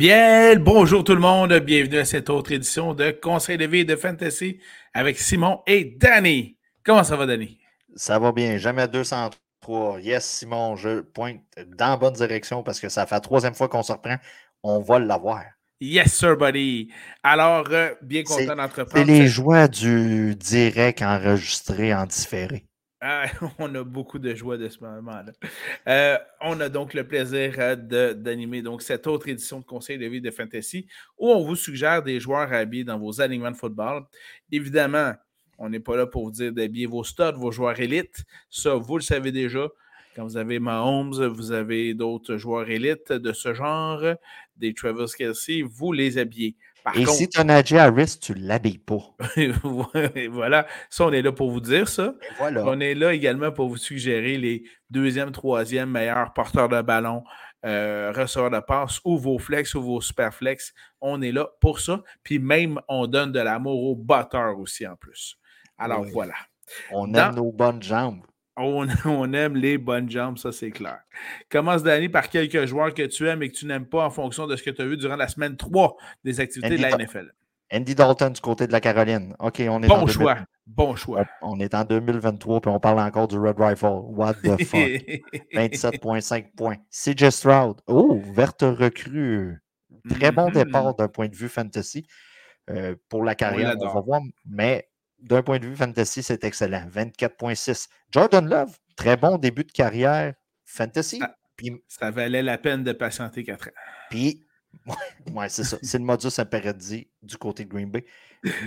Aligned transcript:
Bien, 0.00 0.56
bonjour 0.58 1.04
tout 1.04 1.14
le 1.14 1.20
monde, 1.20 1.52
bienvenue 1.58 1.98
à 1.98 2.06
cette 2.06 2.30
autre 2.30 2.52
édition 2.52 2.94
de 2.94 3.10
Conseil 3.10 3.58
de 3.58 3.66
vie 3.66 3.84
de 3.84 3.96
Fantasy 3.96 4.58
avec 4.94 5.18
Simon 5.18 5.60
et 5.66 5.84
Danny. 5.84 6.56
Comment 6.82 7.04
ça 7.04 7.16
va, 7.16 7.26
Danny? 7.26 7.58
Ça 7.96 8.18
va 8.18 8.32
bien, 8.32 8.56
jamais 8.56 8.88
203. 8.88 10.00
Yes, 10.00 10.24
Simon, 10.24 10.74
je 10.76 11.00
pointe 11.02 11.42
dans 11.76 11.90
la 11.90 11.96
bonne 11.98 12.14
direction 12.14 12.62
parce 12.62 12.80
que 12.80 12.88
ça 12.88 13.04
fait 13.04 13.16
la 13.16 13.20
troisième 13.20 13.54
fois 13.54 13.68
qu'on 13.68 13.82
se 13.82 13.92
reprend. 13.92 14.16
On 14.62 14.80
va 14.80 14.98
l'avoir. 14.98 15.44
Yes, 15.82 16.14
sir, 16.14 16.34
buddy. 16.34 16.90
Alors, 17.22 17.66
euh, 17.70 17.90
bien 18.00 18.22
content 18.22 18.56
d'entreprendre. 18.56 19.04
C'est 19.04 19.04
les 19.04 19.26
joies 19.28 19.68
du 19.68 20.34
direct 20.34 21.02
enregistré 21.02 21.92
en 21.92 22.06
différé. 22.06 22.64
Ah, 23.00 23.26
on 23.58 23.74
a 23.74 23.82
beaucoup 23.82 24.18
de 24.18 24.34
joie 24.34 24.58
de 24.58 24.68
ce 24.68 24.78
moment-là. 24.84 25.32
Euh, 25.88 26.18
on 26.42 26.60
a 26.60 26.68
donc 26.68 26.92
le 26.92 27.06
plaisir 27.06 27.54
euh, 27.58 28.12
d'animer 28.12 28.62
cette 28.80 29.06
autre 29.06 29.28
édition 29.28 29.60
de 29.60 29.64
Conseil 29.64 29.96
de 29.96 30.06
vie 30.06 30.20
de 30.20 30.30
Fantasy 30.30 30.86
où 31.18 31.30
on 31.30 31.42
vous 31.42 31.56
suggère 31.56 32.02
des 32.02 32.20
joueurs 32.20 32.52
à 32.52 32.56
habiller 32.56 32.84
dans 32.84 32.98
vos 32.98 33.20
alignements 33.20 33.50
de 33.50 33.56
football. 33.56 34.04
Évidemment, 34.52 35.14
on 35.58 35.70
n'est 35.70 35.80
pas 35.80 35.96
là 35.96 36.06
pour 36.06 36.24
vous 36.24 36.30
dire 36.30 36.52
d'habiller 36.52 36.86
vos 36.86 37.04
studs, 37.04 37.36
vos 37.36 37.52
joueurs 37.52 37.78
élites. 37.80 38.24
Ça, 38.50 38.74
vous 38.74 38.96
le 38.96 39.02
savez 39.02 39.32
déjà. 39.32 39.68
Quand 40.14 40.24
vous 40.24 40.36
avez 40.36 40.58
Mahomes, 40.58 41.26
vous 41.28 41.52
avez 41.52 41.94
d'autres 41.94 42.36
joueurs 42.36 42.68
élites 42.68 43.12
de 43.12 43.32
ce 43.32 43.54
genre, 43.54 44.02
des 44.56 44.74
Travis 44.74 45.10
Kelsey, 45.16 45.62
vous 45.62 45.92
les 45.92 46.18
habillez. 46.18 46.56
Et 46.94 47.06
si 47.06 47.28
tu 47.28 47.40
as 47.40 47.44
Najee 47.44 47.78
Harris, 47.78 48.18
tu 48.20 48.32
ne 48.34 48.46
l'habilles 48.46 48.78
pas. 48.78 49.14
voilà, 50.30 50.66
ça, 50.88 51.06
on 51.06 51.12
est 51.12 51.22
là 51.22 51.32
pour 51.32 51.50
vous 51.50 51.60
dire 51.60 51.88
ça. 51.88 52.14
On 52.40 52.80
est 52.80 52.94
là 52.94 53.12
également 53.12 53.52
pour 53.52 53.68
vous 53.68 53.76
suggérer 53.76 54.38
les 54.38 54.64
deuxième, 54.90 55.32
troisième 55.32 55.90
meilleurs 55.90 56.32
porteurs 56.32 56.68
de 56.68 56.82
ballon, 56.82 57.22
euh, 57.64 58.12
receveurs 58.14 58.50
de 58.50 58.60
passe 58.60 59.00
ou 59.04 59.18
vos 59.18 59.38
flex 59.38 59.74
ou 59.74 59.82
vos 59.82 60.00
super 60.00 60.34
flex. 60.34 60.74
On 61.00 61.22
est 61.22 61.32
là 61.32 61.48
pour 61.60 61.80
ça. 61.80 62.02
Puis 62.22 62.38
même, 62.38 62.80
on 62.88 63.06
donne 63.06 63.32
de 63.32 63.40
l'amour 63.40 63.82
aux 63.84 63.96
batteurs 63.96 64.58
aussi 64.58 64.86
en 64.86 64.96
plus. 64.96 65.36
Alors 65.78 66.04
voilà. 66.12 66.34
On 66.92 67.12
aime 67.14 67.34
nos 67.34 67.52
bonnes 67.52 67.82
jambes. 67.82 68.22
On, 68.56 69.32
aime 69.32 69.56
les 69.56 69.78
bonnes 69.78 70.10
jambes, 70.10 70.36
ça 70.36 70.52
c'est 70.52 70.70
clair. 70.70 70.98
Commence 71.50 71.82
Danny 71.82 72.08
par 72.08 72.28
quelques 72.28 72.66
joueurs 72.66 72.92
que 72.92 73.02
tu 73.02 73.26
aimes 73.26 73.42
et 73.42 73.50
que 73.50 73.56
tu 73.56 73.66
n'aimes 73.66 73.86
pas 73.86 74.04
en 74.04 74.10
fonction 74.10 74.46
de 74.46 74.56
ce 74.56 74.62
que 74.62 74.70
tu 74.70 74.82
as 74.82 74.86
vu 74.86 74.96
durant 74.96 75.16
la 75.16 75.28
semaine 75.28 75.56
3 75.56 75.96
des 76.24 76.40
activités 76.40 76.76
de 76.76 76.82
la 76.82 76.90
NFL. 76.96 77.32
Andy 77.72 77.94
Dalton 77.94 78.32
du 78.32 78.40
côté 78.40 78.66
de 78.66 78.72
la 78.72 78.80
Caroline. 78.80 79.34
OK, 79.38 79.62
on 79.68 79.82
est 79.82 79.88
bon 79.88 80.06
choix. 80.06 80.38
Bon 80.66 80.96
choix. 80.96 81.24
On 81.40 81.60
est 81.60 81.74
en 81.74 81.84
2023 81.84 82.60
puis 82.60 82.70
on 82.70 82.80
parle 82.80 82.98
encore 83.00 83.28
du 83.28 83.38
Red 83.38 83.56
Rifle. 83.58 83.86
What 83.86 84.34
the 84.42 84.62
fuck? 84.64 85.00
27,5 85.54 86.54
points. 86.56 86.76
CJ 86.90 87.30
Stroud. 87.30 87.80
Oh, 87.86 88.20
verte 88.34 88.62
recrue. 88.62 89.62
Très 90.08 90.32
bon 90.32 90.48
mm-hmm. 90.48 90.64
départ 90.64 90.94
d'un 90.96 91.08
point 91.08 91.28
de 91.28 91.36
vue 91.36 91.48
fantasy 91.48 92.06
euh, 92.70 92.96
pour 93.08 93.24
la 93.24 93.34
carrière. 93.36 93.76
On, 93.80 93.86
on 93.86 93.94
va 93.94 94.00
voir. 94.00 94.20
Mais 94.44 94.89
d'un 95.22 95.42
point 95.42 95.58
de 95.58 95.66
vue 95.66 95.76
fantasy, 95.76 96.22
c'est 96.22 96.44
excellent. 96.44 96.86
24.6. 96.92 97.88
Jordan 98.10 98.48
Love, 98.48 98.76
très 98.96 99.16
bon 99.16 99.38
début 99.38 99.64
de 99.64 99.72
carrière 99.72 100.34
fantasy. 100.64 101.20
Ça, 101.88 102.10
valait 102.10 102.42
la 102.42 102.58
peine 102.58 102.84
de 102.84 102.92
patienter 102.92 103.44
4 103.44 103.68
ans. 103.68 103.72
Puis, 104.08 104.46
ouais, 105.32 105.48
c'est 105.48 105.64
ça. 105.64 105.78
C'est 105.82 105.98
le 105.98 106.04
modus 106.04 106.38
operandi 106.38 107.08
du 107.22 107.36
côté 107.36 107.64
de 107.64 107.70
Green 107.70 107.90
Bay. 107.90 108.06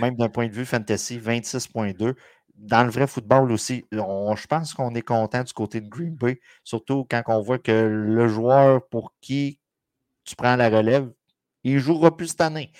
Même 0.00 0.14
d'un 0.16 0.28
point 0.28 0.46
de 0.46 0.52
vue 0.52 0.64
fantasy, 0.64 1.18
26.2. 1.18 2.14
Dans 2.56 2.84
le 2.84 2.90
vrai 2.90 3.08
football 3.08 3.50
aussi, 3.50 3.84
je 3.90 4.46
pense 4.46 4.74
qu'on 4.74 4.94
est 4.94 5.02
content 5.02 5.42
du 5.42 5.52
côté 5.52 5.80
de 5.80 5.88
Green 5.88 6.14
Bay, 6.14 6.40
surtout 6.62 7.04
quand 7.10 7.20
on 7.26 7.42
voit 7.42 7.58
que 7.58 7.72
le 7.72 8.28
joueur 8.28 8.86
pour 8.88 9.12
qui 9.20 9.58
tu 10.24 10.36
prends 10.36 10.54
la 10.54 10.68
relève, 10.68 11.10
il 11.64 11.74
ne 11.74 11.78
jouera 11.80 12.16
plus 12.16 12.28
cette 12.28 12.42
année. 12.42 12.70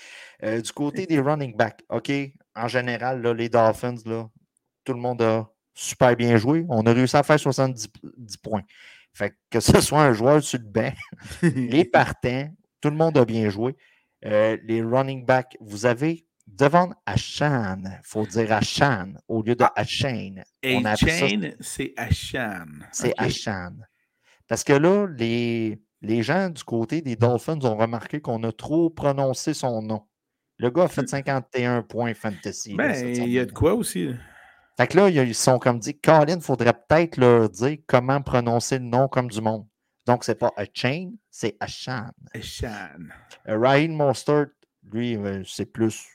Euh, 0.45 0.61
du 0.61 0.71
côté 0.71 1.07
des 1.07 1.19
running 1.19 1.57
backs, 1.57 1.83
OK, 1.89 2.13
en 2.55 2.69
général, 2.69 3.27
les 3.27 3.49
Dolphins, 3.49 3.97
là, 4.07 4.29
tout 4.85 4.93
le 4.93 5.01
monde 5.01 5.23
a 5.23 5.49
super 5.75 6.15
bien 6.17 6.37
joué. 6.37 6.65
On 6.69 6.87
a 6.87 6.93
réussi 6.93 7.17
à 7.17 7.23
faire 7.23 7.39
70 7.39 7.89
points. 8.43 8.63
Fait 9.13 9.37
que, 9.51 9.61
ce 9.61 9.81
soit 9.81 10.03
un 10.03 10.13
joueur 10.13 10.43
sur 10.43 10.59
le 10.59 10.65
banc, 10.65 10.93
les 11.43 11.85
partants, 11.85 12.49
tout 12.81 12.91
le 12.91 12.97
monde 12.97 13.17
a 13.17 13.25
bien 13.25 13.49
joué. 13.49 13.77
Euh, 14.25 14.57
les 14.65 14.83
running 14.83 15.25
backs, 15.25 15.57
vous 15.61 15.87
avez 15.87 16.27
devant 16.47 16.93
Ashan, 17.07 17.83
il 17.85 18.01
faut 18.03 18.27
dire 18.27 18.53
Ashan 18.53 19.15
au 19.29 19.43
lieu 19.43 19.55
de 19.55 19.65
Ashan. 19.77 20.43
Ashan, 20.63 21.55
c'est 21.61 21.93
Ashan. 21.97 22.67
C'est 22.93 23.15
Ashan. 23.17 23.77
Parce 24.49 24.65
que 24.65 24.73
là, 24.73 25.07
les, 25.17 25.81
les 26.03 26.23
gens 26.23 26.51
du 26.51 26.63
côté 26.65 27.01
des 27.01 27.17
Dolphins 27.17 27.59
ont 27.63 27.77
remarqué 27.77 28.21
qu'on 28.21 28.43
a 28.43 28.53
trop 28.53 28.91
prononcé 28.91 29.55
son 29.55 29.83
nom. 29.83 30.07
Le 30.59 30.71
gars 30.71 30.85
a 30.85 30.89
fait 30.89 31.09
51 31.09 31.81
mmh. 31.81 31.83
points 31.85 32.15
fantasy. 32.15 32.75
Ben, 32.75 32.95
il 33.17 33.31
y 33.31 33.39
a 33.39 33.45
de 33.45 33.53
quoi 33.53 33.75
aussi. 33.75 34.15
Fait 34.77 34.87
que 34.87 34.97
là, 34.97 35.09
ils 35.09 35.35
sont 35.35 35.59
comme 35.59 35.79
dit, 35.79 35.99
Colin, 35.99 36.37
il 36.37 36.41
faudrait 36.41 36.73
peut-être 36.73 37.17
leur 37.17 37.49
dire 37.49 37.79
comment 37.87 38.21
prononcer 38.23 38.79
le 38.79 38.85
nom 38.85 39.09
comme 39.09 39.29
du 39.29 39.41
monde. 39.41 39.67
Donc, 40.07 40.25
c'est 40.25 40.35
pas 40.35 40.53
a 40.57 40.65
chain, 40.73 41.13
c'est 41.31 41.57
a 41.61 41.67
shan. 41.67 42.11
A 42.35 42.41
shan. 42.41 42.69
Euh, 43.49 43.59
Ryan 43.59 43.93
Mostert, 43.93 44.49
lui, 44.93 45.17
euh, 45.17 45.43
c'est 45.47 45.67
plus 45.67 46.07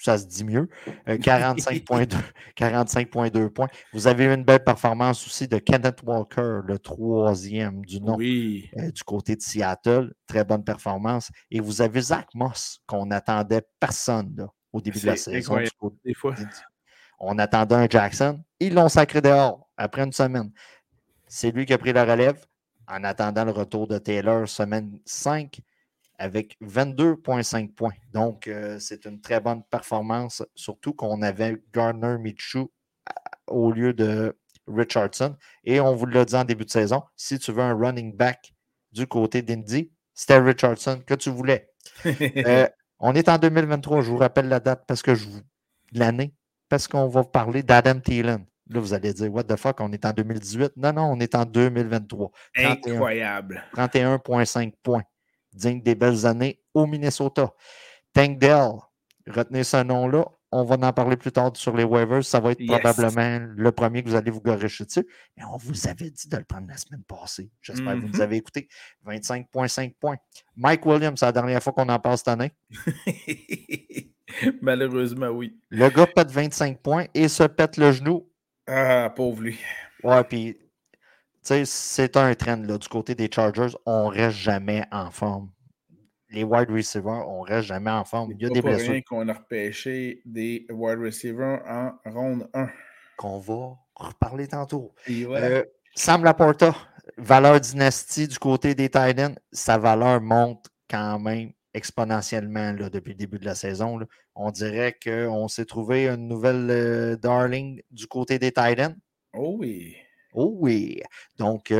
ça 0.00 0.18
se 0.18 0.26
dit 0.26 0.44
mieux. 0.44 0.68
45,2 1.06 3.36
euh, 3.36 3.48
points. 3.50 3.68
Vous 3.92 4.06
avez 4.06 4.24
eu 4.24 4.34
une 4.34 4.44
belle 4.44 4.64
performance 4.64 5.26
aussi 5.26 5.46
de 5.46 5.58
Kenneth 5.58 6.00
Walker, 6.04 6.60
le 6.64 6.78
troisième 6.78 7.84
du 7.84 8.00
nom 8.00 8.18
euh, 8.18 8.90
du 8.90 9.02
côté 9.04 9.36
de 9.36 9.42
Seattle. 9.42 10.14
Très 10.26 10.44
bonne 10.44 10.64
performance. 10.64 11.30
Et 11.50 11.60
vous 11.60 11.82
avez 11.82 12.00
Zach 12.00 12.28
Moss, 12.34 12.80
qu'on 12.86 13.06
n'attendait 13.06 13.62
personne 13.78 14.48
au 14.72 14.80
début 14.80 15.00
de 15.00 15.06
la 15.06 15.16
saison. 15.16 15.58
Des 16.04 16.14
fois. 16.14 16.34
On 17.18 17.38
attendait 17.38 17.74
un 17.74 17.88
Jackson. 17.88 18.42
Ils 18.58 18.72
l'ont 18.72 18.88
sacré 18.88 19.20
dehors 19.20 19.68
après 19.76 20.02
une 20.02 20.12
semaine. 20.12 20.50
C'est 21.26 21.50
lui 21.50 21.66
qui 21.66 21.74
a 21.74 21.78
pris 21.78 21.92
la 21.92 22.04
relève 22.04 22.42
en 22.88 23.04
attendant 23.04 23.44
le 23.44 23.52
retour 23.52 23.86
de 23.86 23.98
Taylor 23.98 24.48
semaine 24.48 24.98
5 25.04 25.60
avec 26.20 26.58
22,5 26.60 27.72
points. 27.72 27.94
Donc, 28.12 28.46
euh, 28.46 28.78
c'est 28.78 29.06
une 29.06 29.22
très 29.22 29.40
bonne 29.40 29.62
performance, 29.70 30.44
surtout 30.54 30.92
qu'on 30.92 31.22
avait 31.22 31.56
Gardner 31.72 32.18
Michu 32.18 32.58
euh, 32.58 32.64
au 33.46 33.72
lieu 33.72 33.94
de 33.94 34.36
Richardson. 34.68 35.34
Et 35.64 35.80
on 35.80 35.94
vous 35.94 36.04
l'a 36.04 36.26
dit 36.26 36.34
en 36.34 36.44
début 36.44 36.66
de 36.66 36.70
saison, 36.70 37.02
si 37.16 37.38
tu 37.38 37.52
veux 37.52 37.62
un 37.62 37.74
running 37.74 38.14
back 38.14 38.52
du 38.92 39.06
côté 39.06 39.40
d'Indy, 39.40 39.90
c'était 40.12 40.38
Richardson 40.38 41.00
que 41.04 41.14
tu 41.14 41.30
voulais. 41.30 41.68
Euh, 42.46 42.68
on 42.98 43.14
est 43.14 43.30
en 43.30 43.38
2023, 43.38 44.02
je 44.02 44.10
vous 44.10 44.18
rappelle 44.18 44.48
la 44.48 44.60
date 44.60 44.84
parce 44.86 45.00
que 45.00 45.14
je 45.14 45.26
vous. 45.26 45.40
l'année, 45.92 46.34
parce 46.68 46.86
qu'on 46.86 47.08
va 47.08 47.24
parler 47.24 47.62
d'Adam 47.62 47.98
Thielen. 47.98 48.44
Là, 48.68 48.80
vous 48.80 48.92
allez 48.92 49.14
dire, 49.14 49.32
what 49.32 49.44
the 49.44 49.56
fuck, 49.56 49.80
on 49.80 49.90
est 49.92 50.04
en 50.04 50.12
2018. 50.12 50.76
Non, 50.76 50.92
non, 50.92 51.04
on 51.04 51.18
est 51.18 51.34
en 51.34 51.46
2023. 51.46 52.30
Incroyable. 52.56 53.64
31,5 53.74 54.74
points 54.82 55.02
digne 55.52 55.82
des 55.82 55.94
belles 55.94 56.26
années 56.26 56.60
au 56.74 56.86
Minnesota. 56.86 57.52
Tank 58.12 58.38
Dell, 58.38 58.72
retenez 59.26 59.64
ce 59.64 59.82
nom-là. 59.82 60.26
On 60.52 60.64
va 60.64 60.74
en 60.74 60.92
parler 60.92 61.16
plus 61.16 61.30
tard 61.30 61.52
sur 61.54 61.76
les 61.76 61.84
waivers. 61.84 62.24
Ça 62.24 62.40
va 62.40 62.50
être 62.50 62.66
probablement 62.66 63.46
le 63.54 63.70
premier 63.70 64.02
que 64.02 64.08
vous 64.08 64.16
allez 64.16 64.32
vous 64.32 64.40
garocher 64.40 64.84
dessus. 64.84 65.06
Mais 65.36 65.44
on 65.44 65.56
vous 65.56 65.86
avait 65.86 66.10
dit 66.10 66.28
de 66.28 66.36
le 66.36 66.42
prendre 66.42 66.66
la 66.66 66.76
semaine 66.76 67.04
passée. 67.04 67.52
J'espère 67.62 67.94
que 67.94 68.00
vous 68.00 68.08
nous 68.08 68.14
mm-hmm. 68.14 68.22
avez 68.22 68.36
écouté. 68.36 68.68
25,5 69.06 69.94
points. 70.00 70.16
Mike 70.56 70.84
Williams, 70.86 71.20
c'est 71.20 71.26
la 71.26 71.32
dernière 71.32 71.62
fois 71.62 71.72
qu'on 71.72 71.88
en 71.88 71.98
parle 72.00 72.18
cette 72.18 72.28
année. 72.28 72.50
Malheureusement, 74.60 75.28
oui. 75.28 75.56
Le 75.68 75.88
gars 75.88 76.06
pète 76.06 76.32
25 76.32 76.80
points 76.80 77.06
et 77.14 77.28
se 77.28 77.44
pète 77.44 77.76
le 77.76 77.92
genou. 77.92 78.28
Ah, 78.66 79.12
pauvre 79.14 79.42
lui. 79.42 79.58
Ouais, 80.02 80.24
puis 80.24 80.58
c'est 81.42 82.16
un 82.16 82.34
trend 82.34 82.62
là, 82.66 82.78
du 82.78 82.88
côté 82.88 83.14
des 83.14 83.30
Chargers. 83.32 83.74
On 83.86 84.10
ne 84.10 84.16
reste 84.16 84.36
jamais 84.36 84.84
en 84.90 85.10
forme. 85.10 85.50
Les 86.30 86.44
wide 86.44 86.70
receivers, 86.70 87.28
on 87.28 87.44
ne 87.44 87.48
reste 87.48 87.66
jamais 87.66 87.90
en 87.90 88.04
forme. 88.04 88.32
Il 88.32 88.42
y 88.42 88.46
a 88.46 88.50
des 88.50 88.62
blessures. 88.62 88.92
rien 88.92 89.02
qu'on 89.02 89.28
a 89.28 89.32
repêché 89.32 90.22
des 90.24 90.66
wide 90.70 91.00
receivers 91.00 91.62
en 91.66 91.92
ronde 92.10 92.48
1. 92.54 92.68
Qu'on 93.16 93.38
va 93.38 93.76
reparler 93.96 94.46
tantôt. 94.46 94.94
Euh, 95.08 95.64
Sam 95.94 96.22
Laporta, 96.22 96.74
valeur 97.16 97.60
dynastie 97.60 98.28
du 98.28 98.38
côté 98.38 98.74
des 98.74 98.88
Titans, 98.88 99.36
sa 99.52 99.76
valeur 99.76 100.20
monte 100.20 100.66
quand 100.88 101.18
même 101.18 101.52
exponentiellement 101.74 102.72
là, 102.72 102.90
depuis 102.90 103.10
le 103.10 103.18
début 103.18 103.38
de 103.38 103.44
la 103.44 103.54
saison. 103.54 103.98
On 104.34 104.50
dirait 104.50 104.96
qu'on 105.02 105.48
s'est 105.48 105.64
trouvé 105.64 106.08
une 106.08 106.28
nouvelle 106.28 106.70
euh, 106.70 107.16
darling 107.16 107.82
du 107.90 108.06
côté 108.06 108.38
des 108.38 108.52
Titans. 108.52 108.96
Oh 109.34 109.56
oui. 109.58 109.96
Oh 110.32 110.52
oui. 110.58 111.00
Donc, 111.38 111.72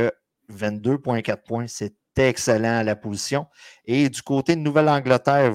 22,4 0.49 1.31
euh, 1.31 1.35
points, 1.35 1.67
c'est 1.67 1.95
excellent 2.17 2.79
à 2.79 2.83
la 2.83 2.95
position. 2.95 3.47
Et 3.85 4.09
du 4.09 4.21
côté 4.21 4.55
de 4.55 4.61
Nouvelle-Angleterre, 4.61 5.53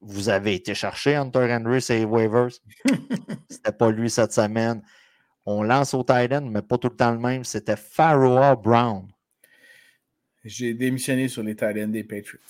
vous 0.00 0.28
avez 0.28 0.54
été 0.54 0.74
chercher 0.74 1.16
Hunter 1.16 1.48
Henry 1.50 1.84
et 1.90 2.04
waivers. 2.04 2.50
C'était 3.48 3.72
pas 3.72 3.90
lui 3.90 4.10
cette 4.10 4.32
semaine. 4.32 4.82
On 5.46 5.62
lance 5.62 5.94
au 5.94 6.02
Titan, 6.02 6.42
mais 6.42 6.62
pas 6.62 6.78
tout 6.78 6.88
le 6.88 6.96
temps 6.96 7.12
le 7.12 7.18
même. 7.18 7.44
C'était 7.44 7.76
Pharaoh 7.76 8.56
Brown. 8.56 9.08
J'ai 10.44 10.74
démissionné 10.74 11.28
sur 11.28 11.42
les 11.42 11.54
Titans 11.54 11.90
des 11.90 12.04
Patriots. 12.04 12.40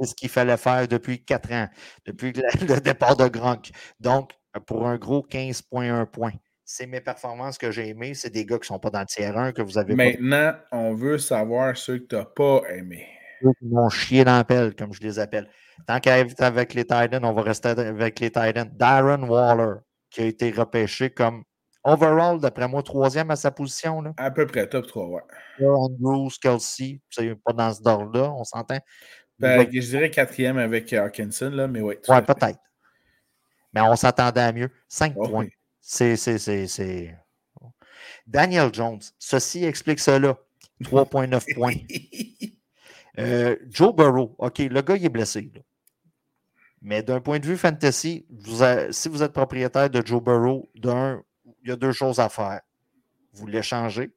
C'est 0.00 0.06
ce 0.06 0.14
qu'il 0.14 0.28
fallait 0.28 0.56
faire 0.56 0.88
depuis 0.88 1.22
quatre 1.22 1.52
ans, 1.52 1.68
depuis 2.04 2.32
le, 2.60 2.80
départ 2.80 3.16
de 3.16 3.28
Gronk. 3.28 3.70
Donc, 4.00 4.32
pour 4.66 4.86
un 4.86 4.96
gros 4.96 5.26
15,1 5.28 6.06
points. 6.06 6.32
C'est 6.64 6.86
mes 6.86 7.00
performances 7.00 7.58
que 7.58 7.70
j'ai 7.70 7.88
aimées. 7.88 8.14
C'est 8.14 8.30
des 8.30 8.46
gars 8.46 8.56
qui 8.56 8.62
ne 8.62 8.66
sont 8.66 8.78
pas 8.78 8.90
dans 8.90 9.00
le 9.00 9.06
tiers 9.06 9.36
1 9.36 9.52
que 9.52 9.60
vous 9.60 9.76
avez 9.76 9.94
Maintenant, 9.94 10.54
on 10.72 10.94
veut 10.94 11.18
savoir 11.18 11.76
ceux 11.76 11.98
que 11.98 12.06
tu 12.06 12.16
n'as 12.16 12.24
pas 12.24 12.62
aimés. 12.70 13.06
Ceux 13.42 13.52
qui 13.58 13.66
m'ont 13.66 13.90
chié 13.90 14.24
dans 14.24 14.36
la 14.36 14.44
pelle, 14.44 14.74
comme 14.74 14.92
je 14.94 15.00
les 15.00 15.18
appelle. 15.18 15.48
Tant 15.86 16.00
qu'à 16.00 16.18
être 16.18 16.40
avec 16.42 16.72
les 16.72 16.84
Titans, 16.84 17.22
on 17.22 17.32
va 17.32 17.42
rester 17.42 17.68
avec 17.68 18.18
les 18.20 18.30
Titans. 18.30 18.70
Darren 18.72 19.24
Waller, 19.28 19.80
qui 20.10 20.22
a 20.22 20.24
été 20.24 20.50
repêché 20.50 21.10
comme 21.10 21.44
overall, 21.84 22.40
d'après 22.40 22.66
moi, 22.66 22.82
troisième 22.82 23.30
à 23.30 23.36
sa 23.36 23.50
position. 23.50 24.00
Là. 24.00 24.12
À 24.16 24.30
peu 24.30 24.46
près, 24.46 24.66
top 24.66 24.86
3, 24.86 25.06
ouais. 25.08 25.66
Andrews, 25.66 26.30
Kelsey, 26.40 27.00
c'est 27.10 27.34
pas 27.44 27.52
dans 27.52 27.74
ce 27.74 27.80
ordre-là, 27.84 28.32
on 28.32 28.44
s'entend. 28.44 28.78
Ben, 29.38 29.68
je 29.70 29.80
dirais 29.80 30.10
quatrième 30.10 30.56
avec 30.58 30.92
Hawkinson, 30.92 31.50
là, 31.50 31.66
mais 31.66 31.80
oui. 31.80 31.96
Ouais, 32.08 32.22
peut-être. 32.22 32.60
Mais 33.74 33.80
on 33.80 33.96
s'attendait 33.96 34.40
à 34.40 34.52
mieux. 34.52 34.70
Cinq 34.88 35.12
oh, 35.16 35.28
points. 35.28 35.48
C'est, 35.86 36.16
c'est, 36.16 37.14
Daniel 38.26 38.72
Jones, 38.72 39.00
ceci 39.18 39.64
explique 39.64 40.00
cela. 40.00 40.38
3,9 40.82 41.54
points. 41.54 41.74
Euh, 43.18 43.56
Joe 43.68 43.94
Burrow, 43.94 44.34
OK, 44.38 44.58
le 44.58 44.80
gars, 44.80 44.96
il 44.96 45.04
est 45.04 45.10
blessé. 45.10 45.52
Mais 46.80 47.02
d'un 47.02 47.20
point 47.20 47.38
de 47.38 47.46
vue 47.46 47.58
fantasy, 47.58 48.26
si 48.90 49.08
vous 49.08 49.22
êtes 49.22 49.32
propriétaire 49.32 49.90
de 49.90 50.04
Joe 50.04 50.22
Burrow, 50.22 50.68
d'un, 50.74 51.22
il 51.62 51.68
y 51.68 51.72
a 51.72 51.76
deux 51.76 51.92
choses 51.92 52.18
à 52.18 52.30
faire. 52.30 52.62
Vous 53.34 53.46
l'échangez, 53.46 54.10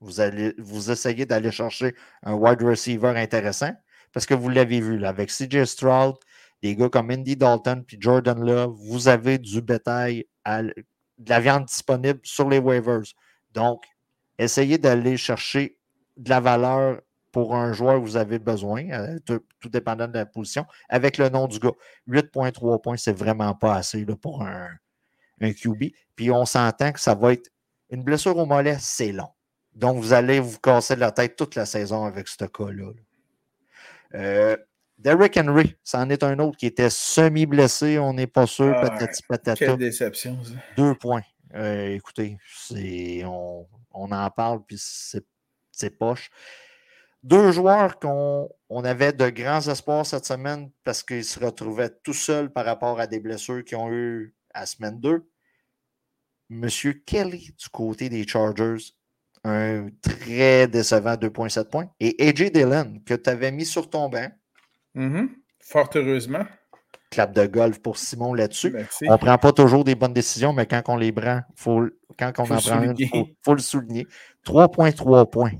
vous, 0.00 0.20
allez, 0.20 0.52
vous 0.58 0.90
essayez 0.90 1.26
d'aller 1.26 1.52
chercher 1.52 1.94
un 2.24 2.34
wide 2.34 2.60
receiver 2.60 3.12
intéressant, 3.16 3.72
parce 4.12 4.26
que 4.26 4.34
vous 4.34 4.48
l'avez 4.48 4.80
vu, 4.80 4.98
là, 4.98 5.10
avec 5.10 5.30
CJ 5.30 5.64
Stroud, 5.64 6.16
des 6.60 6.74
gars 6.74 6.88
comme 6.88 7.10
Indy 7.10 7.36
Dalton 7.36 7.84
puis 7.86 7.98
Jordan 8.00 8.44
Love, 8.44 8.74
vous 8.74 9.06
avez 9.08 9.38
du 9.38 9.62
bétail, 9.62 10.26
de 11.18 11.30
la 11.30 11.40
viande 11.40 11.66
disponible 11.66 12.20
sur 12.22 12.48
les 12.48 12.58
waivers. 12.58 13.02
Donc, 13.52 13.84
essayez 14.38 14.78
d'aller 14.78 15.16
chercher 15.16 15.78
de 16.16 16.30
la 16.30 16.40
valeur 16.40 17.00
pour 17.32 17.56
un 17.56 17.72
joueur 17.72 17.96
que 17.96 18.04
vous 18.04 18.16
avez 18.16 18.38
besoin, 18.38 18.88
euh, 18.90 19.18
tout, 19.26 19.68
dépendant 19.68 20.06
de 20.06 20.14
la 20.14 20.26
position, 20.26 20.66
avec 20.88 21.18
le 21.18 21.28
nom 21.28 21.48
du 21.48 21.58
gars. 21.58 21.72
8.3 22.08 22.80
points, 22.80 22.96
c'est 22.96 23.16
vraiment 23.16 23.54
pas 23.54 23.74
assez 23.74 24.04
pour 24.06 24.42
un, 24.42 24.68
un 25.40 25.52
QB. 25.52 25.84
Puis 26.14 26.30
on 26.30 26.44
s'entend 26.46 26.92
que 26.92 27.00
ça 27.00 27.14
va 27.14 27.32
être 27.32 27.50
une 27.90 28.04
blessure 28.04 28.36
au 28.36 28.46
mollet, 28.46 28.76
c'est 28.78 29.12
long. 29.12 29.30
Donc, 29.74 29.98
vous 29.98 30.12
allez 30.12 30.38
vous 30.38 30.58
casser 30.60 30.94
la 30.94 31.10
tête 31.10 31.34
toute 31.34 31.56
la 31.56 31.66
saison 31.66 32.04
avec 32.04 32.28
ce 32.28 32.44
cas-là. 32.44 32.92
Euh, 34.14 34.56
Derrick 34.98 35.36
Henry, 35.36 35.76
c'en 35.82 36.08
est 36.08 36.22
un 36.22 36.38
autre 36.38 36.56
qui 36.56 36.66
était 36.66 36.90
semi-blessé, 36.90 37.98
on 37.98 38.14
n'est 38.14 38.26
pas 38.26 38.46
sûr, 38.46 38.72
ah, 38.76 38.90
patati 39.28 39.64
Quelle 39.64 39.76
déception, 39.76 40.42
ça. 40.44 40.52
Deux 40.76 40.94
points. 40.94 41.22
Euh, 41.54 41.94
écoutez, 41.94 42.38
on, 43.24 43.66
on, 43.92 44.12
en 44.12 44.30
parle, 44.30 44.64
puis 44.64 44.76
c'est 44.78 45.98
poche. 45.98 46.30
Deux 47.22 47.52
joueurs 47.52 47.98
qu'on 47.98 48.50
on 48.68 48.84
avait 48.84 49.12
de 49.12 49.30
grands 49.30 49.66
espoirs 49.66 50.04
cette 50.04 50.26
semaine 50.26 50.70
parce 50.84 51.02
qu'ils 51.02 51.24
se 51.24 51.40
retrouvaient 51.40 51.90
tout 52.02 52.12
seuls 52.12 52.52
par 52.52 52.66
rapport 52.66 53.00
à 53.00 53.06
des 53.06 53.18
blessures 53.18 53.64
qu'ils 53.64 53.78
ont 53.78 53.90
eues 53.90 54.34
à 54.52 54.66
semaine 54.66 55.00
2. 55.00 55.26
Monsieur 56.50 56.92
Kelly 56.92 57.54
du 57.58 57.68
côté 57.70 58.08
des 58.08 58.26
Chargers, 58.26 58.92
un 59.42 59.88
très 60.02 60.68
décevant 60.68 61.14
2,7 61.14 61.64
points. 61.70 61.90
Et 62.00 62.14
AJ 62.20 62.52
Dillon, 62.52 63.00
que 63.06 63.14
tu 63.14 63.30
avais 63.30 63.52
mis 63.52 63.64
sur 63.64 63.88
ton 63.88 64.08
banc. 64.08 64.30
Mm-hmm. 64.94 65.28
Fort 65.60 65.90
heureusement. 65.94 66.44
Clap 67.10 67.32
de 67.32 67.46
golf 67.46 67.78
pour 67.80 67.96
Simon 67.96 68.34
là-dessus. 68.34 68.74
On 69.06 69.12
ne 69.12 69.16
prend 69.16 69.38
pas 69.38 69.52
toujours 69.52 69.84
des 69.84 69.94
bonnes 69.94 70.12
décisions, 70.12 70.52
mais 70.52 70.66
quand 70.66 70.82
on 70.88 70.96
les 70.96 71.12
prend, 71.12 71.42
faut, 71.54 71.86
quand 72.18 72.32
on 72.38 72.42
en 72.42 72.58
prend 72.58 72.82
une, 72.82 72.94
il 72.98 73.34
faut, 73.42 73.54
le 73.54 73.60
souligner. 73.60 74.06
3,3 74.44 75.30
points. 75.30 75.52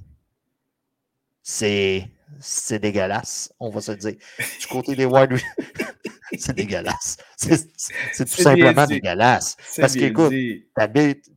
C'est 1.43 2.09
c'est 2.41 2.79
dégueulasse, 2.79 3.53
on 3.61 3.71
va 3.71 3.81
se 3.81 3.93
dire. 3.93 4.17
Du 4.61 4.67
côté 4.67 4.97
des 4.97 5.05
wide 5.05 5.39
c'est 6.39 6.55
dégueulasse. 6.55 7.17
C'est 7.37 8.25
tout 8.25 8.43
simplement 8.43 8.87
dégueulasse. 8.87 9.57
Parce 9.79 9.95
que, 9.95 10.01
écoute, 10.01 10.33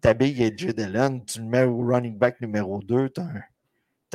t'habilles 0.01 0.43
AJ 0.43 0.73
Dillon, 0.73 1.19
tu 1.19 1.39
le 1.39 1.45
mets 1.45 1.63
au 1.63 1.85
running 1.85 2.17
back 2.17 2.41
numéro 2.41 2.81
2, 2.81 3.09
t'as 3.09 3.23
as 3.23 3.56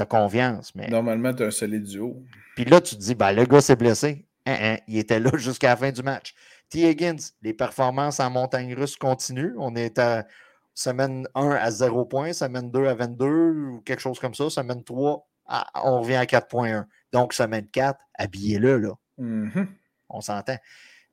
confiance. 0.01 0.75
Mais... 0.75 0.89
Normalement, 0.89 1.35
tu 1.35 1.43
as 1.43 1.47
un 1.47 1.51
solide 1.51 1.85
duo. 1.85 2.23
Puis 2.57 2.65
là, 2.65 2.81
tu 2.81 2.97
te 2.97 3.01
dis, 3.01 3.15
ben, 3.15 3.33
le 3.33 3.45
gars 3.45 3.61
s'est 3.61 3.77
blessé. 3.77 4.27
Hein, 4.47 4.57
hein, 4.61 4.77
il 4.89 4.99
était 4.99 5.21
là 5.21 5.31
jusqu'à 5.37 5.69
la 5.69 5.77
fin 5.77 5.93
du 5.93 6.03
match. 6.03 6.35
T. 6.71 6.89
Higgins, 6.89 7.17
les 7.43 7.53
performances 7.53 8.19
en 8.19 8.31
montagne 8.31 8.75
russe 8.75 8.97
continuent. 8.97 9.55
On 9.59 9.77
est 9.77 9.99
à 9.99 10.27
semaine 10.75 11.29
1 11.35 11.51
à 11.51 11.71
0 11.71 12.07
points, 12.07 12.33
semaine 12.33 12.71
2 12.71 12.87
à 12.87 12.95
22 12.95 13.27
ou 13.27 13.83
quelque 13.85 14.01
chose 14.01 14.19
comme 14.19 14.35
ça. 14.35 14.49
Semaine 14.49 14.83
3, 14.83 15.29
on 15.85 16.01
revient 16.01 16.17
à 16.17 16.25
4.1. 16.25 16.87
Donc, 17.13 17.35
semaine 17.35 17.67
4, 17.69 18.01
habillez-le. 18.15 18.79
Là. 18.79 18.93
Mm-hmm. 19.19 19.67
On 20.09 20.21
s'entend. 20.21 20.57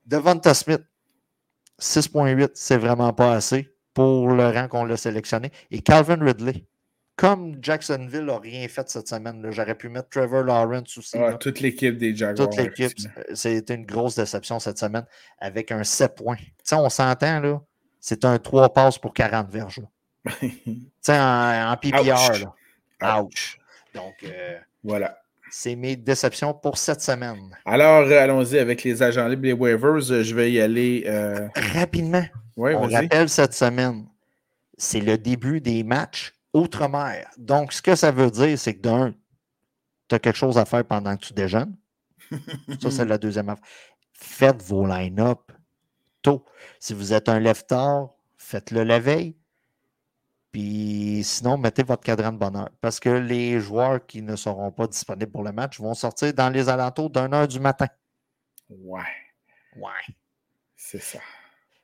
Devonta 0.06 0.54
Smith, 0.54 0.82
6.8, 1.80 2.51
c'est 2.53 2.77
vraiment 2.77 3.13
pas 3.13 3.34
assez 3.34 3.70
pour 3.94 4.30
le 4.30 4.48
rang 4.48 4.68
qu'on 4.68 4.86
l'a 4.86 4.98
sélectionné. 4.98 5.51
Et 5.72 5.82
Calvin 5.82 6.24
Ridley, 6.24 6.65
comme 7.20 7.58
Jacksonville 7.62 8.24
n'a 8.24 8.40
rien 8.40 8.66
fait 8.70 8.90
cette 8.90 9.10
semaine, 9.10 9.46
j'aurais 9.52 9.76
pu 9.76 9.90
mettre 9.90 10.08
Trevor 10.08 10.42
Lawrence 10.42 10.98
aussi. 10.98 11.18
toute 11.42 11.60
l'équipe 11.60 11.98
des 11.98 12.16
Jaguars. 12.16 12.48
Toute 12.48 12.58
l'équipe. 12.58 12.98
C'était 13.34 13.76
une 13.76 13.86
grosse 13.86 14.16
déception 14.16 14.58
cette 14.60 14.78
semaine 14.78 15.06
avec 15.38 15.70
un 15.74 15.84
7 15.84 16.16
points. 16.16 16.38
on 16.72 16.88
s'entend, 16.88 17.42
là. 17.42 17.62
C'est 18.00 18.24
un 18.24 18.38
3 18.38 18.74
passes 18.74 18.98
pour 18.98 19.14
40 19.14 19.50
verges. 19.52 19.82
en, 21.10 21.72
en 21.74 21.76
PPR. 21.76 22.56
Là. 23.02 23.22
Ouch. 23.22 23.60
Donc, 23.94 24.16
euh, 24.24 24.58
voilà. 24.82 25.20
C'est 25.52 25.76
mes 25.76 25.98
déceptions 25.98 26.54
pour 26.54 26.78
cette 26.78 27.02
semaine. 27.02 27.54
Alors, 27.66 28.08
euh, 28.08 28.24
allons-y 28.24 28.58
avec 28.60 28.82
les 28.86 29.04
agents 29.04 29.28
libres, 29.28 29.44
les 29.44 29.52
waivers. 29.52 30.00
Je 30.00 30.34
vais 30.34 30.54
y 30.54 30.62
aller. 30.62 31.04
Euh, 31.06 31.50
Rapidement. 31.74 32.24
On 32.56 32.88
rappelle 32.88 33.28
cette 33.28 33.54
semaine, 33.54 34.06
c'est 34.78 35.02
le 35.02 35.18
début 35.18 35.60
des 35.60 35.84
matchs 35.84 36.34
outre-mer. 36.53 37.29
Donc, 37.38 37.74
ce 37.74 37.82
que 37.82 37.96
ça 37.96 38.12
veut 38.12 38.32
dire, 38.32 38.58
c'est 38.58 38.75
que 38.75 38.82
d'un, 38.82 39.13
tu 40.08 40.15
as 40.15 40.20
quelque 40.20 40.38
chose 40.38 40.58
à 40.58 40.65
faire 40.65 40.86
pendant 40.86 41.15
que 41.15 41.25
tu 41.25 41.34
déjeunes. 41.34 41.75
ça, 42.82 42.91
c'est 42.91 43.06
la 43.06 43.18
deuxième 43.18 43.50
affaire. 43.50 43.65
Faites 44.13 44.62
vos 44.63 44.86
line-up 44.86 45.51
tôt. 46.22 46.46
Si 46.79 46.94
vous 46.94 47.13
êtes 47.13 47.29
un 47.29 47.39
lève-tard, 47.39 48.10
faites-le 48.38 48.84
la 48.84 49.00
veille. 49.00 49.36
Puis 50.51 51.22
sinon, 51.24 51.58
mettez 51.58 51.84
votre 51.84 52.03
cadran 52.03 52.32
de 52.32 52.38
bonheur. 52.38 52.70
Parce 52.82 53.00
que 53.00 53.10
les 53.10 53.60
joueurs 53.60 54.06
qui 54.06 54.22
ne 54.22 54.36
seront 54.36 54.72
pas 54.72 54.88
disponibles 54.88 55.32
pour 55.32 55.44
le 55.44 55.51
match 55.51 55.79
vont 55.79 55.94
sortir 55.94 56.34
dans 56.34 56.50
les 56.50 56.70
alentours 56.70 57.10
d'une 57.10 57.34
heure 57.34 57.48
du 57.48 57.60
matin. 57.60 57.88
Ouais. 58.70 59.01
Ouais. 59.75 60.15
C'est 60.75 61.01
ça. 61.01 61.20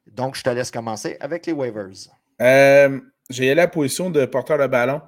Donc, 0.07 0.35
je 0.35 0.43
te 0.43 0.49
laisse 0.49 0.71
commencer 0.71 1.17
avec 1.19 1.45
les 1.45 1.53
waivers. 1.53 1.89
Euh, 2.41 2.99
J'ai 3.29 3.53
la 3.55 3.67
position 3.67 4.09
de 4.09 4.25
porteur 4.25 4.57
de 4.57 4.67
ballon. 4.67 5.01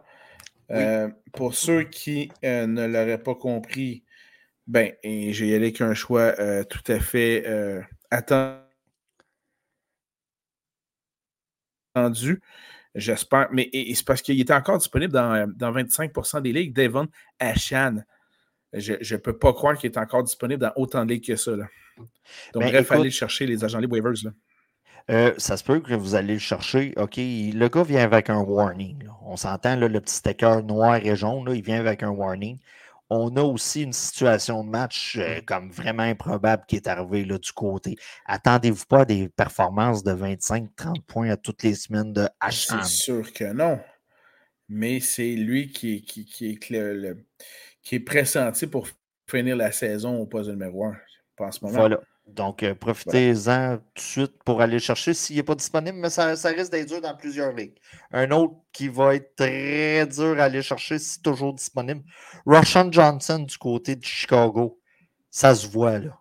Euh, 0.70 1.08
pour 1.34 1.56
ceux 1.56 1.84
qui 1.84 2.30
euh, 2.44 2.68
ne 2.68 2.86
l'auraient 2.86 3.22
pas 3.22 3.36
compris, 3.36 4.04
ben, 4.66 4.92
j'ai 5.04 5.56
allé 5.56 5.68
avec 5.68 5.82
un 5.82 5.94
choix 5.94 6.34
tout 6.66 6.92
à 6.92 7.00
fait 7.00 7.46
attendu. 11.96 12.42
J'espère. 12.96 13.48
Mais 13.52 13.70
c'est 13.94 14.06
parce 14.06 14.22
qu'il 14.22 14.40
était 14.42 14.54
encore 14.54 14.80
disponible 14.80 15.14
dans, 15.14 15.48
25% 15.72 16.42
des 16.42 16.52
ligues. 16.52 16.74
Devon 16.74 17.08
Ashan. 17.40 18.04
Je 18.74 18.94
ne 18.94 19.18
peux 19.20 19.38
pas 19.38 19.54
croire 19.54 19.78
qu'il 19.78 19.90
est 19.92 19.98
encore 19.98 20.24
disponible 20.24 20.62
dans 20.62 20.74
autant 20.76 21.06
de 21.06 21.14
ligues 21.14 21.28
que 21.28 21.36
ça. 21.36 21.52
Donc, 21.56 21.68
ben, 22.64 22.70
bref, 22.72 22.92
allez 22.92 23.12
chercher 23.12 23.46
les 23.46 23.64
agents 23.64 23.80
libres 23.80 23.94
waivers. 23.94 24.24
Là. 24.24 24.32
Euh, 25.10 25.34
ça 25.38 25.56
se 25.56 25.64
peut 25.64 25.80
que 25.80 25.94
vous 25.94 26.16
allez 26.16 26.34
le 26.34 26.40
chercher. 26.40 26.94
OK, 26.98 27.16
le 27.18 27.68
gars 27.68 27.84
vient 27.84 28.04
avec 28.04 28.30
un 28.30 28.40
warning. 28.40 29.08
On 29.26 29.38
s'entend, 29.38 29.76
le 29.76 30.02
petit 30.02 30.16
sticker 30.16 30.64
noir 30.64 30.98
et 30.98 31.16
jaune, 31.16 31.50
il 31.54 31.62
vient 31.62 31.80
avec 31.80 32.04
un 32.04 32.10
warning 32.10 32.58
on 33.10 33.36
a 33.38 33.42
aussi 33.42 33.84
une 33.84 33.94
situation 33.94 34.64
de 34.64 34.70
match 34.70 35.18
euh, 35.18 35.40
comme 35.46 35.72
vraiment 35.72 36.04
improbable 36.04 36.64
qui 36.68 36.76
est 36.76 36.88
arrivée 36.88 37.24
là, 37.24 37.38
du 37.38 37.52
côté. 37.52 37.96
Attendez-vous 38.26 38.86
pas 38.86 39.06
des 39.06 39.30
performances 39.30 40.04
de 40.04 40.12
25-30 40.12 41.02
points 41.04 41.30
à 41.30 41.38
toutes 41.38 41.64
les 41.64 41.76
semaines 41.76 42.14
de 42.14 42.28
H. 42.42 42.68
C'est 42.68 42.86
sûr 42.86 43.34
que 43.34 43.46
non. 43.46 43.80
Mais 44.70 45.00
c'est 45.00 45.34
lui 45.34 45.72
qui, 45.72 46.02
qui, 46.02 46.26
qui, 46.26 46.52
est 46.52 46.70
le, 46.70 47.26
qui 47.82 47.96
est 47.96 48.00
pressenti 48.02 48.68
pour 48.68 48.88
finir 49.26 49.56
la 49.56 49.72
saison 49.72 50.20
au 50.20 50.26
poste 50.26 50.50
numéro 50.50 50.86
1. 50.86 50.98
Pas 51.38 51.46
en 51.46 51.52
ce 51.52 51.64
moment. 51.64 51.78
Voilà. 51.78 52.02
Donc, 52.28 52.62
euh, 52.62 52.76
profitez-en 52.76 53.78
tout 53.78 53.84
de 53.96 54.00
suite 54.02 54.44
pour 54.44 54.62
aller 54.62 54.80
chercher 54.80 55.14
s'il 55.14 55.38
n'est 55.38 55.44
pas 55.44 55.56
disponible, 55.56 55.98
mais 55.98 56.10
ça, 56.10 56.28
risque 56.28 56.72
d'être 56.72 56.88
dur 56.88 57.02
dans 57.02 57.16
plusieurs 57.16 57.54
ligues. 57.54 57.78
Un 58.12 58.30
autre 58.32 58.56
qui 58.74 58.90
va 58.90 59.16
être 59.16 59.36
très 59.36 60.06
dur 60.06 60.40
à 60.40 60.44
aller 60.44 60.62
chercher, 60.62 61.00
si 61.00 61.22
toujours 61.22 61.54
disponible, 61.54 62.04
Roshan 62.46 62.92
Johnson 62.92 63.40
du 63.40 63.58
côté 63.58 63.96
de 63.96 64.04
Chicago. 64.04 64.80
ça 65.32 65.56
se 65.56 65.68
voit 65.68 66.00
là. 66.00 66.20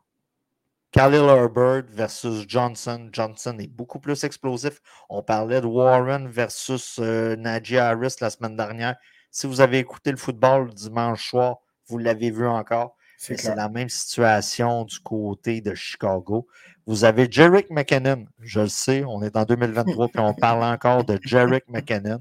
Khalil 0.93 1.29
Herbert 1.29 1.85
versus 1.91 2.47
Johnson. 2.49 3.11
Johnson 3.13 3.59
est 3.59 3.67
beaucoup 3.67 3.99
plus 3.99 4.25
explosif. 4.25 4.81
On 5.11 5.23
parlait 5.23 5.61
de 5.61 5.67
Warren 5.67 6.27
versus 6.29 6.99
euh, 7.01 7.37
Najee 7.37 7.77
Harris 7.77 8.17
la 8.23 8.31
semaine 8.31 8.57
dernière. 8.57 8.97
Si 9.31 9.47
vous 9.47 9.61
avez 9.61 9.79
écouté 9.79 10.11
le 10.11 10.17
football 10.17 10.73
dimanche 10.73 11.29
soir, 11.29 11.59
vous 11.89 11.99
l'avez 11.99 12.31
vu 12.31 12.47
encore. 12.47 12.96
C'est 13.18 13.54
la 13.54 13.68
même 13.68 13.88
situation 13.88 14.85
du 14.85 15.00
côté 15.00 15.61
de 15.61 15.75
Chicago. 15.75 16.46
Vous 16.87 17.04
avez 17.04 17.30
Jarek 17.30 17.70
McKinnon. 17.70 18.26
Je 18.40 18.61
le 18.61 18.68
sais, 18.68 19.04
on 19.04 19.23
est 19.23 19.37
en 19.37 19.44
2023 19.44 20.08
et 20.14 20.18
on 20.18 20.35
parle 20.35 20.62
encore 20.62 21.04
de 21.04 21.18
Jarek 21.23 21.64
McKinnon. 21.68 22.18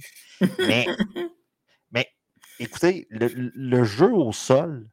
Mais, 0.59 0.87
mais 1.91 2.07
écoutez, 2.59 3.07
le, 3.11 3.83
jeu 3.83 4.11
au 4.11 4.31
sol 4.31 4.87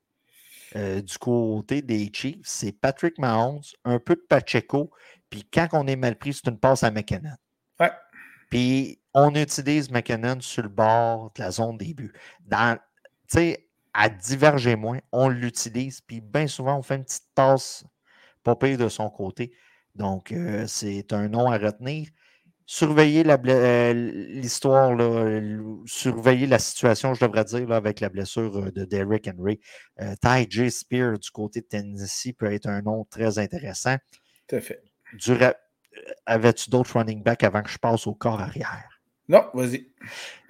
euh, 0.76 1.00
du 1.00 1.18
côté 1.18 1.82
des 1.82 2.10
Chiefs, 2.12 2.40
c'est 2.42 2.72
Patrick 2.72 3.18
Mahomes, 3.18 3.62
un 3.84 3.98
peu 3.98 4.14
de 4.14 4.24
Pacheco, 4.28 4.90
puis 5.30 5.44
quand 5.52 5.68
on 5.72 5.86
est 5.86 5.96
mal 5.96 6.16
pris, 6.16 6.34
c'est 6.34 6.48
une 6.48 6.58
passe 6.58 6.82
à 6.82 6.90
McKinnon. 6.90 7.36
Ouais. 7.80 7.90
Puis 8.50 9.00
on 9.14 9.34
utilise 9.34 9.90
McKinnon 9.90 10.40
sur 10.40 10.62
le 10.62 10.68
bord 10.68 11.32
de 11.34 11.42
la 11.42 11.50
zone 11.50 11.78
des 11.78 11.94
buts. 11.94 12.12
Dans, 12.46 12.76
tu 12.76 13.38
sais, 13.38 13.68
à 13.94 14.08
diverger 14.08 14.76
moins, 14.76 15.00
on 15.12 15.28
l'utilise, 15.28 16.00
puis 16.00 16.20
bien 16.20 16.46
souvent, 16.46 16.78
on 16.78 16.82
fait 16.82 16.96
une 16.96 17.04
petite 17.04 17.28
passe 17.34 17.84
pas 18.42 18.56
pire 18.56 18.78
de 18.78 18.88
son 18.88 19.08
côté. 19.10 19.52
Donc, 19.94 20.32
euh, 20.32 20.66
c'est 20.66 21.12
un 21.12 21.28
nom 21.28 21.50
à 21.50 21.58
retenir. 21.58 22.08
Surveillez 22.64 23.24
euh, 23.26 23.92
l'histoire, 23.92 24.96
surveillez 25.84 26.46
la 26.46 26.58
situation, 26.58 27.12
je 27.12 27.24
devrais 27.24 27.44
dire, 27.44 27.70
avec 27.72 28.00
la 28.00 28.08
blessure 28.08 28.56
euh, 28.56 28.70
de 28.70 28.84
Derrick 28.84 29.28
Henry. 29.28 29.60
Ty 30.22 30.46
J. 30.48 30.70
Spear 30.70 31.18
du 31.18 31.30
côté 31.30 31.60
de 31.60 31.66
Tennessee 31.66 32.32
peut 32.32 32.52
être 32.52 32.66
un 32.66 32.80
nom 32.82 33.04
très 33.04 33.38
intéressant. 33.38 33.96
Tout 34.48 34.56
à 34.56 34.60
fait. 34.60 34.82
Avais-tu 36.24 36.70
d'autres 36.70 36.96
running 36.96 37.22
backs 37.22 37.44
avant 37.44 37.62
que 37.62 37.70
je 37.70 37.78
passe 37.78 38.06
au 38.06 38.14
corps 38.14 38.40
arrière? 38.40 38.91
Non, 39.28 39.44
vas-y. 39.54 39.86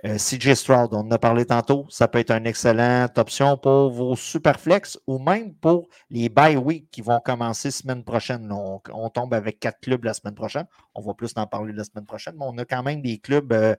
Euh, 0.04 0.16
CJ 0.16 0.54
Stroud, 0.54 0.88
on 0.92 1.00
en 1.00 1.10
a 1.10 1.18
parlé 1.18 1.44
tantôt, 1.44 1.86
ça 1.88 2.08
peut 2.08 2.18
être 2.18 2.32
une 2.32 2.46
excellente 2.46 3.16
option 3.18 3.56
pour 3.56 3.90
vos 3.90 4.16
superflex 4.16 4.98
ou 5.06 5.18
même 5.18 5.54
pour 5.54 5.88
les 6.10 6.28
bye 6.28 6.56
week 6.56 6.90
qui 6.90 7.02
vont 7.02 7.20
commencer 7.20 7.70
semaine 7.70 8.02
prochaine. 8.02 8.50
On, 8.50 9.10
tombe 9.10 9.34
avec 9.34 9.60
quatre 9.60 9.78
clubs 9.80 10.02
la 10.02 10.14
semaine 10.14 10.34
prochaine. 10.34 10.66
On 10.94 11.02
va 11.02 11.14
plus 11.14 11.32
en 11.36 11.46
parler 11.46 11.72
la 11.72 11.84
semaine 11.84 12.06
prochaine, 12.06 12.34
mais 12.36 12.46
on 12.48 12.56
a 12.58 12.64
quand 12.64 12.82
même 12.82 13.02
des 13.02 13.18
clubs 13.18 13.52
euh, 13.52 13.76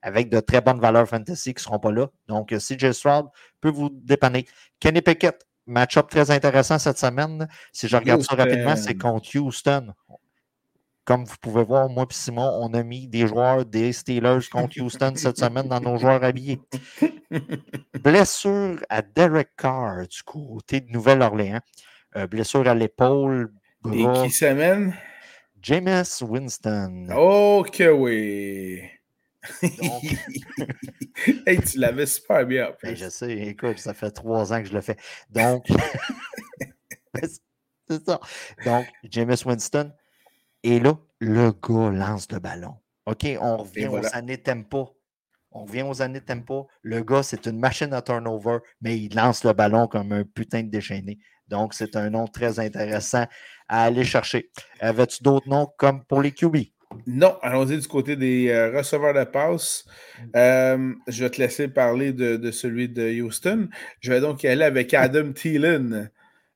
avec 0.00 0.30
de 0.30 0.40
très 0.40 0.60
bonnes 0.60 0.80
valeurs 0.80 1.08
fantasy 1.08 1.52
qui 1.52 1.60
ne 1.60 1.64
seront 1.64 1.80
pas 1.80 1.92
là. 1.92 2.06
Donc, 2.28 2.52
euh, 2.52 2.58
CJ 2.58 2.92
Stroud 2.92 3.26
peut 3.60 3.70
vous 3.70 3.90
dépanner. 3.92 4.46
Kenny 4.80 5.02
Pickett, 5.02 5.46
match-up 5.66 6.08
très 6.08 6.30
intéressant 6.30 6.78
cette 6.78 6.98
semaine. 6.98 7.48
Si 7.72 7.88
je 7.88 7.96
regarde 7.96 8.22
ça 8.22 8.36
rapidement, 8.36 8.76
c'est 8.76 8.96
contre 8.96 9.36
Houston 9.36 9.92
comme 11.06 11.24
vous 11.24 11.36
pouvez 11.40 11.62
voir, 11.62 11.88
moi 11.88 12.04
et 12.10 12.12
Simon, 12.12 12.58
on 12.60 12.74
a 12.74 12.82
mis 12.82 13.06
des 13.06 13.28
joueurs 13.28 13.64
des 13.64 13.92
Steelers 13.92 14.48
contre 14.50 14.80
Houston 14.80 15.12
cette 15.14 15.38
semaine 15.38 15.68
dans 15.68 15.80
nos 15.80 15.98
joueurs 15.98 16.24
habillés. 16.24 16.60
Blessure 18.02 18.84
à 18.88 19.02
Derek 19.02 19.50
Carr 19.56 20.08
du 20.08 20.22
côté 20.24 20.80
de 20.80 20.90
Nouvelle-Orléans. 20.90 21.60
Euh, 22.16 22.26
blessure 22.26 22.66
à 22.66 22.74
l'épaule. 22.74 23.52
Et 23.92 24.04
qui 24.24 24.30
s'amène? 24.30 24.96
James 25.62 26.04
Winston. 26.22 27.08
Ok, 27.14 27.82
oui. 27.94 28.82
hey, 31.46 31.60
tu 31.60 31.78
l'avais 31.78 32.06
super 32.06 32.44
bien. 32.46 32.72
Ben, 32.82 32.96
je 32.96 33.08
sais, 33.08 33.32
écoute, 33.32 33.78
ça 33.78 33.94
fait 33.94 34.10
trois 34.10 34.52
ans 34.52 34.60
que 34.60 34.68
je 34.68 34.74
le 34.74 34.80
fais. 34.80 34.96
Donc, 35.30 35.66
c'est 37.14 38.04
ça. 38.04 38.20
Donc, 38.64 38.86
James 39.04 39.36
Winston, 39.44 39.92
et 40.66 40.80
là, 40.80 40.98
le 41.20 41.52
gars 41.52 41.90
lance 41.90 42.26
le 42.32 42.40
ballon. 42.40 42.74
OK, 43.06 43.24
on 43.40 43.58
revient 43.58 43.86
aux 43.86 44.04
années 44.14 44.38
tempo. 44.38 44.98
On 45.52 45.64
revient 45.64 45.82
aux 45.82 46.02
années 46.02 46.20
tempo. 46.20 46.66
Le 46.82 47.04
gars, 47.04 47.22
c'est 47.22 47.46
une 47.46 47.60
machine 47.60 47.92
à 47.92 48.02
turnover, 48.02 48.58
mais 48.80 48.98
il 48.98 49.14
lance 49.14 49.44
le 49.44 49.52
ballon 49.52 49.86
comme 49.86 50.10
un 50.10 50.24
putain 50.24 50.64
de 50.64 50.68
déchaîné. 50.68 51.18
Donc, 51.46 51.72
c'est 51.72 51.94
un 51.94 52.10
nom 52.10 52.26
très 52.26 52.58
intéressant 52.58 53.26
à 53.68 53.84
aller 53.84 54.02
chercher. 54.02 54.50
Avais-tu 54.80 55.22
d'autres 55.22 55.48
noms 55.48 55.68
comme 55.78 56.04
pour 56.04 56.20
les 56.20 56.32
QB? 56.32 56.56
Non, 57.06 57.38
allons-y 57.42 57.78
du 57.78 57.86
côté 57.86 58.16
des 58.16 58.48
euh, 58.48 58.76
receveurs 58.76 59.14
de 59.14 59.22
passe. 59.22 59.84
Mm. 60.18 60.30
Euh, 60.34 60.94
je 61.06 61.24
vais 61.24 61.30
te 61.30 61.40
laisser 61.40 61.68
parler 61.68 62.12
de, 62.12 62.36
de, 62.36 62.50
celui 62.50 62.88
de 62.88 63.22
Houston. 63.22 63.68
Je 64.00 64.12
vais 64.12 64.20
donc 64.20 64.42
y 64.42 64.48
aller 64.48 64.64
avec 64.64 64.92
Adam 64.94 65.32
Thielen. 65.32 66.10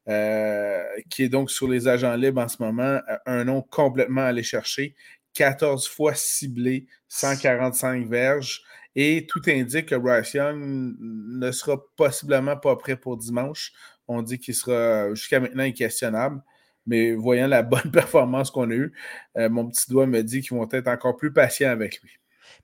Euh, 0.08 0.82
qui 1.10 1.24
est 1.24 1.28
donc 1.28 1.50
sur 1.50 1.68
les 1.68 1.86
agents 1.86 2.16
libres 2.16 2.40
en 2.40 2.48
ce 2.48 2.62
moment, 2.62 2.82
euh, 2.82 3.16
un 3.26 3.44
nom 3.44 3.62
complètement 3.62 4.22
à 4.22 4.26
aller 4.26 4.42
chercher, 4.42 4.94
14 5.34 5.86
fois 5.86 6.14
ciblé, 6.14 6.86
145 7.08 8.08
verges, 8.08 8.62
et 8.96 9.26
tout 9.28 9.42
indique 9.46 9.86
que 9.86 9.94
Bryce 9.94 10.34
Young 10.34 10.96
ne 10.98 11.52
sera 11.52 11.76
possiblement 11.96 12.56
pas 12.56 12.76
prêt 12.76 12.96
pour 12.96 13.18
dimanche. 13.18 13.72
On 14.08 14.22
dit 14.22 14.38
qu'il 14.38 14.54
sera 14.54 15.14
jusqu'à 15.14 15.38
maintenant 15.38 15.62
inquestionnable, 15.62 16.42
mais 16.86 17.12
voyant 17.12 17.46
la 17.46 17.62
bonne 17.62 17.90
performance 17.92 18.50
qu'on 18.50 18.70
a 18.70 18.74
eue, 18.74 18.92
euh, 19.36 19.48
mon 19.48 19.68
petit 19.68 19.88
doigt 19.90 20.06
me 20.06 20.22
dit 20.22 20.40
qu'ils 20.40 20.56
vont 20.56 20.68
être 20.72 20.88
encore 20.88 21.16
plus 21.16 21.32
patients 21.32 21.70
avec 21.70 22.00
lui. 22.02 22.10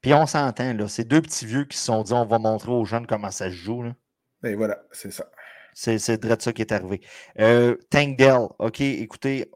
Puis 0.01 0.15
on 0.15 0.27
s'entend, 0.27 0.73
là, 0.75 0.89
ces 0.89 1.05
deux 1.05 1.23
petits 1.23 1.47
vieux 1.47 1.65
qui 1.65 1.77
se 1.77 1.85
sont 1.85 2.03
dit 2.03 2.13
on 2.13 2.25
va 2.25 2.39
montrer 2.39 2.73
aux 2.73 2.85
jeunes 2.85 3.07
comment 3.07 3.31
ça 3.31 3.51
se 3.51 3.55
joue. 3.55 3.83
Là. 3.83 3.91
Et 3.91 4.51
ben 4.51 4.57
voilà, 4.57 4.83
c'est 4.93 5.13
ça. 5.13 5.31
C'est 5.79 6.23
de 6.23 6.37
ça 6.41 6.53
qui 6.55 6.63
est 6.63 6.73
arrivé. 6.73 7.03
Euh, 7.39 7.77
Tank 7.91 8.17
Dell, 8.17 8.49
OK, 8.59 8.81
écoutez, 8.81 9.51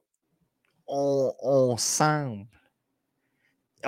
on, 0.86 1.32
on, 1.40 1.78
semble. 1.78 2.44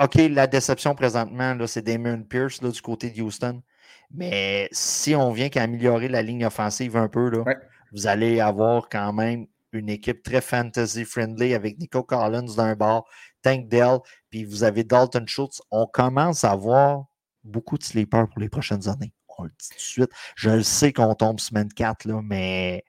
OK, 0.01 0.15
la 0.15 0.47
déception 0.47 0.95
présentement, 0.95 1.55
c'est 1.67 1.83
Damon 1.83 2.23
Pierce 2.23 2.59
là, 2.63 2.71
du 2.71 2.81
côté 2.81 3.11
de 3.11 3.21
Houston. 3.21 3.61
Mais 4.09 4.67
si 4.71 5.13
on 5.13 5.31
vient 5.31 5.49
qu'à 5.49 5.61
améliorer 5.61 6.07
la 6.07 6.23
ligne 6.23 6.43
offensive 6.43 6.97
un 6.97 7.07
peu, 7.07 7.29
là, 7.29 7.43
vous 7.91 8.07
allez 8.07 8.39
avoir 8.39 8.89
quand 8.89 9.13
même 9.13 9.45
une 9.71 9.89
équipe 9.89 10.23
très 10.23 10.41
fantasy-friendly 10.41 11.53
avec 11.53 11.77
Nico 11.77 12.01
Collins 12.01 12.55
d'un 12.57 12.75
bord, 12.75 13.07
Tank 13.43 13.67
Dell, 13.67 13.99
puis 14.31 14.43
vous 14.43 14.63
avez 14.63 14.83
Dalton 14.83 15.27
Schultz. 15.27 15.61
On 15.69 15.85
commence 15.85 16.43
à 16.43 16.51
avoir 16.51 17.05
beaucoup 17.43 17.77
de 17.77 17.83
sleepers 17.83 18.27
pour 18.27 18.39
les 18.39 18.49
prochaines 18.49 18.89
années 18.89 19.13
on 19.39 19.43
le 19.43 19.49
dit 19.49 19.69
tout 19.69 19.75
de 19.75 19.81
suite. 19.81 20.11
Je 20.35 20.49
le 20.49 20.63
sais 20.63 20.93
qu'on 20.93 21.15
tombe 21.15 21.39
semaine 21.39 21.71
4, 21.71 22.05
là, 22.05 22.21
mais 22.23 22.83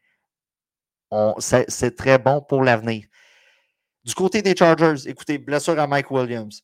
c'est 1.38 1.96
très 1.96 2.18
bon 2.18 2.40
pour 2.40 2.62
l'avenir. 2.62 3.06
Du 4.04 4.14
côté 4.14 4.42
des 4.42 4.54
Chargers, 4.56 5.08
écoutez, 5.08 5.38
blessure 5.38 5.78
à 5.78 5.86
Mike 5.86 6.10
Williams. 6.10 6.62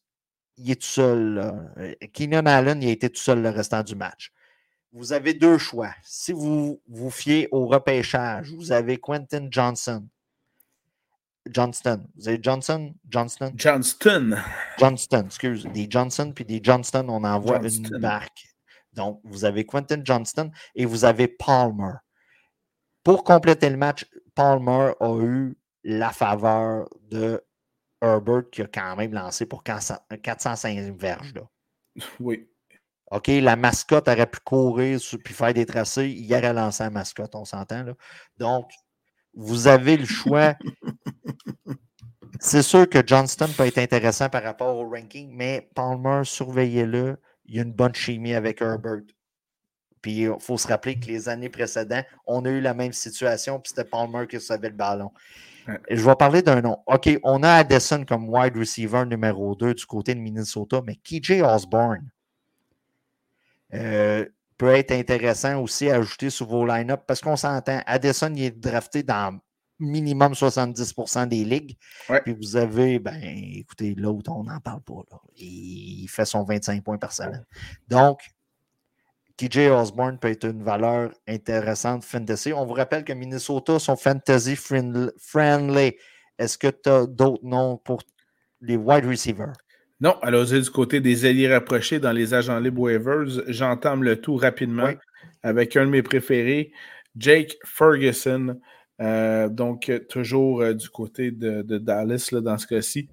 Il 0.56 0.70
est 0.70 0.80
tout 0.80 0.88
seul. 0.88 1.96
Keenan 2.12 2.44
Allen, 2.46 2.82
il 2.82 2.88
a 2.88 2.92
été 2.92 3.08
tout 3.08 3.20
seul 3.20 3.40
le 3.42 3.48
restant 3.48 3.82
du 3.82 3.94
match. 3.94 4.30
Vous 4.92 5.12
avez 5.12 5.34
deux 5.34 5.56
choix. 5.56 5.94
Si 6.02 6.32
vous 6.32 6.82
vous 6.88 7.10
fiez 7.10 7.48
au 7.52 7.66
repêchage, 7.66 8.52
vous 8.52 8.72
avez 8.72 8.98
Quentin 8.98 9.46
Johnson. 9.50 10.06
Johnston. 11.48 12.04
Vous 12.16 12.28
avez 12.28 12.40
Johnson? 12.42 12.92
Johnston? 13.08 13.52
Johnston. 13.56 14.36
Johnston, 14.78 15.24
excuse. 15.26 15.64
Des 15.72 15.86
Johnson 15.88 16.32
puis 16.34 16.44
des 16.44 16.60
Johnston, 16.62 17.06
on 17.08 17.24
envoie 17.24 17.60
une 17.66 17.98
marque. 17.98 18.49
Donc, 18.92 19.20
vous 19.24 19.44
avez 19.44 19.64
Quentin 19.64 20.00
Johnston 20.02 20.50
et 20.74 20.84
vous 20.84 21.04
avez 21.04 21.28
Palmer. 21.28 21.94
Pour 23.04 23.24
compléter 23.24 23.70
le 23.70 23.76
match, 23.76 24.04
Palmer 24.34 24.92
a 25.00 25.18
eu 25.20 25.56
la 25.84 26.10
faveur 26.10 26.88
de 27.02 27.42
Herbert 28.02 28.50
qui 28.50 28.62
a 28.62 28.66
quand 28.66 28.96
même 28.96 29.12
lancé 29.12 29.46
pour 29.46 29.62
405 29.62 30.96
verges. 30.98 31.34
Là. 31.34 31.42
Oui. 32.20 32.46
OK, 33.10 33.26
la 33.26 33.56
mascotte 33.56 34.06
aurait 34.06 34.26
pu 34.26 34.38
courir 34.44 35.00
puis 35.24 35.34
faire 35.34 35.52
des 35.52 35.66
tracés. 35.66 36.08
Il 36.08 36.32
aurait 36.32 36.52
lancé 36.52 36.84
la 36.84 36.90
mascotte, 36.90 37.34
on 37.34 37.44
s'entend. 37.44 37.82
Là. 37.82 37.94
Donc, 38.38 38.70
vous 39.34 39.66
avez 39.66 39.96
le 39.96 40.06
choix. 40.06 40.54
C'est 42.40 42.62
sûr 42.62 42.88
que 42.88 43.04
Johnston 43.04 43.48
peut 43.56 43.66
être 43.66 43.78
intéressant 43.78 44.28
par 44.28 44.44
rapport 44.44 44.76
au 44.76 44.88
ranking, 44.88 45.34
mais 45.34 45.68
Palmer, 45.74 46.22
surveillez-le 46.24 47.20
il 47.50 47.56
y 47.56 47.58
a 47.58 47.62
une 47.62 47.72
bonne 47.72 47.94
chimie 47.94 48.34
avec 48.34 48.62
Herbert. 48.62 49.02
Puis 50.00 50.22
il 50.22 50.34
faut 50.38 50.56
se 50.56 50.68
rappeler 50.68 50.98
que 50.98 51.06
les 51.06 51.28
années 51.28 51.48
précédentes, 51.48 52.06
on 52.26 52.44
a 52.44 52.48
eu 52.48 52.60
la 52.60 52.72
même 52.72 52.92
situation, 52.92 53.58
puis 53.58 53.72
c'était 53.74 53.88
Palmer 53.88 54.26
qui 54.26 54.40
savait 54.40 54.70
le 54.70 54.76
ballon. 54.76 55.10
Je 55.90 56.02
vais 56.02 56.14
parler 56.14 56.42
d'un 56.42 56.62
nom. 56.62 56.78
OK, 56.86 57.10
on 57.22 57.42
a 57.42 57.50
Addison 57.50 58.04
comme 58.04 58.28
wide 58.28 58.56
receiver 58.56 59.04
numéro 59.04 59.54
2 59.54 59.74
du 59.74 59.84
côté 59.84 60.14
de 60.14 60.20
Minnesota, 60.20 60.80
mais 60.86 60.96
KJ 60.96 61.42
Osborne 61.42 62.08
euh, 63.74 64.24
peut 64.56 64.74
être 64.74 64.92
intéressant 64.92 65.60
aussi 65.60 65.90
à 65.90 65.96
ajouter 65.96 66.30
sur 66.30 66.46
vos 66.46 66.64
line-up 66.64 67.02
parce 67.06 67.20
qu'on 67.20 67.36
s'entend. 67.36 67.82
Addison, 67.84 68.32
il 68.34 68.44
est 68.44 68.58
drafté 68.58 69.02
dans 69.02 69.38
minimum 69.80 70.32
70% 70.32 71.26
des 71.28 71.44
ligues. 71.44 71.76
Puis 72.24 72.34
vous 72.34 72.56
avez, 72.56 72.98
ben, 72.98 73.20
écoutez, 73.22 73.94
l'autre, 73.96 74.30
on 74.32 74.44
n'en 74.44 74.60
parle 74.60 74.82
pas. 74.82 75.02
Il 75.36 76.06
fait 76.08 76.24
son 76.24 76.44
25 76.44 76.84
points 76.84 76.98
par 76.98 77.12
semaine. 77.12 77.44
Donc, 77.88 78.20
TJ 79.36 79.70
Osborne 79.70 80.18
peut 80.18 80.28
être 80.28 80.44
une 80.44 80.62
valeur 80.62 81.10
intéressante 81.26 82.04
fantasy. 82.04 82.52
On 82.52 82.66
vous 82.66 82.74
rappelle 82.74 83.04
que 83.04 83.12
Minnesota 83.14 83.78
sont 83.78 83.96
fantasy 83.96 84.54
friendly. 84.54 85.96
Est-ce 86.38 86.58
que 86.58 86.68
tu 86.68 86.90
as 86.90 87.06
d'autres 87.06 87.44
noms 87.44 87.78
pour 87.78 88.02
les 88.60 88.76
wide 88.76 89.06
receivers? 89.06 89.54
Non, 90.00 90.18
alors 90.22 90.46
du 90.46 90.70
côté 90.70 91.00
des 91.00 91.26
alliés 91.26 91.52
rapprochés 91.52 91.98
dans 92.00 92.12
les 92.12 92.32
agents 92.32 92.58
libres 92.58 92.82
waivers, 92.82 93.44
j'entame 93.48 94.02
le 94.02 94.20
tout 94.20 94.36
rapidement 94.36 94.92
avec 95.42 95.76
un 95.76 95.84
de 95.84 95.90
mes 95.90 96.02
préférés, 96.02 96.72
Jake 97.16 97.56
Ferguson. 97.64 98.58
Euh, 99.00 99.48
donc, 99.48 99.90
toujours 100.08 100.60
euh, 100.60 100.74
du 100.74 100.88
côté 100.90 101.30
de, 101.30 101.62
Dallas 101.78 102.30
dans 102.32 102.58
ce 102.58 102.66
cas-ci. 102.66 103.08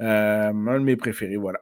Euh, 0.00 0.50
un 0.50 0.80
de 0.80 0.84
mes 0.84 0.96
préférés, 0.96 1.36
voilà. 1.36 1.60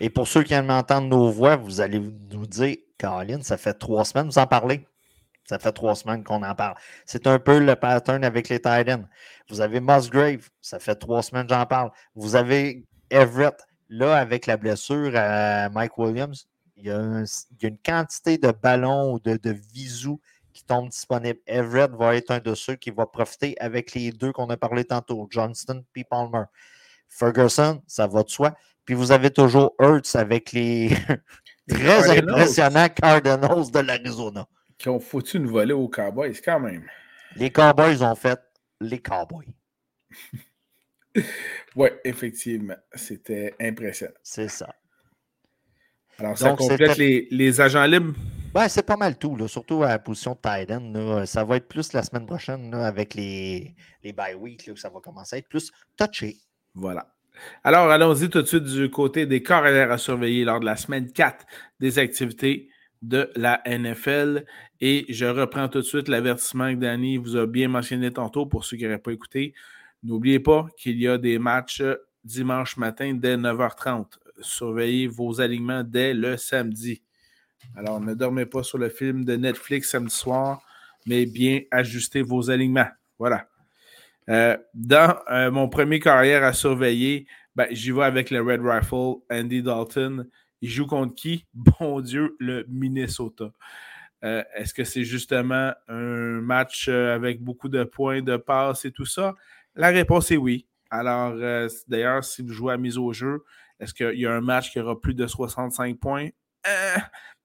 Et 0.00 0.10
pour 0.10 0.26
ceux 0.26 0.42
qui 0.42 0.54
aiment 0.54 0.70
entendre 0.70 1.08
nos 1.08 1.30
voix, 1.30 1.56
vous 1.56 1.80
allez 1.80 2.00
nous 2.00 2.46
dire, 2.46 2.76
Caroline, 2.98 3.42
ça 3.42 3.56
fait 3.56 3.74
trois 3.74 4.04
semaines, 4.04 4.26
vous 4.26 4.38
en 4.38 4.46
parlez. 4.46 4.86
Ça 5.44 5.58
fait 5.58 5.72
trois 5.72 5.94
semaines 5.94 6.24
qu'on 6.24 6.42
en 6.42 6.54
parle. 6.54 6.74
C'est 7.04 7.26
un 7.26 7.38
peu 7.38 7.58
le 7.58 7.76
pattern 7.76 8.24
avec 8.24 8.48
les 8.48 8.58
Titans. 8.58 9.06
Vous 9.50 9.60
avez 9.60 9.80
Musgrave, 9.80 10.48
ça 10.62 10.78
fait 10.78 10.94
trois 10.94 11.22
semaines 11.22 11.46
j'en 11.48 11.66
parle. 11.66 11.90
Vous 12.14 12.34
avez 12.34 12.86
Everett, 13.10 13.54
là, 13.90 14.16
avec 14.16 14.46
la 14.46 14.56
blessure 14.56 15.12
à 15.14 15.68
Mike 15.68 15.98
Williams, 15.98 16.48
il 16.76 16.86
y 16.86 16.90
a, 16.90 17.24
une 17.62 17.78
quantité 17.84 18.38
de 18.38 18.50
ballons 18.50 19.12
ou 19.12 19.20
de 19.20 19.56
visous 19.72 20.20
qui 20.54 20.64
tombent 20.64 20.88
disponibles. 20.88 21.40
Everett 21.46 21.90
va 21.90 22.16
être 22.16 22.30
un 22.30 22.38
de 22.38 22.54
ceux 22.54 22.76
qui 22.76 22.90
va 22.90 23.04
profiter 23.04 23.56
avec 23.60 23.92
les 23.92 24.12
deux 24.12 24.32
qu'on 24.32 24.48
a 24.48 24.56
parlé 24.56 24.84
tantôt, 24.84 25.26
Johnston 25.30 25.84
et 25.96 26.04
Palmer. 26.04 26.44
Ferguson, 27.08 27.82
ça 27.86 28.06
va 28.06 28.22
de 28.22 28.30
soi. 28.30 28.56
Puis 28.84 28.94
vous 28.94 29.12
avez 29.12 29.30
toujours 29.30 29.74
Hurts 29.78 30.14
avec 30.14 30.52
les 30.52 30.90
très 31.68 32.18
impressionnants 32.18 32.88
Cardinals 32.88 33.70
de 33.70 33.78
l'Arizona. 33.80 34.46
Qui 34.78 34.88
ont 34.88 35.00
foutu 35.00 35.38
une 35.38 35.46
volée 35.46 35.72
aux 35.72 35.88
Cowboys 35.88 36.40
quand 36.44 36.60
même. 36.60 36.86
Les 37.36 37.50
Cowboys 37.50 38.02
ont 38.02 38.14
fait 38.14 38.40
les 38.80 39.00
Cowboys. 39.00 39.52
oui, 41.76 41.88
effectivement. 42.04 42.76
C'était 42.94 43.54
impressionnant. 43.60 44.14
C'est 44.22 44.48
ça. 44.48 44.74
Alors, 46.18 46.38
ça 46.38 46.54
complète 46.54 46.96
les, 46.96 47.26
les, 47.30 47.60
agents 47.60 47.86
libres? 47.86 48.14
Ben, 48.54 48.68
c'est 48.68 48.86
pas 48.86 48.96
mal 48.96 49.18
tout, 49.18 49.34
là, 49.34 49.48
surtout 49.48 49.82
à 49.82 49.88
la 49.88 49.98
position 49.98 50.30
de 50.30 50.36
Titan. 50.36 51.26
Ça 51.26 51.42
va 51.42 51.56
être 51.56 51.66
plus 51.66 51.92
la 51.92 52.04
semaine 52.04 52.24
prochaine 52.24 52.72
avec 52.72 53.14
les, 53.14 53.74
les 54.04 54.12
bye 54.12 54.36
week, 54.36 54.70
ça 54.76 54.90
va 54.90 55.00
commencer 55.00 55.34
à 55.34 55.38
être 55.40 55.48
plus 55.48 55.72
touché. 55.96 56.36
Voilà. 56.72 57.12
Alors, 57.64 57.90
allons-y 57.90 58.30
tout 58.30 58.42
de 58.42 58.46
suite 58.46 58.62
du 58.62 58.88
côté 58.90 59.26
des 59.26 59.42
carrières 59.42 59.90
à 59.90 59.98
surveiller 59.98 60.44
lors 60.44 60.60
de 60.60 60.66
la 60.66 60.76
semaine 60.76 61.10
4 61.10 61.44
des 61.80 61.98
activités 61.98 62.68
de 63.02 63.28
la 63.34 63.60
NFL. 63.66 64.44
Et 64.80 65.04
je 65.08 65.26
reprends 65.26 65.68
tout 65.68 65.80
de 65.80 65.84
suite 65.84 66.06
l'avertissement 66.06 66.72
que 66.72 66.78
Danny 66.78 67.16
vous 67.16 67.36
a 67.36 67.48
bien 67.48 67.66
mentionné 67.66 68.12
tantôt 68.12 68.46
pour 68.46 68.64
ceux 68.64 68.76
qui 68.76 68.84
n'auraient 68.84 68.98
pas 68.98 69.12
écouté. 69.12 69.52
N'oubliez 70.04 70.38
pas 70.38 70.68
qu'il 70.76 71.00
y 71.00 71.08
a 71.08 71.18
des 71.18 71.40
matchs 71.40 71.82
dimanche 72.22 72.76
matin 72.76 73.14
dès 73.14 73.36
9h30. 73.36 74.12
Surveillez 74.42 75.08
vos 75.08 75.40
alignements 75.40 75.82
dès 75.82 76.14
le 76.14 76.36
samedi. 76.36 77.02
Alors, 77.76 78.00
ne 78.00 78.14
dormez 78.14 78.46
pas 78.46 78.62
sur 78.62 78.78
le 78.78 78.88
film 78.88 79.24
de 79.24 79.36
Netflix 79.36 79.90
samedi 79.90 80.14
soir, 80.14 80.62
mais 81.06 81.26
bien 81.26 81.62
ajustez 81.70 82.22
vos 82.22 82.50
alignements. 82.50 82.88
Voilà. 83.18 83.46
Euh, 84.30 84.56
dans 84.72 85.16
euh, 85.30 85.50
mon 85.50 85.68
premier 85.68 86.00
carrière 86.00 86.44
à 86.44 86.52
surveiller, 86.52 87.26
ben, 87.56 87.66
j'y 87.70 87.90
vais 87.90 88.04
avec 88.04 88.30
le 88.30 88.40
Red 88.40 88.60
Rifle, 88.62 89.20
Andy 89.30 89.62
Dalton. 89.62 90.26
Il 90.60 90.70
joue 90.70 90.86
contre 90.86 91.14
qui? 91.14 91.46
Bon 91.54 92.00
Dieu, 92.00 92.36
le 92.38 92.64
Minnesota. 92.68 93.52
Euh, 94.24 94.42
est-ce 94.54 94.72
que 94.72 94.84
c'est 94.84 95.04
justement 95.04 95.72
un 95.88 96.40
match 96.40 96.88
avec 96.88 97.42
beaucoup 97.42 97.68
de 97.68 97.84
points 97.84 98.22
de 98.22 98.36
passe 98.36 98.86
et 98.86 98.90
tout 98.90 99.04
ça? 99.04 99.34
La 99.74 99.88
réponse 99.88 100.30
est 100.30 100.38
oui. 100.38 100.66
Alors, 100.90 101.34
d'ailleurs, 101.88 102.24
si 102.24 102.42
vous 102.42 102.52
jouez 102.52 102.72
à 102.72 102.76
mise 102.76 102.96
au 102.96 103.12
jeu, 103.12 103.42
est-ce 103.80 103.92
qu'il 103.92 104.18
y 104.18 104.26
a 104.26 104.32
un 104.32 104.40
match 104.40 104.70
qui 104.70 104.80
aura 104.80 104.98
plus 104.98 105.14
de 105.14 105.26
65 105.26 105.98
points? 105.98 106.28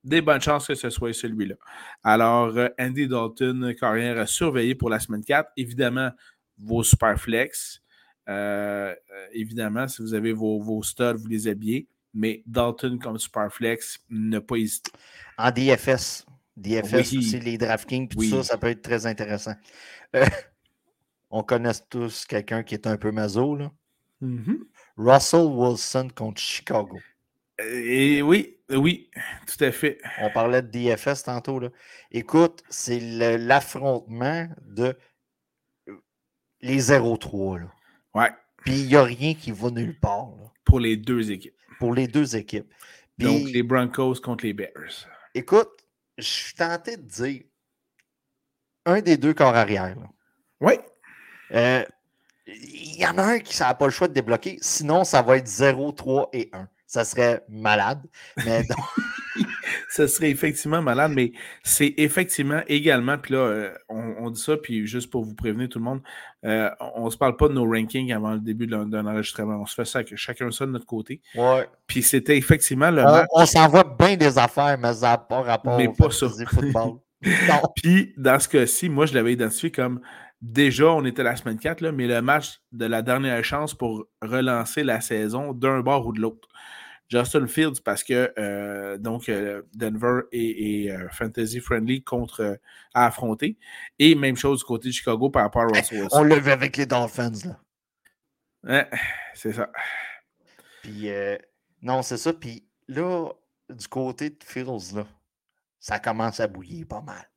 Des 0.03 0.21
bonnes 0.21 0.41
chances 0.41 0.67
que 0.67 0.75
ce 0.75 0.89
soit 0.89 1.13
celui-là. 1.13 1.55
Alors, 2.03 2.55
Andy 2.79 3.07
Dalton, 3.07 3.73
carrière 3.79 4.17
à 4.17 4.25
surveiller 4.25 4.75
pour 4.75 4.89
la 4.89 4.99
semaine 4.99 5.23
4. 5.23 5.51
Évidemment, 5.57 6.11
vos 6.59 6.83
superflex. 6.83 7.81
Euh, 8.27 8.93
euh, 8.93 9.27
évidemment, 9.33 9.87
si 9.87 10.01
vous 10.01 10.13
avez 10.13 10.33
vos, 10.33 10.61
vos 10.61 10.83
studs, 10.83 11.15
vous 11.17 11.27
les 11.27 11.47
habillez. 11.47 11.87
Mais 12.13 12.43
Dalton 12.45 12.99
comme 12.99 13.17
superflex, 13.17 13.99
ne 14.09 14.39
pas 14.39 14.57
hésiter. 14.57 14.91
En 15.37 15.51
DFS. 15.51 16.25
DFS 16.57 17.13
aussi, 17.15 17.39
les 17.39 17.57
DraftKings, 17.57 18.09
tout 18.09 18.21
ça, 18.23 18.43
ça 18.43 18.57
peut 18.57 18.67
être 18.67 18.81
très 18.81 19.05
intéressant. 19.05 19.55
Euh, 20.15 20.25
on 21.29 21.43
connaît 21.43 21.71
tous 21.89 22.25
quelqu'un 22.25 22.63
qui 22.63 22.73
est 22.73 22.85
un 22.85 22.97
peu 22.97 23.11
mazo, 23.11 23.55
là. 23.55 23.71
Mm-hmm. 24.21 24.57
Russell 24.97 25.45
Wilson 25.45 26.09
contre 26.13 26.41
Chicago. 26.41 26.99
Et 27.59 28.21
oui, 28.21 28.57
oui, 28.71 29.09
tout 29.47 29.63
à 29.63 29.71
fait. 29.71 29.99
On 30.19 30.29
parlait 30.29 30.61
de 30.61 30.67
DFS 30.67 31.23
tantôt. 31.23 31.59
Là. 31.59 31.69
Écoute, 32.11 32.63
c'est 32.69 32.99
l'affrontement 32.99 34.47
de 34.61 34.97
les 36.61 36.81
0-3. 36.81 37.67
Ouais. 38.13 38.29
Puis 38.57 38.81
il 38.81 38.87
n'y 38.87 38.95
a 38.95 39.03
rien 39.03 39.33
qui 39.33 39.51
va 39.51 39.69
nulle 39.71 39.99
part. 39.99 40.29
Pour 40.65 40.79
les 40.79 40.97
deux 40.97 41.31
équipes. 41.31 41.55
Pour 41.79 41.93
les 41.93 42.07
deux 42.07 42.35
équipes. 42.35 42.71
Donc 43.17 43.49
les 43.49 43.63
Broncos 43.63 44.15
contre 44.21 44.45
les 44.45 44.53
Bears. 44.53 45.07
Écoute, 45.33 45.69
je 46.17 46.23
suis 46.23 46.53
tenté 46.53 46.97
de 46.97 47.01
dire 47.01 47.43
un 48.85 49.01
des 49.01 49.17
deux 49.17 49.33
corps 49.33 49.55
arrière. 49.55 49.95
Oui. 50.61 50.73
Euh, 51.51 51.83
il 52.45 52.99
y 52.99 53.05
en 53.05 53.17
a 53.17 53.23
un 53.23 53.39
qui 53.39 53.59
n'a 53.59 53.73
pas 53.73 53.85
le 53.85 53.91
choix 53.91 54.07
de 54.07 54.13
débloquer. 54.13 54.57
Sinon, 54.61 55.03
ça 55.03 55.21
va 55.21 55.37
être 55.37 55.47
0, 55.47 55.91
3 55.91 56.29
et 56.33 56.49
1. 56.53 56.67
Ça 56.89 57.05
serait 57.05 57.43
malade. 57.49 58.01
Mais 58.43 58.63
ce 59.91 60.07
serait 60.07 60.31
effectivement 60.31 60.81
malade, 60.81 61.11
mais 61.13 61.33
c'est 61.61 61.93
effectivement 61.97 62.61
également, 62.67 63.19
puis 63.19 63.35
là, 63.35 63.41
euh, 63.41 63.73
on, 63.89 64.31
dit 64.31 64.41
ça, 64.41 64.57
puis 64.57 64.87
juste 64.87 65.11
pour 65.11 65.23
vous 65.23 65.35
prévenir 65.35 65.69
tout 65.69 65.77
le 65.77 65.85
monde, 65.85 66.01
euh, 66.45 66.67
on 66.95 67.05
ne 67.05 67.09
se 67.11 67.17
parle 67.17 67.37
pas 67.37 67.47
de 67.47 67.53
nos 67.53 67.69
rankings 67.69 68.11
avant 68.11 68.31
le 68.31 68.39
début 68.39 68.65
d'un 68.65 69.05
enregistrement. 69.05 69.61
On 69.61 69.67
se 69.67 69.75
fait 69.75 69.85
ça 69.85 70.01
chacun 70.15 70.49
ça 70.49 70.65
de 70.65 70.71
notre 70.71 70.87
côté. 70.87 71.21
Ouais. 71.35 71.69
Puis 71.85 72.01
c'était 72.01 72.37
effectivement 72.37 72.89
le 72.89 73.03
on, 73.03 73.11
match. 73.11 73.27
On 73.33 73.45
s'envoie 73.45 73.83
bien 73.83 74.17
des 74.17 74.39
affaires, 74.39 74.75
mais 74.79 74.95
ça 74.95 75.09
n'a 75.09 75.17
pas 75.19 75.43
rapport 75.43 75.77
mais 75.77 75.89
pas 75.89 76.09
ça. 76.09 76.27
football. 76.27 77.01
puis 77.75 78.15
dans 78.17 78.39
ce 78.39 78.47
cas-ci, 78.47 78.89
moi, 78.89 79.05
je 79.05 79.13
l'avais 79.13 79.33
identifié 79.33 79.69
comme 79.69 80.01
déjà, 80.41 80.87
on 80.87 81.05
était 81.05 81.21
la 81.21 81.35
semaine 81.35 81.59
4, 81.59 81.81
là, 81.81 81.91
mais 81.91 82.07
le 82.07 82.19
match 82.23 82.61
de 82.71 82.85
la 82.85 83.03
dernière 83.03 83.43
chance 83.43 83.75
pour 83.75 84.05
relancer 84.23 84.83
la 84.83 85.01
saison 85.01 85.53
d'un 85.53 85.81
bord 85.81 86.07
ou 86.07 86.13
de 86.13 86.19
l'autre. 86.19 86.47
Justin 87.09 87.47
Fields 87.47 87.81
parce 87.83 88.03
que 88.03 88.31
euh, 88.37 88.97
donc 88.97 89.29
euh, 89.29 89.63
Denver 89.73 90.21
est, 90.31 90.91
euh, 90.91 91.09
fantasy 91.09 91.59
friendly 91.59 92.03
contre 92.03 92.59
à 92.93 93.07
affronter. 93.07 93.57
Et 93.97 94.15
même 94.15 94.37
chose 94.37 94.59
du 94.59 94.65
côté 94.65 94.89
de 94.89 94.93
Chicago 94.93 95.29
par 95.29 95.43
rapport 95.43 95.63
à 95.63 95.65
Russell 95.65 96.03
Wilson. 96.03 96.17
On 96.17 96.23
le 96.23 96.35
vu 96.35 96.51
avec 96.51 96.77
les 96.77 96.85
Dolphins. 96.85 97.31
Là. 98.63 98.87
c'est 99.33 99.53
ça. 99.53 99.69
Puis 100.83 101.09
non, 101.81 102.03
c'est 102.03 102.17
ça. 102.17 102.31
Puis 102.31 102.63
là, 102.87 103.29
du 103.69 103.87
côté 103.87 104.29
de 104.29 104.43
Fields, 104.43 104.95
là, 104.95 105.07
ça 105.79 105.99
commence 105.99 106.39
à 106.39 106.47
bouillir 106.47 106.85
pas 106.87 107.01
mal. 107.01 107.27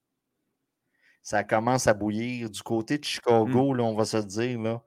Ça 1.22 1.44
commence 1.44 1.86
à 1.86 1.94
bouillir. 1.94 2.50
Du 2.50 2.62
côté 2.62 2.98
de 2.98 3.04
Chicago, 3.04 3.72
hmm. 3.72 3.76
là, 3.76 3.84
on 3.84 3.94
va 3.94 4.04
se 4.04 4.16
dire, 4.18 4.60
là, 4.60 4.82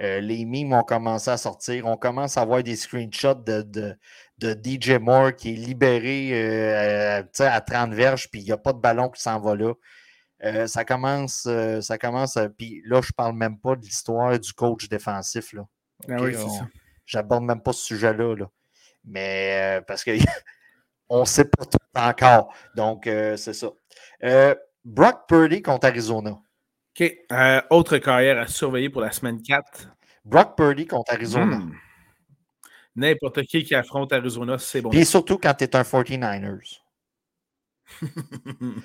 euh, 0.00 0.20
les 0.20 0.44
mimes 0.44 0.72
ont 0.72 0.84
commencé 0.84 1.30
à 1.30 1.36
sortir. 1.36 1.86
On 1.86 1.96
commence 1.96 2.36
à 2.36 2.44
voir 2.44 2.62
des 2.62 2.76
screenshots 2.76 3.34
de, 3.34 3.62
de, 3.62 3.96
DJ 4.40 4.92
Moore 5.00 5.34
qui 5.34 5.54
est 5.54 5.56
libéré 5.56 6.30
euh, 6.32 7.22
à 7.40 7.60
30 7.60 7.92
verges, 7.94 8.30
puis 8.30 8.40
il 8.40 8.44
n'y 8.44 8.52
a 8.52 8.56
pas 8.56 8.72
de 8.72 8.78
ballon 8.78 9.08
qui 9.08 9.20
s'en 9.20 9.40
va 9.40 9.56
là. 9.56 9.72
Euh, 10.44 10.68
ça 10.68 10.84
commence, 10.84 11.48
ça 11.80 11.98
commence 11.98 12.38
puis 12.56 12.80
là, 12.84 13.00
je 13.02 13.08
ne 13.08 13.16
parle 13.16 13.34
même 13.34 13.58
pas 13.58 13.74
de 13.74 13.80
l'histoire 13.80 14.38
du 14.38 14.52
coach 14.52 14.88
défensif. 14.88 15.52
Là. 15.52 15.66
Ah 16.08 16.16
oui. 16.20 16.36
J'aborde 17.04 17.42
même 17.42 17.60
pas 17.60 17.72
ce 17.72 17.82
sujet-là. 17.82 18.36
Là. 18.36 18.46
Mais 19.04 19.82
parce 19.88 20.04
qu'on 20.04 20.12
ne 21.20 21.24
sait 21.24 21.46
pas 21.46 21.64
tout 21.64 21.78
encore. 21.96 22.54
Donc, 22.76 23.02
c'est 23.04 23.52
ça. 23.52 23.68
Brock 24.84 25.26
Purdy 25.26 25.60
contre 25.60 25.88
Arizona. 25.88 26.38
OK. 26.98 27.18
Euh, 27.32 27.60
autre 27.70 27.98
carrière 27.98 28.38
à 28.38 28.46
surveiller 28.46 28.90
pour 28.90 29.00
la 29.00 29.12
semaine 29.12 29.40
4. 29.42 29.88
Brock 30.24 30.56
Purdy 30.56 30.86
contre 30.86 31.12
Arizona. 31.12 31.58
Hmm. 31.58 31.72
N'importe 32.96 33.42
qui 33.42 33.62
qui 33.62 33.74
affronte 33.74 34.12
Arizona, 34.12 34.58
c'est 34.58 34.80
bon. 34.80 34.90
Et 34.90 35.04
surtout 35.04 35.38
quand 35.38 35.54
tu 35.54 35.64
es 35.64 35.76
un 35.76 35.82
49ers. 35.82 36.80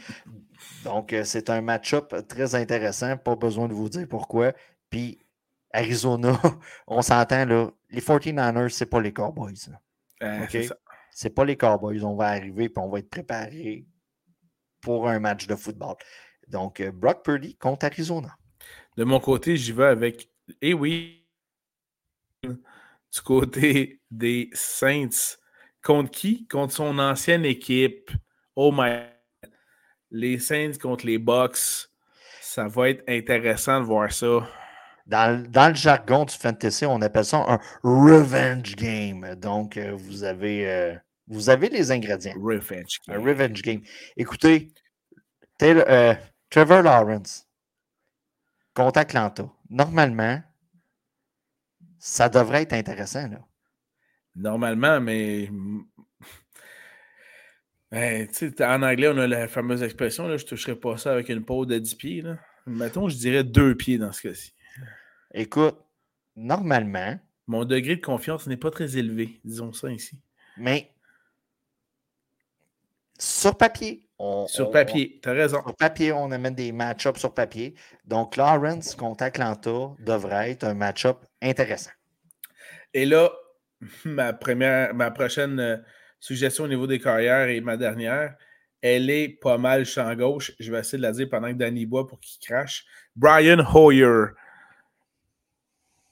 Donc, 0.84 1.12
euh, 1.14 1.24
c'est 1.24 1.50
un 1.50 1.62
match-up 1.62 2.14
très 2.28 2.56
intéressant. 2.56 3.18
Pas 3.18 3.36
besoin 3.36 3.68
de 3.68 3.74
vous 3.74 3.90
dire 3.90 4.08
pourquoi. 4.08 4.54
Puis, 4.90 5.20
Arizona, 5.72 6.40
on 6.88 7.02
s'entend, 7.02 7.46
là, 7.46 7.72
les 7.90 8.02
49ers, 8.02 8.70
c'est 8.70 8.86
pas 8.86 9.02
les 9.02 9.12
Cowboys. 9.12 9.70
Euh, 10.22 10.46
c'est 11.12 11.32
pas 11.32 11.46
les 11.46 11.58
Cowboys. 11.58 12.04
On 12.04 12.16
va 12.16 12.28
arriver 12.28 12.66
et 12.66 12.74
on 12.78 12.90
va 12.90 13.00
être 13.00 13.10
préparé 13.10 13.86
pour 14.82 15.10
un 15.10 15.20
match 15.20 15.48
de 15.48 15.56
football. 15.56 15.96
Donc, 16.54 16.80
euh, 16.80 16.92
Brock 16.92 17.26
Purdy 17.26 17.56
contre 17.56 17.86
Arizona. 17.88 18.38
De 18.96 19.04
mon 19.04 19.20
côté, 19.20 19.58
j'y 19.58 19.72
vais 19.72 19.88
avec. 19.88 20.30
Eh 20.62 20.74
oui, 20.74 21.26
du 22.44 23.22
côté 23.26 24.00
des 24.10 24.50
Saints. 24.54 25.38
Contre 25.82 26.12
qui? 26.12 26.48
Contre 26.48 26.74
son 26.74 27.00
ancienne 27.00 27.44
équipe. 27.44 28.12
Oh 28.56 28.72
my. 28.72 29.08
Les 30.12 30.38
Saints 30.38 30.78
contre 30.82 31.08
les 31.08 31.18
Bucks. 31.18 31.90
Ça 32.40 32.68
va 32.68 32.90
être 32.90 33.04
intéressant 33.08 33.82
de 33.82 33.86
voir 33.86 34.12
ça. 34.12 34.48
Dans, 35.08 35.70
le 35.70 35.76
jargon 35.76 36.24
du 36.24 36.36
fantasy, 36.36 36.86
on 36.86 37.02
appelle 37.02 37.26
ça 37.26 37.46
un 37.48 37.60
revenge 37.84 38.76
game. 38.76 39.36
Donc, 39.36 39.76
euh, 39.76 39.92
vous 39.96 40.24
avez, 40.24 40.70
euh, 40.70 40.94
vous 41.28 41.50
avez 41.50 41.68
les 41.68 41.92
ingrédients. 41.92 42.36
Revenge 42.36 43.00
game. 43.06 43.18
Un 43.18 43.24
revenge 43.24 43.62
game. 43.64 43.82
Écoutez, 44.16 44.72
euh, 45.64 46.14
Trevor 46.54 46.84
Lawrence 46.84 47.48
contre 48.76 49.00
Atlanta. 49.00 49.52
Normalement, 49.72 50.40
ça 51.98 52.30
devrait 52.30 52.62
être 52.62 52.74
intéressant. 52.74 53.28
Là. 53.28 53.40
Normalement, 54.36 55.02
mais. 55.02 55.50
Ben, 57.90 58.28
en 58.60 58.84
anglais, 58.84 59.08
on 59.08 59.18
a 59.18 59.26
la 59.26 59.48
fameuse 59.48 59.82
expression 59.82 60.28
là, 60.28 60.38
je 60.38 60.44
ne 60.44 60.50
toucherai 60.50 60.76
pas 60.76 60.96
ça 60.98 61.14
avec 61.14 61.30
une 61.30 61.44
peau 61.44 61.66
de 61.66 61.80
10 61.80 61.96
pieds. 61.96 62.22
Là. 62.22 62.38
Mettons, 62.68 63.10
je 63.10 63.18
dirais 63.18 63.44
deux 63.44 63.76
pieds 63.76 63.98
dans 63.98 64.12
ce 64.12 64.22
cas-ci. 64.22 64.54
Écoute, 65.34 65.80
normalement. 66.36 67.20
Mon 67.48 67.66
degré 67.66 67.96
de 67.96 68.06
confiance 68.06 68.46
n'est 68.46 68.58
pas 68.58 68.70
très 68.70 68.96
élevé, 68.96 69.42
disons 69.44 69.74
ça 69.74 69.92
ici. 69.92 70.20
Mais 70.58 70.94
sur 73.18 73.58
papier. 73.58 74.08
On, 74.26 74.48
sur 74.48 74.72
papier, 74.72 75.20
tu 75.22 75.28
as 75.28 75.34
raison. 75.34 75.62
Sur 75.62 75.76
papier, 75.76 76.14
on 76.14 76.32
amène 76.32 76.56
des 76.56 76.72
match-ups 76.72 77.20
sur 77.20 77.34
papier. 77.34 77.74
Donc, 78.06 78.38
Lawrence 78.38 78.96
contre 78.96 79.26
Atlanta 79.26 79.94
devrait 80.00 80.52
être 80.52 80.64
un 80.64 80.74
match-up 80.74 81.18
intéressant. 81.42 81.92
Et 82.94 83.06
là, 83.06 83.34
ma, 84.06 84.32
première, 84.32 84.94
ma 84.94 85.12
prochaine 85.12 85.60
euh, 85.60 85.78
suggestion 86.22 86.64
au 86.64 86.68
niveau 86.70 86.88
des 86.88 87.00
carrières 87.00 87.50
et 87.50 87.60
ma 87.60 87.76
dernière, 87.76 88.36
elle 88.82 89.10
est 89.10 89.28
pas 89.28 89.58
mal 89.58 89.86
champ 89.86 90.16
gauche. 90.16 90.54
Je 90.58 90.72
vais 90.72 90.80
essayer 90.80 91.00
de 91.00 91.04
la 91.04 91.12
dire 91.12 91.28
pendant 91.30 91.50
que 91.50 91.58
Danny 91.58 91.86
boit 91.86 92.08
pour 92.08 92.22
qu'il 92.22 92.40
crache. 92.48 92.86
Brian 93.18 93.60
Hoyer. 93.74 94.28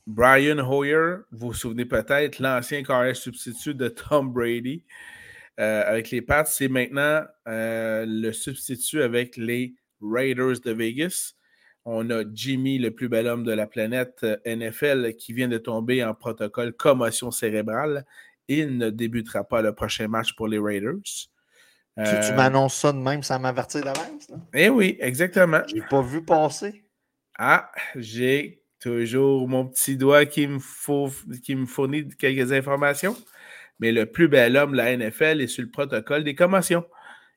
Brian 0.05 0.57
Hoyer, 0.57 1.19
vous 1.31 1.47
vous 1.47 1.53
souvenez 1.53 1.85
peut-être, 1.85 2.39
l'ancien 2.39 2.83
carrière 2.83 3.15
substitut 3.15 3.73
de 3.73 3.87
Tom 3.87 4.33
Brady 4.33 4.83
euh, 5.59 5.83
avec 5.85 6.11
les 6.11 6.21
Pats, 6.21 6.45
c'est 6.45 6.67
maintenant 6.67 7.23
euh, 7.47 8.05
le 8.07 8.31
substitut 8.31 9.01
avec 9.01 9.37
les 9.37 9.75
Raiders 10.01 10.59
de 10.63 10.71
Vegas. 10.71 11.33
On 11.83 12.09
a 12.11 12.23
Jimmy, 12.31 12.77
le 12.77 12.91
plus 12.91 13.09
bel 13.09 13.27
homme 13.27 13.43
de 13.43 13.51
la 13.51 13.67
planète 13.67 14.19
euh, 14.23 14.37
NFL, 14.45 15.15
qui 15.15 15.33
vient 15.33 15.47
de 15.47 15.57
tomber 15.57 16.03
en 16.03 16.13
protocole 16.13 16.73
commotion 16.73 17.31
cérébrale. 17.31 18.05
Il 18.47 18.77
ne 18.77 18.89
débutera 18.89 19.43
pas 19.43 19.61
le 19.61 19.73
prochain 19.73 20.07
match 20.07 20.35
pour 20.35 20.47
les 20.47 20.59
Raiders. 20.59 21.29
Tu, 21.97 22.33
m'annonces 22.33 22.75
ça 22.75 22.93
de 22.93 22.97
même 22.97 23.21
sans 23.21 23.39
m'avertir 23.39 23.83
d'avance? 23.83 24.31
Eh 24.53 24.69
oui, 24.69 24.97
exactement. 24.99 25.61
Je 25.67 25.75
n'ai 25.75 25.81
pas 25.81 26.01
vu 26.01 26.23
passer. 26.23 26.83
Ah, 27.37 27.69
j'ai 27.95 28.61
Toujours 28.81 29.47
mon 29.47 29.67
petit 29.67 29.95
doigt 29.95 30.25
qui 30.25 30.47
me, 30.47 30.57
faut, 30.57 31.11
qui 31.43 31.53
me 31.53 31.67
fournit 31.67 32.07
quelques 32.17 32.51
informations. 32.51 33.15
Mais 33.81 33.91
le 33.91 34.05
plus 34.05 34.27
bel 34.27 34.55
homme 34.55 34.71
de 34.71 34.77
la 34.77 34.95
NFL 34.95 35.41
est 35.41 35.47
sur 35.47 35.63
le 35.63 35.69
protocole 35.69 36.23
des 36.23 36.35
commotions. 36.35 36.85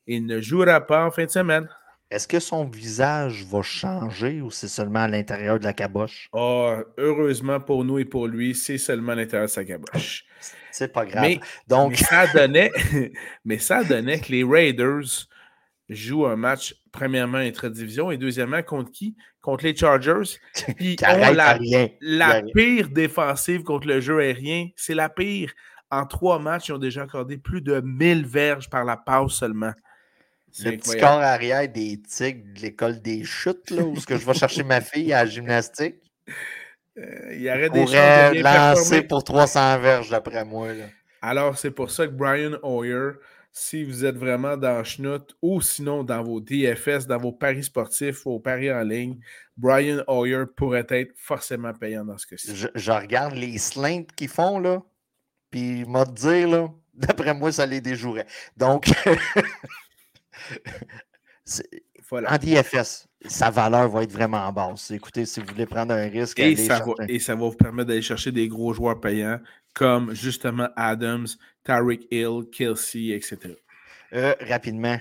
Il 0.07 0.27
ne 0.27 0.41
jouera 0.41 0.81
pas 0.83 1.05
en 1.05 1.11
fin 1.11 1.25
de 1.25 1.31
semaine. 1.31 1.67
Est-ce 2.11 2.29
que 2.29 2.39
son 2.39 2.67
visage 2.67 3.45
va 3.47 3.63
changer 3.63 4.43
ou 4.43 4.51
c'est 4.51 4.69
seulement 4.69 5.01
à 5.01 5.09
l'intérieur 5.09 5.59
de 5.59 5.65
la 5.65 5.73
caboche? 5.73 6.29
Oh, 6.33 6.75
heureusement 6.99 7.59
pour 7.59 7.85
nous 7.85 7.99
et 7.99 8.05
pour 8.05 8.29
lui, 8.29 8.55
c'est 8.55 8.79
seulement 8.79 9.13
à 9.13 9.15
l'intérieur 9.17 9.49
de 9.49 9.53
sa 9.53 9.65
caboche. 9.65 10.27
C'est 10.71 10.93
pas 10.93 11.07
grave. 11.07 11.23
Mais, 11.23 11.41
Donc... 11.67 11.97
ça 11.97 12.27
donnait, 12.33 12.71
mais 13.45 13.59
ça 13.59 13.83
donnait 13.83 14.21
que 14.21 14.31
les 14.31 14.45
Raiders 14.45 15.27
joue 15.89 16.27
un 16.27 16.37
match, 16.37 16.75
premièrement, 16.93 17.39
intra-division 17.39 18.11
et 18.11 18.17
deuxièmement, 18.17 18.63
contre 18.63 18.93
qui? 18.93 19.17
Contre 19.41 19.65
les 19.65 19.77
Chargers. 19.77 20.39
Qui 20.79 20.97
ont 21.07 21.33
la, 21.33 21.59
la 22.01 22.43
pire 22.55 22.89
défensive 22.91 23.63
contre 23.63 23.89
le 23.89 24.01
jeu 24.01 24.19
aérien. 24.19 24.69
C'est 24.77 24.95
la 24.95 25.09
pire. 25.09 25.53
En 26.01 26.07
trois 26.07 26.39
matchs, 26.39 26.69
ils 26.69 26.73
ont 26.73 26.79
déjà 26.79 27.03
accordé 27.03 27.37
plus 27.37 27.61
de 27.61 27.81
1000 27.81 28.27
verges 28.27 28.69
par 28.69 28.85
la 28.85 28.97
passe 28.97 29.33
seulement. 29.33 29.73
Le 30.61 30.77
petit 30.77 30.99
corps 30.99 31.21
arrière 31.21 31.69
des 31.69 32.01
tigres 32.01 32.45
de 32.55 32.61
l'école 32.61 33.01
des 33.01 33.25
chutes, 33.25 33.71
là, 33.71 33.83
où 33.83 33.95
que 33.95 34.17
je 34.17 34.25
vais 34.25 34.35
chercher 34.35 34.63
ma 34.63 34.81
fille 34.81 35.13
à 35.13 35.25
la 35.25 35.31
gymnastique. 35.31 35.97
Euh, 36.97 37.35
il 37.35 37.43
y 37.43 37.51
aurait 37.51 37.71
des 37.71 37.87
chances 37.87 38.37
de 38.37 38.43
lancer 38.43 39.03
pour 39.03 39.25
300 39.25 39.81
verges, 39.81 40.11
d'après 40.11 40.45
moi. 40.45 40.69
Alors, 41.23 41.59
c'est 41.59 41.73
pour 41.73 41.91
ça 41.91 42.07
que 42.07 42.13
Brian 42.13 42.57
Hoyer 42.63 43.15
si 43.57 43.85
vous 43.85 44.05
êtes 44.05 44.17
vraiment 44.17 44.57
dans 44.57 44.83
Schnout 44.83 45.37
ou 45.41 45.61
sinon 45.61 46.03
dans 46.03 46.25
vos 46.25 46.41
DFS, 46.41 47.07
dans 47.07 47.19
vos 47.19 47.31
paris 47.31 47.63
sportifs, 47.63 48.25
vos 48.25 48.41
paris 48.41 48.71
en 48.71 48.83
ligne, 48.83 49.21
Brian 49.57 50.03
Hoyer 50.09 50.43
pourrait 50.57 50.87
être 50.89 51.13
forcément 51.17 51.73
payant 51.73 52.05
dans 52.05 52.19
ce 52.19 52.27
cas-ci. 52.27 52.51
Je, 52.53 52.91
regarde 52.91 53.35
les 53.35 53.59
slants 53.59 54.07
qu'ils 54.17 54.29
font, 54.29 54.59
là, 54.59 54.83
puis 55.55 55.85
m'a 55.85 56.05
dire, 56.05 56.49
là, 56.49 56.69
d'après 56.95 57.33
moi, 57.33 57.53
ça 57.53 57.65
les 57.65 57.81
déjouerait. 57.81 58.27
Donc, 58.57 58.91
en 62.11 62.39
DFS, 62.39 63.07
sa 63.25 63.51
valeur 63.51 63.89
va 63.89 64.03
être 64.03 64.11
vraiment 64.11 64.53
basse. 64.53 64.91
Écoutez, 64.91 65.27
si 65.27 65.39
vous 65.39 65.47
voulez 65.47 65.67
prendre 65.67 65.95
un 65.95 66.09
risque. 66.09 66.41
Et, 66.41 66.57
ça 66.57 66.81
va, 66.81 66.95
et 67.07 67.21
ça 67.21 67.37
va 67.37 67.43
vous 67.43 67.53
permettre 67.53 67.87
d'aller 67.87 68.03
chercher 68.03 68.33
des 68.33 68.49
gros 68.49 68.75
joueurs 68.75 69.01
payants 69.01 69.39
comme 69.75 70.13
justement 70.13 70.71
Adams, 70.75 71.29
Tariq 71.63 72.09
Hill, 72.11 72.47
Kelsey, 72.51 73.11
etc. 73.11 73.55
Euh, 74.13 74.35
rapidement. 74.41 74.99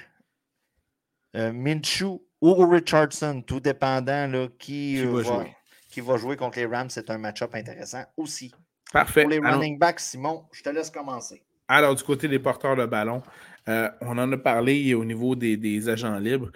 Euh, 1.36 1.52
Minshew 1.52 2.22
ou 2.42 2.68
Richardson, 2.68 3.42
tout 3.42 3.60
dépendant 3.60 4.28
là, 4.28 4.50
qui, 4.60 5.04
euh, 5.04 5.24
va, 5.24 5.46
qui 5.90 6.00
va 6.00 6.18
jouer 6.18 6.38
contre 6.38 6.60
les 6.60 6.68
Rams, 6.68 6.92
c'est 6.92 7.10
un 7.10 7.18
match-up 7.18 7.56
intéressant 7.56 8.04
aussi. 8.18 8.54
Parfait. 8.94 9.24
Pour 9.24 9.32
les 9.32 9.40
running 9.40 9.78
backs, 9.78 10.00
Simon, 10.00 10.44
je 10.54 10.64
te 10.64 10.70
laisse 10.70 10.90
commencer. 10.90 11.44
Alors, 11.68 11.96
du 11.96 12.04
côté 12.04 12.28
des 12.28 12.40
porteurs 12.40 12.76
de 12.76 12.86
ballon, 12.86 13.22
on 13.68 14.18
en 14.18 14.32
a 14.32 14.38
parlé 14.38 14.94
au 14.94 15.04
niveau 15.04 15.36
des, 15.36 15.90
agents 15.90 16.20
libres. 16.20 16.52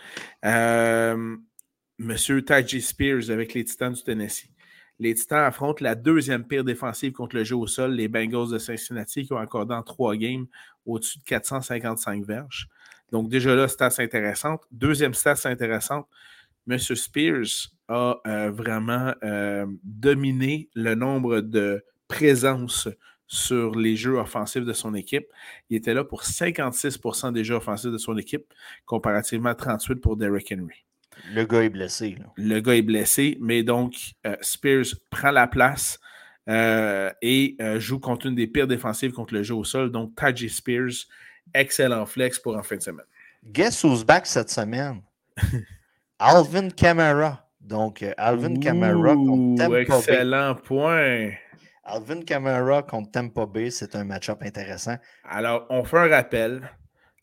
Monsieur 1.99 2.45
Taji 2.45 2.81
Spears 2.81 3.31
avec 3.31 3.55
les 3.55 3.65
Titans 3.65 3.91
du 3.91 4.03
Tennessee. 4.03 4.51
Les 4.99 5.15
Titans 5.15 5.43
affrontent 5.43 5.83
la 5.83 5.95
deuxième 5.95 6.45
pire 6.45 6.63
défensive 6.63 7.11
contre 7.11 7.35
le 7.35 7.43
jeu 7.43 7.55
au 7.55 7.67
sol, 7.67 7.93
les 7.93 8.07
Bengals 8.07 8.49
de 8.51 8.59
Cincinnati, 8.59 9.25
qui 9.25 9.33
ont 9.33 9.37
accordé 9.37 9.73
en 9.73 9.83
trois 9.83 10.15
games 10.15 10.45
au-dessus 10.85 11.19
de 11.19 11.23
455 11.23 12.23
verges. 12.25 12.67
Donc, 13.11 13.29
déjà 13.29 13.55
là, 13.55 13.67
stats 13.67 13.95
intéressante. 13.99 14.63
Deuxième 14.71 15.13
stats 15.13 15.41
intéressante, 15.45 16.07
M. 16.69 16.77
Spears 16.77 17.71
a 17.87 18.19
euh, 18.27 18.51
vraiment 18.51 19.13
euh, 19.23 19.65
dominé 19.83 20.69
le 20.75 20.93
nombre 20.95 21.41
de 21.41 21.83
présences 22.07 22.87
sur 23.27 23.75
les 23.75 23.95
jeux 23.95 24.17
offensifs 24.17 24.63
de 24.63 24.73
son 24.73 24.93
équipe. 24.95 25.27
Il 25.69 25.77
était 25.77 25.93
là 25.93 26.03
pour 26.03 26.23
56% 26.23 27.33
des 27.33 27.43
jeux 27.43 27.55
offensifs 27.55 27.91
de 27.91 27.97
son 27.97 28.17
équipe, 28.17 28.53
comparativement 28.85 29.49
à 29.49 29.55
38 29.55 29.95
pour 29.95 30.15
Derrick 30.17 30.51
Henry. 30.51 30.85
Le 31.33 31.45
gars 31.45 31.63
est 31.63 31.69
blessé. 31.69 32.15
Le 32.35 32.59
gars 32.59 32.75
est 32.75 32.81
blessé, 32.81 33.37
mais 33.41 33.63
donc 33.63 33.95
euh, 34.25 34.35
Spears 34.41 34.85
prend 35.09 35.31
la 35.31 35.47
place 35.47 35.99
euh, 36.47 37.11
et 37.21 37.55
euh, 37.59 37.79
joue 37.79 37.99
contre 37.99 38.27
une 38.27 38.35
des 38.35 38.47
pires 38.47 38.67
défensives 38.67 39.11
contre 39.11 39.33
le 39.33 39.43
jeu 39.43 39.55
au 39.55 39.63
sol. 39.63 39.91
Donc, 39.91 40.15
Taji 40.15 40.49
Spears, 40.49 41.07
excellent 41.53 42.05
flex 42.05 42.39
pour 42.39 42.55
en 42.55 42.63
fin 42.63 42.77
de 42.77 42.81
semaine. 42.81 43.05
Guess 43.43 43.83
who's 43.83 44.03
back 44.05 44.25
cette 44.25 44.49
semaine? 44.49 45.01
Alvin 46.19 46.69
Kamara. 46.69 47.45
Donc, 47.59 48.05
Alvin 48.17 48.59
Kamara 48.59 49.13
contre 49.13 49.57
Tampa 49.57 49.81
Excellent 49.81 50.55
point. 50.55 51.31
Alvin 51.87 52.21
Kamara 52.21 52.83
contre 52.83 53.11
Tampa 53.11 53.45
Bay, 53.45 53.71
c'est 53.71 53.95
un 53.95 54.03
match-up 54.03 54.39
intéressant. 54.41 54.97
Alors, 55.23 55.65
on 55.69 55.85
fait 55.85 55.97
un 55.97 56.09
rappel 56.09 56.69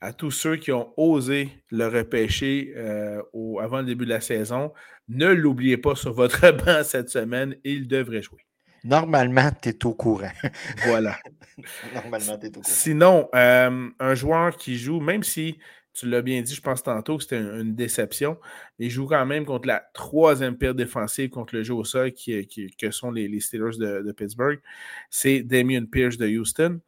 à 0.00 0.12
tous 0.12 0.30
ceux 0.30 0.56
qui 0.56 0.72
ont 0.72 0.92
osé 0.96 1.50
le 1.70 1.86
repêcher 1.86 2.72
euh, 2.76 3.20
avant 3.60 3.80
le 3.80 3.84
début 3.84 4.06
de 4.06 4.10
la 4.10 4.22
saison. 4.22 4.72
Ne 5.08 5.28
l'oubliez 5.28 5.76
pas 5.76 5.94
sur 5.94 6.14
votre 6.14 6.50
banc 6.64 6.82
cette 6.82 7.10
semaine, 7.10 7.56
il 7.62 7.86
devrait 7.88 8.22
jouer. 8.22 8.40
Normalement, 8.84 9.50
tu 9.62 9.68
es 9.68 9.86
au 9.86 9.94
courant. 9.94 10.32
voilà. 10.86 11.18
Normalement, 11.94 12.38
tu 12.38 12.46
es 12.46 12.48
au 12.48 12.60
courant. 12.60 12.64
Sinon, 12.64 13.28
euh, 13.34 13.88
un 13.98 14.14
joueur 14.14 14.56
qui 14.56 14.78
joue, 14.78 15.00
même 15.00 15.22
si 15.22 15.58
tu 15.94 16.08
l'as 16.08 16.22
bien 16.22 16.42
dit, 16.42 16.54
je 16.54 16.60
pense 16.60 16.82
tantôt 16.82 17.16
que 17.16 17.22
c'était 17.22 17.38
une, 17.38 17.74
déception, 17.74 18.38
il 18.78 18.90
joue 18.90 19.06
quand 19.06 19.24
même 19.24 19.44
contre 19.44 19.68
la 19.68 19.84
troisième 19.94 20.56
pire 20.56 20.74
défensive 20.74 21.30
contre 21.30 21.54
le 21.54 21.62
jeu 21.62 21.74
au 21.74 21.84
sol 21.84 22.12
qui, 22.12 22.46
que 22.76 22.90
sont 22.90 23.10
les, 23.10 23.40
Steelers 23.40 23.78
de, 23.78 24.12
Pittsburgh. 24.12 24.60
C'est 25.08 25.42
Damien 25.42 25.84
Pierce 25.84 26.16
de 26.16 26.26
Houston. 26.26 26.80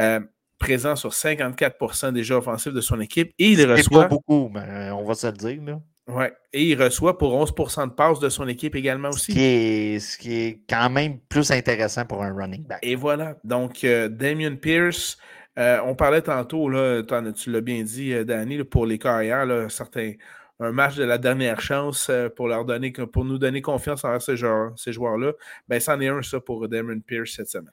Euh, 0.00 0.20
présent 0.58 0.96
sur 0.96 1.14
54 1.14 2.12
des 2.12 2.24
jeux 2.24 2.36
offensifs 2.36 2.72
de 2.72 2.80
son 2.80 3.00
équipe. 3.00 3.32
Et 3.38 3.52
il 3.52 3.70
reçoit. 3.70 4.02
pas 4.02 4.08
beaucoup, 4.08 4.48
mais 4.52 4.90
on 4.90 5.04
va 5.04 5.14
se 5.14 5.26
le 5.26 5.32
dire. 5.34 5.62
Là. 5.62 5.80
Ouais, 6.08 6.32
et 6.54 6.64
il 6.64 6.82
reçoit 6.82 7.18
pour 7.18 7.34
11% 7.34 7.88
de 7.88 7.92
passes 7.92 8.18
de 8.18 8.30
son 8.30 8.48
équipe 8.48 8.74
également 8.74 9.12
Ce, 9.12 9.18
aussi. 9.18 9.32
qui 9.32 9.40
est, 9.40 10.00
ce 10.00 10.16
qui 10.16 10.34
est 10.34 10.62
quand 10.68 10.88
même 10.88 11.18
plus 11.28 11.50
intéressant 11.50 12.06
pour 12.06 12.22
un 12.22 12.32
running 12.32 12.64
back. 12.66 12.78
Et 12.82 12.94
voilà. 12.94 13.36
Donc, 13.44 13.84
euh, 13.84 14.08
Damien 14.08 14.56
Pierce, 14.56 15.18
euh, 15.58 15.80
on 15.84 15.94
parlait 15.94 16.22
tantôt, 16.22 16.68
là, 16.68 17.02
tu 17.34 17.50
l'as 17.50 17.60
bien 17.60 17.82
dit, 17.82 18.12
euh, 18.12 18.24
Danny, 18.24 18.56
là, 18.58 18.64
pour 18.64 18.86
les 18.86 18.98
carrières, 18.98 19.44
là, 19.46 19.68
certains, 19.68 20.12
un 20.60 20.72
match 20.72 20.96
de 20.96 21.04
la 21.04 21.18
dernière 21.18 21.60
chance 21.60 22.08
euh, 22.10 22.28
pour, 22.28 22.48
leur 22.48 22.64
donner, 22.64 22.92
pour 22.92 23.24
nous 23.24 23.38
donner 23.38 23.60
confiance 23.62 24.04
envers 24.04 24.22
ces 24.22 24.36
joueurs- 24.36 24.72
ces 24.76 24.92
joueurs-là. 24.92 25.32
Ben, 25.68 25.80
c'en 25.80 26.00
est 26.00 26.08
un, 26.08 26.22
ça, 26.22 26.40
pour 26.40 26.66
Damien 26.68 26.98
Pierce 27.00 27.32
cette 27.36 27.48
semaine. 27.48 27.72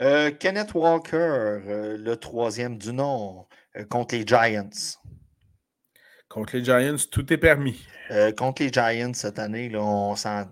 Euh, 0.00 0.30
Kenneth 0.30 0.72
Walker, 0.74 1.16
euh, 1.16 1.96
le 1.98 2.16
troisième 2.16 2.78
du 2.78 2.92
nom, 2.92 3.46
contre 3.90 4.14
les 4.14 4.26
Giants. 4.26 4.70
Contre 6.28 6.56
les 6.56 6.64
Giants, 6.64 6.96
tout 7.10 7.32
est 7.32 7.36
permis. 7.38 7.86
Contre 8.36 8.62
les 8.62 8.70
Giants 8.72 9.12
cette 9.14 9.38
année, 9.38 9.68
là, 9.68 9.80
on 9.82 10.16
s'en- 10.16 10.46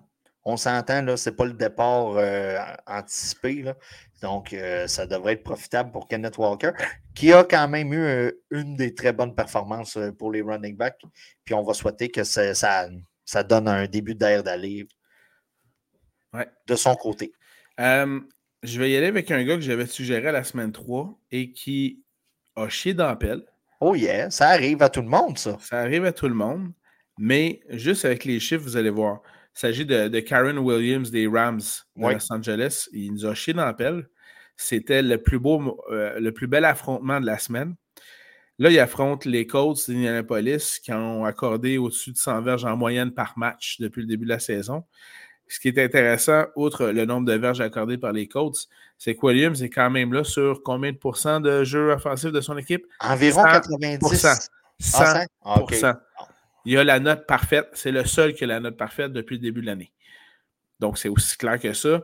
on 0.44 0.56
s'entend, 0.56 1.02
là, 1.02 1.16
c'est 1.16 1.34
pas 1.37 1.46
le 1.46 1.54
départ 1.54 2.16
euh, 2.16 2.58
anticipé. 2.87 3.62
là. 3.62 3.74
Donc, 4.22 4.53
euh, 4.53 4.87
ça 4.87 5.07
devrait 5.07 5.35
être 5.35 5.42
profitable 5.44 5.90
pour 5.90 6.09
Kenneth 6.09 6.38
Walker, 6.38 6.70
qui 7.14 7.33
a 7.33 7.44
quand 7.44 7.68
même 7.68 7.92
eu 7.92 7.98
euh, 7.98 8.31
une 8.50 8.77
des 8.77 8.94
très 8.94 9.12
bonnes 9.12 9.35
performances 9.35 9.96
euh, 9.96 10.12
pour 10.12 10.33
les 10.33 10.40
running 10.40 10.77
backs. 10.77 11.00
Puis 11.44 11.55
on 11.55 11.62
va 11.62 11.74
souhaiter 11.74 12.09
que 12.11 12.24
ça, 12.24 12.55
ça, 12.55 12.88
ça 13.24 13.42
donne 13.42 13.68
un 13.68 13.87
début 13.87 14.14
d'air 14.14 14.42
d'aller 14.42 14.87
Ouais. 16.33 16.48
de 16.66 16.74
son 16.74 16.96
côté. 16.96 17.33
Je 17.79 18.81
vais 18.81 18.90
y 18.90 18.96
aller 18.96 19.07
avec 19.07 19.31
un 19.31 19.44
gars 19.44 19.57
que 19.57 19.61
j'avais 19.61 19.87
suggéré 19.87 20.29
à 20.29 20.33
la 20.33 20.42
semaine 20.42 20.72
3 20.72 21.16
et 21.31 21.53
qui 21.53 22.03
a 22.57 22.68
chié 22.68 22.94
dans 22.94 23.07
la 23.07 23.16
pelle. 23.16 23.42
Oh 23.81 23.94
yeah, 23.94 24.31
ça 24.31 24.48
arrive 24.48 24.83
à 24.83 24.88
tout 24.88 25.03
le 25.03 25.09
monde, 25.09 25.37
ça. 25.38 25.59
Ça 25.61 25.81
arrive 25.81 26.05
à 26.07 26.12
tout 26.12 26.27
le 26.29 26.35
monde, 26.35 26.72
mais 27.18 27.61
juste 27.68 28.05
avec 28.07 28.24
les 28.24 28.40
chiffres, 28.40 28.62
vous 28.64 28.77
allez 28.77 28.90
voir. 28.90 29.20
Il 29.56 29.60
s'agit 29.60 29.86
de, 29.86 30.08
de 30.08 30.20
Karen 30.20 30.58
Williams 30.58 31.10
des 31.10 31.28
Rams 31.28 31.60
de 31.96 32.04
Oui. 32.04 32.14
Los 32.14 32.32
Angeles. 32.32 32.88
Il 32.92 33.12
nous 33.12 33.26
a 33.26 33.34
chié 33.34 33.52
dans 33.52 33.64
la 33.64 33.74
pelle. 33.74 34.08
C'était 34.56 35.02
le 35.02 35.18
plus 35.18 35.38
beau, 35.38 35.80
euh, 35.90 36.18
le 36.18 36.32
plus 36.32 36.46
bel 36.46 36.64
affrontement 36.64 37.20
de 37.20 37.26
la 37.26 37.38
semaine. 37.38 37.74
Là, 38.58 38.70
il 38.70 38.78
affronte 38.78 39.24
les 39.24 39.46
Colts 39.46 39.88
d'Indianapolis 39.88 40.78
qui 40.80 40.92
ont 40.92 41.24
accordé 41.24 41.76
au-dessus 41.76 42.12
de 42.12 42.16
100 42.16 42.42
verges 42.42 42.64
en 42.64 42.76
moyenne 42.76 43.12
par 43.12 43.36
match 43.36 43.80
depuis 43.80 44.02
le 44.02 44.06
début 44.06 44.24
de 44.24 44.30
la 44.30 44.38
saison. 44.38 44.84
Ce 45.48 45.60
qui 45.60 45.68
est 45.68 45.78
intéressant, 45.78 46.46
outre 46.56 46.86
le 46.86 47.04
nombre 47.04 47.26
de 47.26 47.34
verges 47.34 47.60
accordées 47.60 47.98
par 47.98 48.12
les 48.12 48.28
Colts, 48.28 48.68
c'est 48.96 49.14
que 49.14 49.26
Williams 49.26 49.62
est 49.62 49.70
quand 49.70 49.90
même 49.90 50.12
là 50.12 50.24
sur 50.24 50.62
combien 50.62 50.92
de 50.92 50.96
pourcents 50.96 51.40
de 51.40 51.64
jeux 51.64 51.90
offensifs 51.90 52.32
de 52.32 52.40
son 52.40 52.56
équipe? 52.56 52.86
Environ 53.00 53.44
100%. 53.44 53.98
90 53.98 54.50
100. 54.80 54.98
Ah, 55.44 55.60
100? 55.70 55.92
Il 56.64 56.77
a 56.79 56.85
la 56.85 56.98
note 57.00 57.27
parfaite. 57.27 57.68
C'est 57.74 57.92
le 57.92 58.05
seul 58.05 58.35
qui 58.35 58.44
a 58.44 58.46
la 58.46 58.61
note 58.61 58.77
parfaite 58.77 59.12
depuis 59.12 59.37
le 59.37 59.42
début 59.42 59.61
de 59.61 59.66
l'année. 59.66 59.92
Donc, 60.81 60.98
c'est 60.98 61.09
aussi 61.09 61.37
clair 61.37 61.59
que 61.61 61.72
ça. 61.72 62.03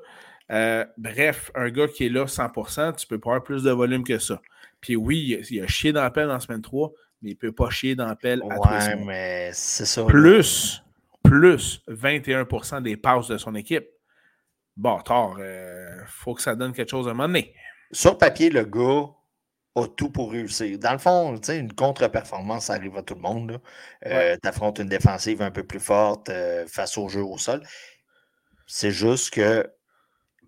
Euh, 0.51 0.85
bref, 0.99 1.51
un 1.55 1.71
gars 1.71 1.89
qui 1.89 2.07
est 2.07 2.09
là 2.09 2.25
100%, 2.27 2.97
tu 2.97 3.07
peux 3.07 3.19
pas 3.19 3.31
avoir 3.31 3.43
plus 3.45 3.63
de 3.63 3.71
volume 3.71 4.05
que 4.05 4.19
ça. 4.19 4.41
Puis 4.81 4.97
oui, 4.97 5.19
il 5.29 5.35
a, 5.37 5.39
il 5.51 5.63
a 5.63 5.67
chié 5.67 5.93
dans 5.93 6.03
la 6.03 6.11
pelle 6.11 6.31
en 6.31 6.41
semaine 6.41 6.63
3, 6.63 6.93
mais 7.23 7.31
il 7.31 7.37
peut 7.37 7.53
pas 7.53 7.71
chier 7.71 7.95
dans 7.95 8.07
la 8.07 8.17
pelle 8.17 8.43
à 8.43 8.59
Ouais, 8.59 8.81
semaines. 8.81 9.05
mais 9.05 9.51
c'est 9.53 9.85
ça. 9.87 10.05
Plus, 10.07 10.83
plus 11.23 11.83
21% 11.89 12.83
des 12.83 12.97
passes 12.97 13.29
de 13.29 13.39
son 13.39 13.55
équipe. 13.55 13.87
Bâtard, 14.77 15.37
il 15.39 16.05
faut 16.07 16.35
que 16.35 16.43
ça 16.43 16.55
donne 16.55 16.73
quelque 16.73 16.91
chose 16.91 17.07
à 17.07 17.11
un 17.11 17.15
moment 17.15 17.29
donné. 17.29 17.55
Sur 17.93 18.17
papier, 18.19 18.51
le 18.51 18.65
gars 18.65 19.09
a 19.77 19.87
tout 19.87 20.11
pour 20.11 20.33
réussir. 20.33 20.79
Dans 20.79 20.93
le 20.93 20.99
fond, 20.99 21.37
une 21.37 21.73
contre-performance, 21.73 22.67
ça 22.67 22.75
arrive 22.75 22.97
à 22.97 23.03
tout 23.03 23.15
le 23.15 23.21
monde. 23.21 23.61
Euh, 24.07 24.37
Tu 24.43 24.49
affrontes 24.49 24.79
une 24.79 24.89
défensive 24.89 25.43
un 25.43 25.51
peu 25.51 25.63
plus 25.63 25.81
forte 25.81 26.29
euh, 26.29 26.67
face 26.67 26.99
au 26.99 27.09
jeu 27.09 27.23
au 27.23 27.39
sol. 27.39 27.63
C'est 28.67 28.91
juste 28.91 29.33
que 29.35 29.69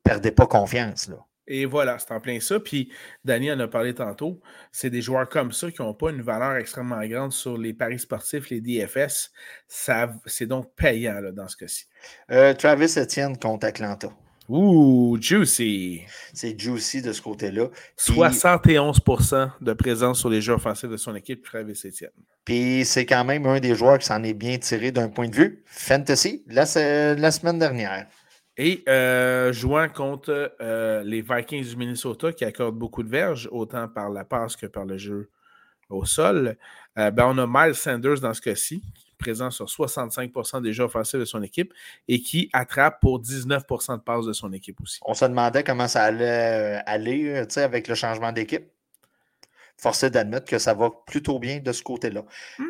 perdez 0.02 0.32
pas 0.32 0.46
confiance. 0.46 1.08
Là. 1.08 1.16
Et 1.46 1.66
voilà, 1.66 1.98
c'est 1.98 2.12
en 2.12 2.20
plein 2.20 2.38
ça. 2.40 2.60
Puis, 2.60 2.92
Danny 3.24 3.50
en 3.50 3.58
a 3.60 3.68
parlé 3.68 3.94
tantôt. 3.94 4.40
C'est 4.70 4.90
des 4.90 5.02
joueurs 5.02 5.28
comme 5.28 5.52
ça 5.52 5.70
qui 5.70 5.82
n'ont 5.82 5.94
pas 5.94 6.10
une 6.10 6.22
valeur 6.22 6.56
extrêmement 6.56 7.04
grande 7.06 7.32
sur 7.32 7.58
les 7.58 7.74
paris 7.74 7.98
sportifs, 7.98 8.50
les 8.50 8.60
DFS. 8.60 9.32
Ça, 9.66 10.12
c'est 10.26 10.46
donc 10.46 10.74
payant 10.76 11.20
là, 11.20 11.32
dans 11.32 11.48
ce 11.48 11.56
cas-ci. 11.56 11.86
Euh, 12.30 12.54
Travis 12.54 12.94
Etienne 12.96 13.36
contre 13.38 13.66
Atlanta. 13.66 14.08
Ouh, 14.52 15.16
juicy! 15.18 16.02
C'est 16.34 16.60
juicy 16.60 17.00
de 17.00 17.14
ce 17.14 17.22
côté-là. 17.22 17.68
Puis- 17.96 18.14
71% 18.14 19.50
de 19.62 19.72
présence 19.72 20.20
sur 20.20 20.28
les 20.28 20.42
jeux 20.42 20.52
offensifs 20.52 20.90
de 20.90 20.98
son 20.98 21.14
équipe, 21.14 21.42
Travis 21.42 21.72
Etienne. 21.72 22.10
Puis 22.44 22.84
c'est 22.84 23.06
quand 23.06 23.24
même 23.24 23.46
un 23.46 23.60
des 23.60 23.74
joueurs 23.74 23.98
qui 23.98 24.04
s'en 24.04 24.22
est 24.22 24.34
bien 24.34 24.58
tiré 24.58 24.92
d'un 24.92 25.08
point 25.08 25.28
de 25.30 25.34
vue 25.34 25.64
fantasy 25.64 26.44
la 26.48 26.66
semaine 26.66 27.58
dernière. 27.58 28.06
Et 28.58 28.84
euh, 28.90 29.54
jouant 29.54 29.88
contre 29.88 30.54
euh, 30.60 31.02
les 31.02 31.22
Vikings 31.22 31.70
du 31.70 31.76
Minnesota 31.76 32.30
qui 32.30 32.44
accordent 32.44 32.78
beaucoup 32.78 33.02
de 33.02 33.08
verges, 33.08 33.48
autant 33.50 33.88
par 33.88 34.10
la 34.10 34.26
passe 34.26 34.54
que 34.56 34.66
par 34.66 34.84
le 34.84 34.98
jeu 34.98 35.30
au 35.88 36.04
sol, 36.04 36.58
euh, 36.98 37.10
ben, 37.10 37.24
on 37.26 37.38
a 37.38 37.46
Miles 37.46 37.74
Sanders 37.74 38.20
dans 38.20 38.34
ce 38.34 38.42
cas-ci, 38.42 38.82
présent 39.22 39.50
sur 39.50 39.70
65 39.70 40.30
des 40.62 40.72
jeux 40.72 40.84
offensifs 40.84 41.18
de 41.18 41.24
son 41.24 41.42
équipe 41.42 41.72
et 42.08 42.20
qui 42.20 42.50
attrape 42.52 43.00
pour 43.00 43.20
19% 43.20 43.96
de 43.96 44.02
passes 44.02 44.26
de 44.26 44.32
son 44.32 44.52
équipe 44.52 44.80
aussi. 44.80 44.98
On 45.06 45.14
se 45.14 45.24
demandait 45.24 45.62
comment 45.62 45.88
ça 45.88 46.02
allait 46.02 46.78
euh, 46.78 46.82
aller 46.86 47.28
euh, 47.28 47.62
avec 47.62 47.88
le 47.88 47.94
changement 47.94 48.32
d'équipe. 48.32 48.64
Forcé 49.76 50.10
d'admettre 50.10 50.46
que 50.46 50.58
ça 50.58 50.74
va 50.74 50.90
plutôt 51.06 51.38
bien 51.38 51.60
de 51.60 51.72
ce 51.72 51.82
côté-là. 51.82 52.24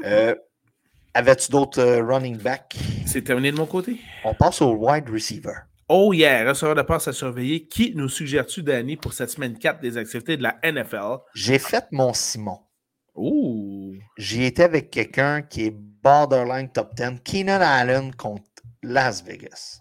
Euh, 0.05 0.35
Avais-tu 1.15 1.51
d'autres 1.51 2.01
running 2.01 2.39
backs? 2.39 2.75
C'est 3.05 3.23
terminé 3.23 3.53
de 3.53 3.57
mon 3.57 3.67
côté. 3.67 4.01
On 4.25 4.35
passe 4.35 4.63
au 4.63 4.73
wide 4.73 5.11
receiver. 5.11 5.53
Oh 5.89 6.15
yeah, 6.15 6.49
receveur 6.49 6.75
de 6.75 6.81
passe 6.81 7.07
à 7.09 7.13
surveiller. 7.13 7.67
Qui 7.67 7.93
nous 7.95 8.09
suggères-tu, 8.09 8.63
Danny, 8.63 8.97
pour 8.97 9.13
cette 9.13 9.29
semaine 9.29 9.59
4 9.59 9.81
des 9.81 9.99
activités 9.99 10.39
de 10.39 10.43
la 10.43 10.57
NFL? 10.65 11.19
J'ai 11.35 11.59
fait 11.59 11.85
mon 11.91 12.15
Simon. 12.15 12.61
J'y 14.17 14.45
étais 14.45 14.63
avec 14.65 14.91
quelqu'un 14.91 15.43
qui 15.43 15.67
est 15.67 15.77
borderline 16.03 16.71
top 16.73 16.95
10, 16.95 17.21
Keenan 17.25 17.61
Allen 17.61 18.15
contre 18.15 18.45
Las 18.83 19.23
Vegas. 19.25 19.81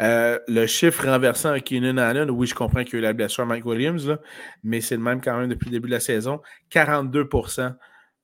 Euh, 0.00 0.40
le 0.48 0.66
chiffre 0.66 1.06
renversant 1.06 1.50
avec 1.50 1.64
Keenan 1.64 1.98
Allen, 1.98 2.30
oui, 2.30 2.46
je 2.48 2.54
comprends 2.54 2.82
qu'il 2.82 2.94
y 2.94 2.96
a 2.96 2.98
eu 2.98 3.02
la 3.02 3.12
blessure 3.12 3.44
à 3.44 3.46
Mike 3.46 3.64
Williams, 3.64 4.08
là, 4.08 4.18
mais 4.64 4.80
c'est 4.80 4.96
le 4.96 5.02
même 5.02 5.20
quand 5.20 5.38
même 5.38 5.48
depuis 5.48 5.66
le 5.66 5.72
début 5.72 5.88
de 5.88 5.94
la 5.94 6.00
saison. 6.00 6.40
42% 6.72 7.74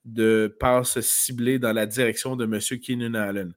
de 0.05 0.57
passes 0.59 0.99
ciblées 1.01 1.59
dans 1.59 1.73
la 1.73 1.87
direction 1.87 2.35
de 2.35 2.45
M. 2.45 2.59
Keenan 2.81 3.15
Allen. 3.15 3.53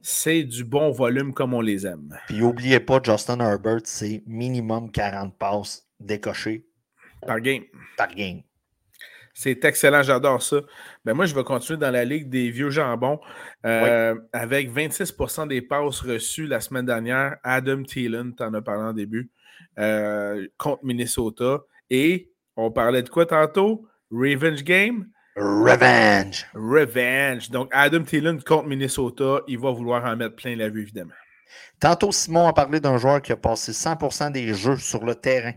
C'est 0.00 0.42
du 0.42 0.64
bon 0.64 0.90
volume 0.90 1.34
comme 1.34 1.52
on 1.54 1.60
les 1.60 1.86
aime. 1.86 2.18
Puis 2.26 2.38
n'oubliez 2.38 2.80
pas, 2.80 2.98
Justin 3.04 3.38
Herbert, 3.40 3.82
c'est 3.84 4.22
minimum 4.26 4.90
40 4.90 5.38
passes 5.38 5.86
décochées 6.00 6.66
Par 7.26 7.40
game. 7.40 7.62
par 7.96 8.08
game. 8.14 8.40
C'est 9.34 9.64
excellent, 9.64 10.02
j'adore 10.02 10.42
ça. 10.42 10.56
Ben 11.04 11.14
moi, 11.14 11.24
je 11.24 11.34
vais 11.34 11.44
continuer 11.44 11.78
dans 11.78 11.90
la 11.90 12.04
ligue 12.04 12.28
des 12.28 12.50
vieux 12.50 12.70
jambons 12.70 13.18
euh, 13.64 14.14
avec 14.32 14.70
26% 14.70 15.48
des 15.48 15.62
passes 15.62 16.00
reçues 16.00 16.46
la 16.46 16.60
semaine 16.60 16.84
dernière. 16.84 17.36
Adam 17.42 17.82
Thielen, 17.82 18.34
tu 18.36 18.42
en 18.42 18.52
as 18.52 18.60
parlé 18.60 18.82
en 18.82 18.92
début, 18.92 19.30
euh, 19.78 20.46
contre 20.58 20.84
Minnesota. 20.84 21.60
Et 21.88 22.30
on 22.56 22.70
parlait 22.70 23.02
de 23.02 23.08
quoi 23.08 23.24
tantôt? 23.24 23.86
Revenge 24.10 24.62
Game? 24.64 25.08
Revenge. 25.36 26.46
Revenge. 26.54 27.50
Donc, 27.50 27.70
Adam 27.72 28.02
Thielen 28.02 28.42
contre 28.42 28.68
Minnesota, 28.68 29.40
il 29.48 29.58
va 29.58 29.70
vouloir 29.70 30.04
en 30.04 30.14
mettre 30.14 30.36
plein 30.36 30.54
la 30.56 30.68
vue, 30.68 30.82
évidemment. 30.82 31.14
Tantôt, 31.80 32.12
Simon 32.12 32.46
a 32.48 32.52
parlé 32.52 32.80
d'un 32.80 32.98
joueur 32.98 33.22
qui 33.22 33.32
a 33.32 33.36
passé 33.36 33.72
100% 33.72 34.30
des 34.30 34.52
jeux 34.52 34.76
sur 34.76 35.04
le 35.04 35.14
terrain. 35.14 35.52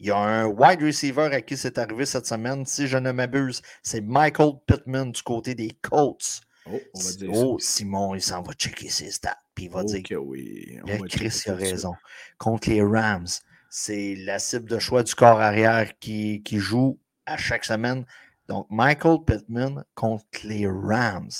Il 0.00 0.06
y 0.06 0.10
a 0.10 0.16
un 0.16 0.46
wide 0.46 0.82
receiver 0.82 1.28
à 1.32 1.42
qui 1.42 1.56
c'est 1.58 1.76
arrivé 1.76 2.06
cette 2.06 2.26
semaine, 2.26 2.64
si 2.64 2.86
je 2.86 2.96
ne 2.96 3.12
m'abuse. 3.12 3.60
C'est 3.82 4.00
Michael 4.00 4.52
Pittman 4.66 5.12
du 5.12 5.22
côté 5.22 5.54
des 5.54 5.72
Colts. 5.82 6.40
Oh, 6.66 6.78
on 6.94 7.00
va 7.00 7.12
dire 7.12 7.30
Oh, 7.34 7.58
Simon, 7.58 8.14
il 8.14 8.22
s'en 8.22 8.40
va 8.42 8.52
checker 8.54 8.88
ses 8.88 9.10
stats. 9.10 9.36
Puis 9.54 9.66
il 9.66 9.70
va 9.70 9.86
ça. 9.86 9.98
dire 9.98 10.02
Ok, 10.18 10.26
oui. 10.26 10.78
On 10.84 10.96
va 10.96 11.06
Chris 11.06 11.26
a 11.26 11.30
ça. 11.30 11.54
raison. 11.54 11.92
Contre 12.38 12.70
les 12.70 12.82
Rams, 12.82 13.26
c'est 13.68 14.14
la 14.16 14.38
cible 14.38 14.70
de 14.70 14.78
choix 14.78 15.02
du 15.02 15.14
corps 15.14 15.40
arrière 15.40 15.92
qui, 15.98 16.42
qui 16.42 16.58
joue 16.58 16.98
à 17.26 17.36
chaque 17.36 17.64
semaine. 17.66 18.06
Donc, 18.48 18.66
Michael 18.70 19.18
Pittman 19.26 19.84
contre 19.94 20.24
les 20.44 20.66
Rams. 20.66 21.30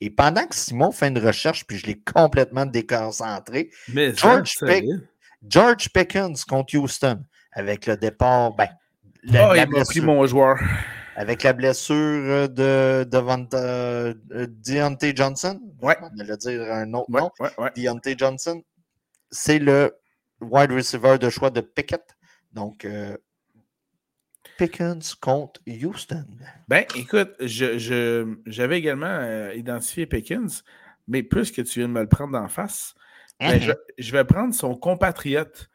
Et 0.00 0.10
pendant 0.10 0.46
que 0.46 0.54
Simon 0.54 0.92
fait 0.92 1.08
une 1.08 1.18
recherche, 1.18 1.66
puis 1.66 1.78
je 1.78 1.86
l'ai 1.86 1.98
complètement 2.00 2.64
déconcentré, 2.66 3.70
Mais 3.88 4.14
George 4.14 4.52
Pick-. 4.60 4.84
George 5.46 5.88
Pickens 5.92 6.44
contre 6.44 6.76
Houston, 6.76 7.24
avec 7.58 7.86
le 7.86 7.96
départ, 7.96 8.54
ben, 8.54 8.68
Ah, 8.70 8.76
la, 9.24 9.54
la 9.54 9.56
il 9.64 9.70
m'a 9.70 9.84
pris 9.84 10.00
blessure, 10.00 10.04
mon 10.04 10.26
joueur. 10.26 10.56
avec 11.16 11.42
la 11.42 11.52
blessure 11.52 12.48
de, 12.48 13.04
de 13.04 13.18
Vanta- 13.18 13.56
euh, 13.56 14.14
Deontay 14.30 15.12
Johnson? 15.14 15.60
Ouais. 15.82 15.96
On 16.00 16.10
le 16.16 16.36
dire 16.36 16.62
un 16.72 16.94
autre 16.94 17.10
Ouais, 17.10 17.20
nom. 17.20 17.30
ouais. 17.58 17.70
Deontay 17.76 18.14
Johnson, 18.16 18.62
c'est 19.30 19.58
le 19.58 19.94
wide 20.40 20.70
receiver 20.72 21.18
de 21.18 21.28
choix 21.30 21.50
de 21.50 21.60
Pickett. 21.60 22.16
Donc, 22.52 22.84
euh, 22.84 23.16
Pickens 24.56 25.14
contre 25.14 25.60
Houston. 25.68 26.24
Ben, 26.68 26.84
écoute, 26.96 27.32
j'avais 27.40 28.26
je, 28.46 28.70
également 28.72 29.06
euh, 29.06 29.52
identifié 29.54 30.06
Pickens, 30.06 30.64
mais 31.06 31.22
plus 31.22 31.50
que 31.52 31.62
tu 31.62 31.80
viens 31.80 31.88
de 31.88 31.92
me 31.92 32.00
le 32.00 32.08
prendre 32.08 32.32
d'en 32.32 32.48
face, 32.48 32.94
ben, 33.40 33.58
uh-huh. 33.58 33.74
je, 33.98 34.12
vais 34.12 34.24
prendre 34.24 34.54
son 34.54 34.74
compatriote, 34.74 35.70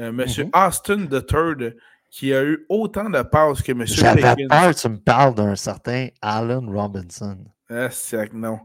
euh, 0.00 0.08
M. 0.08 0.16
Mm-hmm. 0.16 0.50
Austin 0.52 1.08
III, 1.10 1.72
qui 2.10 2.32
a 2.32 2.44
eu 2.44 2.64
autant 2.68 3.10
de 3.10 3.22
passes 3.22 3.62
que 3.62 3.72
M. 3.72 3.84
Pickens. 3.84 3.96
J'avais 3.96 4.46
peur 4.48 4.74
que 4.74 4.80
tu 4.80 4.88
me 4.88 4.98
parles 4.98 5.34
d'un 5.34 5.56
certain 5.56 6.08
Allen 6.22 6.68
Robinson. 6.68 7.38
Ah, 7.70 7.90
c'est 7.90 8.32
non. 8.32 8.60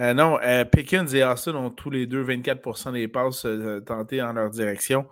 Euh, 0.00 0.12
non, 0.12 0.38
euh, 0.42 0.64
Pickens 0.64 1.14
et 1.14 1.22
Austin 1.22 1.54
ont 1.54 1.70
tous 1.70 1.90
les 1.90 2.06
deux 2.06 2.24
24% 2.24 2.92
des 2.92 3.06
passes 3.06 3.44
euh, 3.44 3.80
tentées 3.80 4.20
en 4.22 4.32
leur 4.32 4.50
direction 4.50 5.06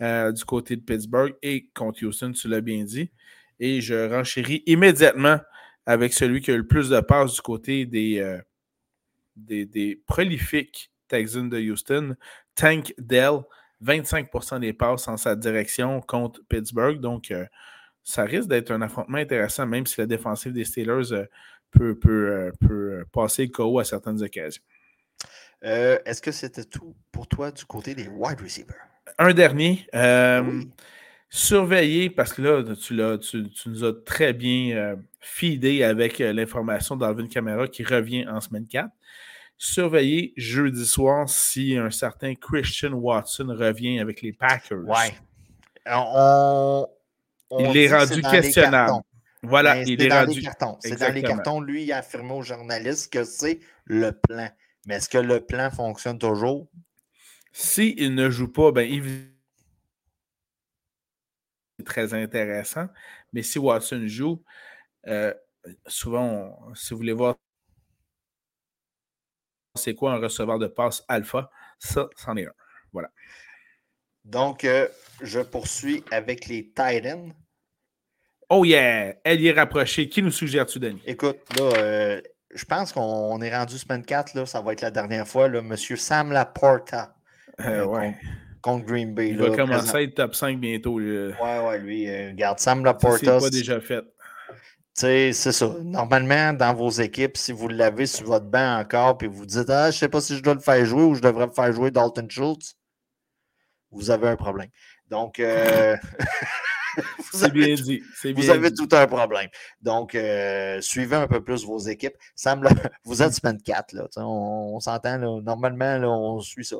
du 0.00 0.44
côté 0.44 0.76
de 0.76 0.80
Pittsburgh 0.80 1.34
et 1.42 1.70
contre 1.74 2.04
Houston, 2.06 2.30
tu 2.30 2.46
l'as 2.46 2.60
bien 2.60 2.84
dit. 2.84 3.10
Et 3.58 3.80
je 3.80 4.08
renchéris 4.08 4.62
immédiatement 4.66 5.40
avec 5.86 6.12
celui 6.12 6.40
qui 6.40 6.52
a 6.52 6.54
eu 6.54 6.58
le 6.58 6.68
plus 6.68 6.88
de 6.88 7.00
passes 7.00 7.34
du 7.34 7.40
côté 7.40 7.84
des, 7.84 8.38
des, 9.34 10.00
prolifiques 10.06 10.92
Texans 11.08 11.48
de 11.50 11.58
Houston, 11.58 12.14
Tank 12.54 12.94
Dell, 12.96 13.40
25% 13.84 14.60
des 14.60 14.72
passes 14.72 15.08
en 15.08 15.16
sa 15.16 15.36
direction 15.36 16.00
contre 16.00 16.40
Pittsburgh. 16.48 17.00
Donc, 17.00 17.32
ça 18.02 18.24
risque 18.24 18.48
d'être 18.48 18.70
un 18.70 18.82
affrontement 18.82 19.18
intéressant, 19.18 19.66
même 19.66 19.86
si 19.86 20.00
la 20.00 20.06
défensive 20.06 20.52
des 20.52 20.64
Steelers 20.64 21.26
peut, 21.70 21.98
peut, 21.98 22.30
euh, 22.32 22.50
peut 22.60 23.04
passer 23.12 23.46
le 23.46 23.50
KO 23.50 23.78
à 23.78 23.84
certaines 23.84 24.22
occasions. 24.22 24.62
Euh, 25.64 25.98
est-ce 26.04 26.22
que 26.22 26.30
c'était 26.30 26.64
tout 26.64 26.94
pour 27.10 27.26
toi 27.26 27.50
du 27.50 27.64
côté 27.64 27.94
des 27.94 28.08
wide 28.08 28.40
receivers? 28.40 28.76
Un 29.18 29.32
dernier. 29.34 29.86
Euh, 29.94 30.62
surveiller, 31.28 32.10
parce 32.10 32.32
que 32.32 32.42
là, 32.42 33.18
tu, 33.18 33.50
tu, 33.50 33.68
nous 33.68 33.84
as 33.84 33.92
très 34.04 34.32
bien 34.32 34.76
euh, 34.76 34.96
feedé 35.20 35.82
avec 35.82 36.18
l'information 36.18 36.96
d'Alvin 36.96 37.26
Kamara 37.26 37.66
qui 37.68 37.82
revient 37.82 38.26
en 38.28 38.40
semaine 38.40 38.66
4. 38.66 38.88
Surveiller 39.60 40.32
jeudi 40.36 40.86
soir 40.86 41.28
si 41.28 41.76
un 41.76 41.90
certain 41.90 42.34
Christian 42.36 42.92
Watson 42.92 43.48
revient 43.48 43.98
avec 43.98 44.22
les 44.22 44.32
Packers. 44.32 44.84
Ouais. 44.84 45.12
On, 45.86 46.86
il 47.58 47.76
est 47.76 47.92
rendu 47.92 48.22
questionnable. 48.22 49.02
Voilà, 49.42 49.74
ben, 49.74 49.88
il 49.88 50.02
est, 50.02 50.08
dans 50.08 50.28
les 50.28 50.42
cartons. 50.42 50.76
C'est 50.80 50.98
dans 50.98 51.12
les 51.12 51.22
cartons. 51.22 51.60
Lui, 51.60 51.84
il 51.84 51.92
a 51.92 51.98
affirmé 51.98 52.32
aux 52.32 52.42
journalistes 52.42 53.12
que 53.12 53.24
c'est 53.24 53.60
le 53.84 54.12
plan. 54.12 54.48
Mais 54.86 54.96
est-ce 54.96 55.08
que 55.08 55.18
le 55.18 55.44
plan 55.44 55.70
fonctionne 55.70 56.18
toujours? 56.18 56.68
S'il 57.52 58.14
ne 58.14 58.30
joue 58.30 58.52
pas, 58.52 58.70
ben, 58.70 58.88
c'est 61.78 61.84
très 61.84 62.14
intéressant. 62.14 62.86
Mais 63.32 63.42
si 63.42 63.58
Watson 63.58 64.02
joue, 64.06 64.42
euh, 65.06 65.34
souvent, 65.86 66.58
si 66.74 66.94
vous 66.94 66.98
voulez 66.98 67.12
voir 67.12 67.36
c'est 69.78 69.94
quoi 69.94 70.12
un 70.12 70.18
receveur 70.18 70.58
de 70.58 70.66
passe 70.66 71.04
alpha, 71.08 71.50
ça, 71.78 72.08
c'en 72.16 72.36
est 72.36 72.46
un. 72.46 72.52
Voilà. 72.92 73.10
Donc, 74.24 74.64
euh, 74.64 74.88
je 75.22 75.40
poursuis 75.40 76.04
avec 76.10 76.46
les 76.46 76.64
Titans. 76.64 77.32
Oh 78.50 78.64
yeah! 78.64 79.14
Elle 79.24 79.40
y 79.40 79.48
est 79.48 79.52
rapprochée. 79.52 80.08
Qui 80.08 80.22
nous 80.22 80.30
suggère-tu, 80.30 80.78
Denis? 80.78 81.02
Écoute, 81.06 81.38
là, 81.58 81.64
euh, 81.78 82.20
je 82.54 82.64
pense 82.64 82.92
qu'on 82.92 83.40
est 83.40 83.54
rendu 83.54 83.78
semaine 83.78 84.04
4, 84.04 84.34
là, 84.34 84.46
ça 84.46 84.60
va 84.60 84.72
être 84.72 84.80
la 84.80 84.90
dernière 84.90 85.26
fois. 85.26 85.48
Là, 85.48 85.62
Monsieur 85.62 85.96
Sam 85.96 86.32
Laporta 86.32 87.14
euh, 87.60 87.86
euh 87.86 88.10
contre, 88.60 88.86
Green 88.86 89.14
Bay. 89.14 89.30
Il 89.30 89.38
va 89.38 89.54
commencer 89.54 89.96
à 89.96 90.02
être 90.02 90.14
top 90.14 90.34
5 90.34 90.58
bientôt. 90.58 90.94
Oui, 90.94 91.32
Ouais, 91.40 91.66
ouais, 91.66 91.78
lui, 91.78 92.28
regarde, 92.28 92.58
Sam 92.58 92.84
Laporta. 92.84 93.38
C'est 93.38 93.46
pas 93.46 93.50
déjà 93.50 93.80
fait. 93.80 94.04
C'est 95.00 95.32
ça. 95.32 95.74
Normalement, 95.82 96.52
dans 96.52 96.74
vos 96.74 96.90
équipes, 96.90 97.36
si 97.36 97.52
vous 97.52 97.68
l'avez 97.68 98.06
sur 98.06 98.26
votre 98.26 98.46
banc 98.46 98.78
encore, 98.80 99.18
puis 99.18 99.28
vous 99.28 99.46
dites 99.46 99.70
Ah, 99.70 99.90
je 99.90 99.98
sais 99.98 100.08
pas 100.08 100.20
si 100.20 100.36
je 100.36 100.42
dois 100.42 100.54
le 100.54 100.60
faire 100.60 100.84
jouer 100.84 101.02
ou 101.02 101.14
je 101.14 101.22
devrais 101.22 101.46
le 101.46 101.52
faire 101.52 101.72
jouer 101.72 101.90
Dalton 101.90 102.28
Schultz, 102.28 102.76
vous 103.90 104.10
avez 104.10 104.28
un 104.28 104.36
problème. 104.36 104.70
Donc, 105.08 105.40
C'est 107.32 107.52
bien 107.52 107.74
dit. 107.74 108.02
vous 108.34 108.50
avez 108.50 108.72
tout 108.72 108.88
un 108.92 109.06
problème. 109.06 109.48
Donc, 109.80 110.14
euh, 110.14 110.80
suivez 110.80 111.16
un 111.16 111.26
peu 111.26 111.42
plus 111.42 111.64
vos 111.64 111.78
équipes. 111.78 112.14
Sam, 112.34 112.66
vous 113.04 113.22
êtes 113.22 113.34
semaine 113.34 113.60
4. 113.62 113.92
Là, 113.92 114.08
on, 114.16 114.80
s'entend. 114.80 115.18
Normalement, 115.42 115.98
on 116.36 116.40
suit 116.40 116.64
ça. 116.64 116.76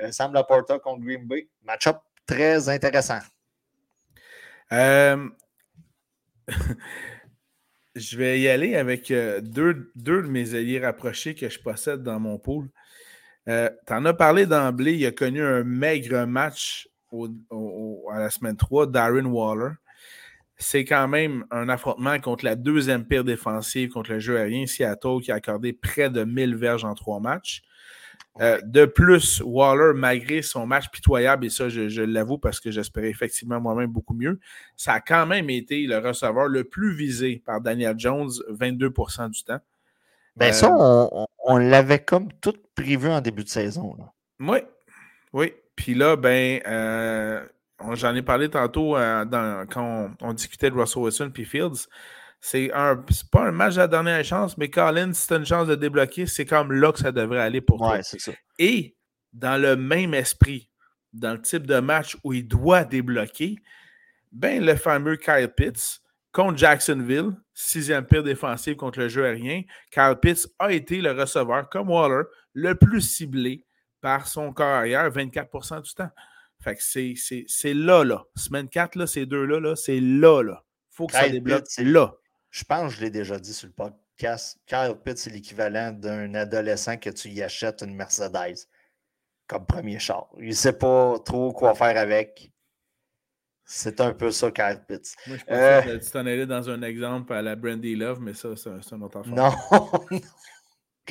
Euh, 0.00 0.12
Sam 0.12 0.32
Laporta 0.32 0.78
contre 0.78 1.02
Green 1.02 1.26
Bay. 1.26 1.48
Match-up 1.62 1.98
très 2.26 2.68
intéressant. 2.68 3.20
Euh, 4.72 5.28
je 7.98 8.16
vais 8.16 8.40
y 8.40 8.48
aller 8.48 8.76
avec 8.76 9.08
deux, 9.08 9.90
deux, 9.94 10.22
de 10.22 10.28
mes 10.28 10.54
alliés 10.54 10.80
rapprochés 10.80 11.34
que 11.34 11.48
je 11.48 11.58
possède 11.58 12.02
dans 12.02 12.20
mon 12.20 12.38
pool. 12.38 12.68
tu 13.46 13.92
en 13.92 14.04
as 14.04 14.14
parlé 14.14 14.46
d'emblée. 14.46 14.94
Il 14.94 15.06
a 15.06 15.12
connu 15.12 15.42
un 15.42 15.64
maigre 15.64 16.26
match 16.26 16.88
à 17.12 18.18
la 18.18 18.30
semaine 18.30 18.56
3, 18.56 18.86
Darren 18.86 19.26
Waller. 19.26 19.74
C'est 20.56 20.84
quand 20.84 21.06
même 21.06 21.44
un 21.50 21.68
affrontement 21.68 22.18
contre 22.18 22.44
la 22.44 22.56
deuxième 22.56 23.06
pire 23.06 23.22
défensive 23.22 23.90
contre 23.90 24.10
le 24.10 24.18
jeu 24.18 24.38
aérien, 24.38 24.66
Seattle, 24.66 25.20
qui 25.22 25.30
a 25.30 25.36
accordé 25.36 25.72
près 25.72 26.10
de 26.10 26.24
1000 26.24 26.56
verges 26.56 26.84
en 26.84 26.94
trois 26.94 27.20
matchs. 27.20 27.62
Euh, 28.40 28.60
de 28.64 28.84
plus, 28.84 29.42
Waller, 29.44 29.92
malgré 29.94 30.42
son 30.42 30.66
match 30.66 30.88
pitoyable, 30.90 31.46
et 31.46 31.50
ça, 31.50 31.68
je, 31.68 32.02
l'avoue 32.02 32.38
parce 32.38 32.60
que 32.60 32.70
j'espérais 32.70 33.08
effectivement 33.08 33.60
moi-même 33.60 33.90
beaucoup 33.90 34.14
mieux, 34.14 34.38
ça 34.76 34.94
a 34.94 35.00
quand 35.00 35.26
même 35.26 35.50
été 35.50 35.86
le 35.86 35.98
receveur 35.98 36.46
le 36.46 36.64
plus 36.64 36.94
visé 36.94 37.42
par 37.44 37.60
Daniel 37.60 37.98
Jones, 37.98 38.30
22% 38.50 39.30
du 39.30 39.42
temps. 39.42 39.60
Ben 40.36 40.52
ça, 40.52 40.68
euh, 40.68 41.24
on, 41.44 41.56
l'avait 41.56 41.98
comme 41.98 42.28
tout 42.40 42.54
prévu 42.76 43.08
en 43.08 43.20
début 43.20 43.42
de 43.42 43.48
saison. 43.48 43.96
Oui, 44.38 44.58
oui. 45.32 45.52
Puis 45.74 45.94
là, 45.94 46.14
ben, 46.14 46.60
euh, 46.64 47.44
j'en 47.94 48.14
ai 48.14 48.22
parlé 48.22 48.48
tantôt 48.48 48.94
quand 48.94 50.10
on, 50.20 50.32
discutait 50.32 50.70
de 50.70 50.76
Russell 50.76 51.02
Wilson 51.02 51.30
puis 51.34 51.44
Fields. 51.44 51.88
C'est 52.40 52.70
pas 52.70 53.48
un 53.48 53.52
match 53.52 53.76
à 53.76 53.80
la 53.80 53.88
dernière 53.88 54.24
chance, 54.24 54.56
mais 54.56 54.70
Collins, 54.70 55.12
si 55.12 55.26
tu 55.26 55.34
une 55.34 55.44
chance 55.44 55.66
de 55.66 55.74
débloquer, 55.74 56.26
c'est 56.26 56.46
comme 56.46 56.72
là 56.72 56.92
que 56.92 57.00
ça 57.00 57.12
devrait 57.12 57.40
aller 57.40 57.60
pour 57.60 57.78
toi. 57.78 58.02
ça. 58.02 58.32
Et 58.58 58.96
dans 59.32 59.60
le 59.60 59.76
même 59.76 60.14
esprit, 60.14 60.70
dans 61.12 61.32
le 61.32 61.42
type 61.42 61.66
de 61.66 61.80
match 61.80 62.16
où 62.22 62.32
il 62.32 62.46
doit 62.46 62.84
débloquer, 62.84 63.56
ben 64.30 64.64
le 64.64 64.76
fameux 64.76 65.16
Kyle 65.16 65.48
Pitts 65.48 66.00
contre 66.32 66.58
Jacksonville, 66.58 67.32
sixième 67.54 68.04
pire 68.04 68.22
défensive 68.22 68.76
contre 68.76 69.00
le 69.00 69.08
jeu 69.08 69.24
aérien, 69.24 69.62
Kyle 69.90 70.16
Pitts 70.20 70.46
a 70.58 70.72
été 70.72 71.00
le 71.00 71.12
receveur, 71.12 71.68
comme 71.68 71.90
Waller, 71.90 72.24
le 72.52 72.74
plus 72.74 73.00
ciblé 73.00 73.64
par 74.00 74.28
son 74.28 74.52
corps 74.52 74.66
arrière 74.66 75.10
24% 75.10 75.82
du 75.82 75.94
temps. 75.94 76.10
Fait 76.60 76.76
que 76.76 76.82
c'est 76.82 77.74
là, 77.74 78.04
là. 78.04 78.24
Semaine 78.36 78.68
4, 78.68 78.96
là, 78.96 79.06
ces 79.06 79.26
deux-là, 79.26 79.60
-là, 79.60 79.76
c'est 79.76 80.00
là, 80.00 80.42
là. 80.42 80.62
faut 80.90 81.06
que 81.06 81.14
ça 81.14 81.28
débloque. 81.28 81.64
C'est 81.66 81.84
là. 81.84 82.14
Je 82.50 82.64
pense 82.64 82.92
que 82.92 82.98
je 82.98 83.04
l'ai 83.04 83.10
déjà 83.10 83.38
dit 83.38 83.52
sur 83.52 83.68
le 83.68 83.72
podcast. 83.74 84.58
Kyle 84.66 84.96
Pitt, 85.04 85.18
c'est 85.18 85.30
l'équivalent 85.30 85.92
d'un 85.92 86.34
adolescent 86.34 86.96
que 86.96 87.10
tu 87.10 87.28
y 87.28 87.42
achètes 87.42 87.82
une 87.82 87.94
Mercedes 87.94 88.66
comme 89.46 89.64
premier 89.66 89.98
char. 89.98 90.28
Il 90.38 90.48
ne 90.48 90.52
sait 90.52 90.72
pas 90.72 91.18
trop 91.24 91.52
quoi 91.52 91.74
faire 91.74 91.96
avec. 91.96 92.52
C'est 93.64 94.00
un 94.00 94.12
peu 94.14 94.30
ça, 94.30 94.50
Kyle 94.50 94.82
Pitts. 94.88 95.14
Moi, 95.26 95.36
je 95.36 95.44
pense 95.44 95.56
euh... 95.56 95.82
que 95.82 96.04
tu 96.04 96.10
t'en 96.10 96.20
allais 96.20 96.46
dans 96.46 96.70
un 96.70 96.80
exemple 96.82 97.34
à 97.34 97.42
la 97.42 97.54
Brandy 97.54 97.96
Love, 97.96 98.20
mais 98.20 98.32
ça, 98.32 98.48
c'est 98.56 98.70
un 98.70 99.02
autre 99.02 99.18
affaire. 99.18 99.34
Non, 99.34 99.52
non. 99.72 100.20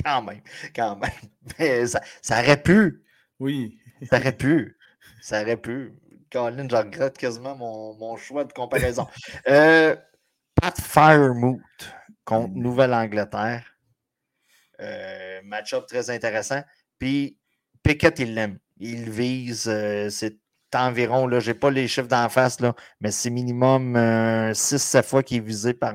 Quand 0.04 0.22
même, 0.22 0.42
quand 0.74 0.96
même. 0.96 1.10
Mais 1.58 1.86
ça, 1.86 2.00
ça 2.20 2.40
aurait 2.40 2.62
pu. 2.62 3.04
Oui. 3.38 3.78
Ça 4.10 4.18
aurait 4.18 4.36
pu. 4.36 4.76
Ça 5.20 5.42
aurait 5.42 5.56
pu. 5.56 5.94
Colin, 6.30 6.68
je 6.68 6.76
regrette 6.76 7.16
quasiment 7.16 7.56
mon, 7.56 7.94
mon 7.94 8.16
choix 8.16 8.44
de 8.44 8.52
comparaison. 8.52 9.06
euh, 9.48 9.96
Pat 10.60 10.80
Firemouth 10.80 11.60
contre 12.24 12.54
mm. 12.54 12.62
Nouvelle-Angleterre. 12.62 13.64
Euh, 14.80 15.40
Match-up 15.44 15.86
très 15.86 16.10
intéressant. 16.10 16.62
Puis 16.98 17.38
Pickett, 17.82 18.18
il 18.18 18.34
l'aime. 18.34 18.58
Il 18.78 19.10
vise, 19.10 19.68
euh, 19.68 20.08
c'est 20.10 20.38
environ, 20.74 21.28
je 21.40 21.50
n'ai 21.50 21.54
pas 21.54 21.70
les 21.70 21.88
chiffres 21.88 22.08
d'en 22.08 22.28
face, 22.28 22.60
là, 22.60 22.74
mais 23.00 23.10
c'est 23.10 23.30
minimum 23.30 23.94
6-7 23.96 24.98
euh, 24.98 25.02
fois 25.02 25.22
qu'il 25.22 25.38
est 25.38 25.40
visé 25.40 25.74
par, 25.74 25.94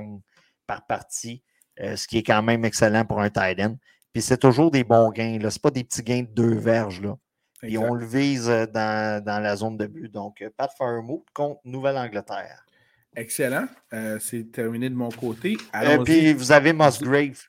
par 0.67 0.85
partie, 0.85 1.43
euh, 1.79 1.95
ce 1.95 2.07
qui 2.07 2.17
est 2.17 2.23
quand 2.23 2.41
même 2.41 2.65
excellent 2.65 3.05
pour 3.05 3.19
un 3.19 3.29
tight 3.29 3.59
end. 3.59 3.75
Puis 4.11 4.21
c'est 4.21 4.37
toujours 4.37 4.71
des 4.71 4.83
bons 4.83 5.09
gains. 5.11 5.37
Ce 5.39 5.45
n'est 5.45 5.61
pas 5.61 5.71
des 5.71 5.83
petits 5.83 6.03
gains 6.03 6.21
de 6.21 6.27
deux 6.27 6.55
verges. 6.55 7.01
Là. 7.01 7.15
Et 7.63 7.77
on 7.77 7.93
le 7.93 8.05
vise 8.05 8.49
euh, 8.49 8.65
dans, 8.65 9.41
la 9.41 9.55
zone 9.55 9.77
de 9.77 9.87
but. 9.87 10.09
Donc, 10.09 10.43
Pat 10.57 10.71
Firemouth 10.77 11.25
contre 11.33 11.61
Nouvelle-Angleterre. 11.65 12.65
Excellent. 13.15 13.67
Euh, 13.93 14.17
c'est 14.19 14.51
terminé 14.51 14.89
de 14.89 14.95
mon 14.95 15.09
côté. 15.09 15.57
Et 15.83 15.97
puis, 16.03 16.33
vous 16.33 16.51
avez 16.51 16.73
Musgrave 16.73 17.39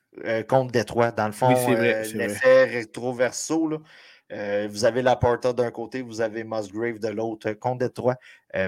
contre 0.48 0.72
Détroit. 0.72 1.10
Dans 1.10 1.26
le 1.26 1.32
fond, 1.32 1.54
l'effet 1.68 2.64
rétro-verso. 2.64 3.82
vous 4.30 4.84
avez 4.84 5.02
la 5.02 5.10
Laporta 5.12 5.52
d'un 5.52 5.70
côté, 5.70 6.02
vous 6.02 6.20
avez 6.20 6.44
Musgrave 6.44 6.98
de 6.98 7.08
l'autre 7.08 7.52
contre 7.52 7.78
Détroit. 7.78 8.16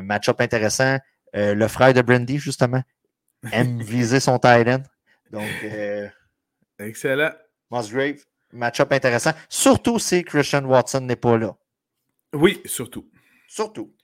Match-up 0.03 0.41
intéressant. 0.41 0.99
Euh, 1.37 1.55
le 1.55 1.69
frère 1.69 1.93
de 1.93 2.03
Brandy, 2.03 2.39
justement, 2.39 2.83
aime 3.53 3.79
viser 3.83 4.21
son 4.21 4.39
Thailand. 4.39 4.83
Donc, 5.31 5.49
euh, 5.65 6.09
excellent. 6.79 7.33
Musgrave, 7.71 8.25
match-up 8.53 8.93
intéressant. 8.93 9.33
Surtout 9.49 9.99
si 9.99 10.25
Christian 10.25 10.65
Watson 10.65 11.01
n'est 11.01 11.17
pas 11.17 11.37
là. 11.37 11.55
Oui, 12.33 12.61
surtout. 12.65 13.11
Surtout. 13.49 13.95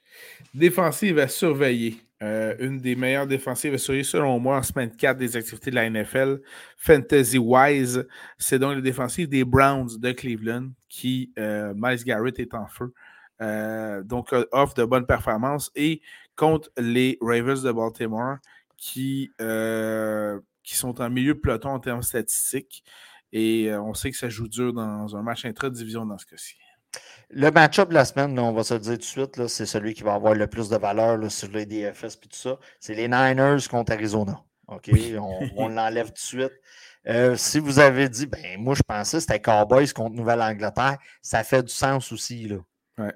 Défensive 0.54 1.18
à 1.18 1.28
surveiller. 1.28 1.96
Euh, 2.22 2.54
une 2.60 2.78
des 2.78 2.94
meilleures 2.94 3.26
défensives 3.26 3.74
à 3.74 3.78
surveiller, 3.78 4.04
selon 4.04 4.38
moi, 4.38 4.58
en 4.58 4.62
semaine 4.62 4.94
4 4.94 5.16
des 5.18 5.36
activités 5.36 5.70
de 5.70 5.74
la 5.74 5.90
NFL. 5.90 6.40
Fantasy-wise, 6.76 8.06
c'est 8.38 8.60
donc 8.60 8.76
la 8.76 8.80
défensive 8.80 9.28
des 9.28 9.44
Browns 9.44 9.98
de 9.98 10.12
Cleveland 10.12 10.68
qui, 10.88 11.32
euh, 11.38 11.74
Miles 11.76 12.04
Garrett 12.04 12.38
est 12.38 12.54
en 12.54 12.66
feu. 12.68 12.92
Euh, 13.40 14.04
donc, 14.04 14.32
offre 14.52 14.74
de 14.74 14.84
bonnes 14.84 15.06
performances. 15.06 15.72
Et 15.74 16.00
contre 16.36 16.70
les 16.78 17.18
Ravens 17.20 17.62
de 17.62 17.72
Baltimore 17.72 18.36
qui, 18.76 19.30
qui 20.62 20.76
sont 20.76 21.00
en 21.00 21.10
milieu 21.10 21.34
de 21.34 21.40
peloton 21.40 21.70
en 21.70 21.80
termes 21.80 22.02
statistiques. 22.02 22.84
Et 23.32 23.74
on 23.74 23.94
sait 23.94 24.10
que 24.10 24.16
ça 24.16 24.28
joue 24.28 24.48
dur 24.48 24.72
dans 24.72 25.16
un 25.16 25.22
match 25.22 25.44
intra-division 25.44 26.06
dans 26.06 26.18
ce 26.18 26.26
cas-ci. 26.26 26.61
Le 27.30 27.50
match-up 27.50 27.88
de 27.88 27.94
la 27.94 28.04
semaine, 28.04 28.38
on 28.38 28.52
va 28.52 28.62
se 28.62 28.74
le 28.74 28.80
dire 28.80 28.92
tout 28.92 28.98
de 28.98 29.02
suite, 29.02 29.46
c'est 29.46 29.64
celui 29.64 29.94
qui 29.94 30.02
va 30.02 30.14
avoir 30.14 30.34
le 30.34 30.46
plus 30.46 30.68
de 30.68 30.76
valeur 30.76 31.18
sur 31.30 31.48
les 31.50 31.64
DFS 31.64 32.16
et 32.16 32.28
tout 32.28 32.28
ça. 32.32 32.58
C'est 32.78 32.94
les 32.94 33.08
Niners 33.08 33.66
contre 33.70 33.92
Arizona. 33.92 34.42
OK? 34.68 34.90
On, 35.56 35.68
l'enlève 35.68 36.08
tout 36.08 36.12
de 36.12 36.18
suite. 36.18 36.52
Euh, 37.08 37.34
si 37.36 37.58
vous 37.58 37.78
avez 37.78 38.08
dit, 38.08 38.26
ben 38.26 38.60
moi 38.60 38.74
je 38.74 38.82
pensais 38.82 39.16
que 39.16 39.22
c'était 39.22 39.40
Cowboys 39.40 39.92
contre 39.92 40.14
Nouvelle-Angleterre, 40.14 40.98
ça 41.20 41.42
fait 41.42 41.62
du 41.62 41.72
sens 41.72 42.12
aussi. 42.12 42.46
Là. 42.46 42.58
Ouais. 42.98 43.14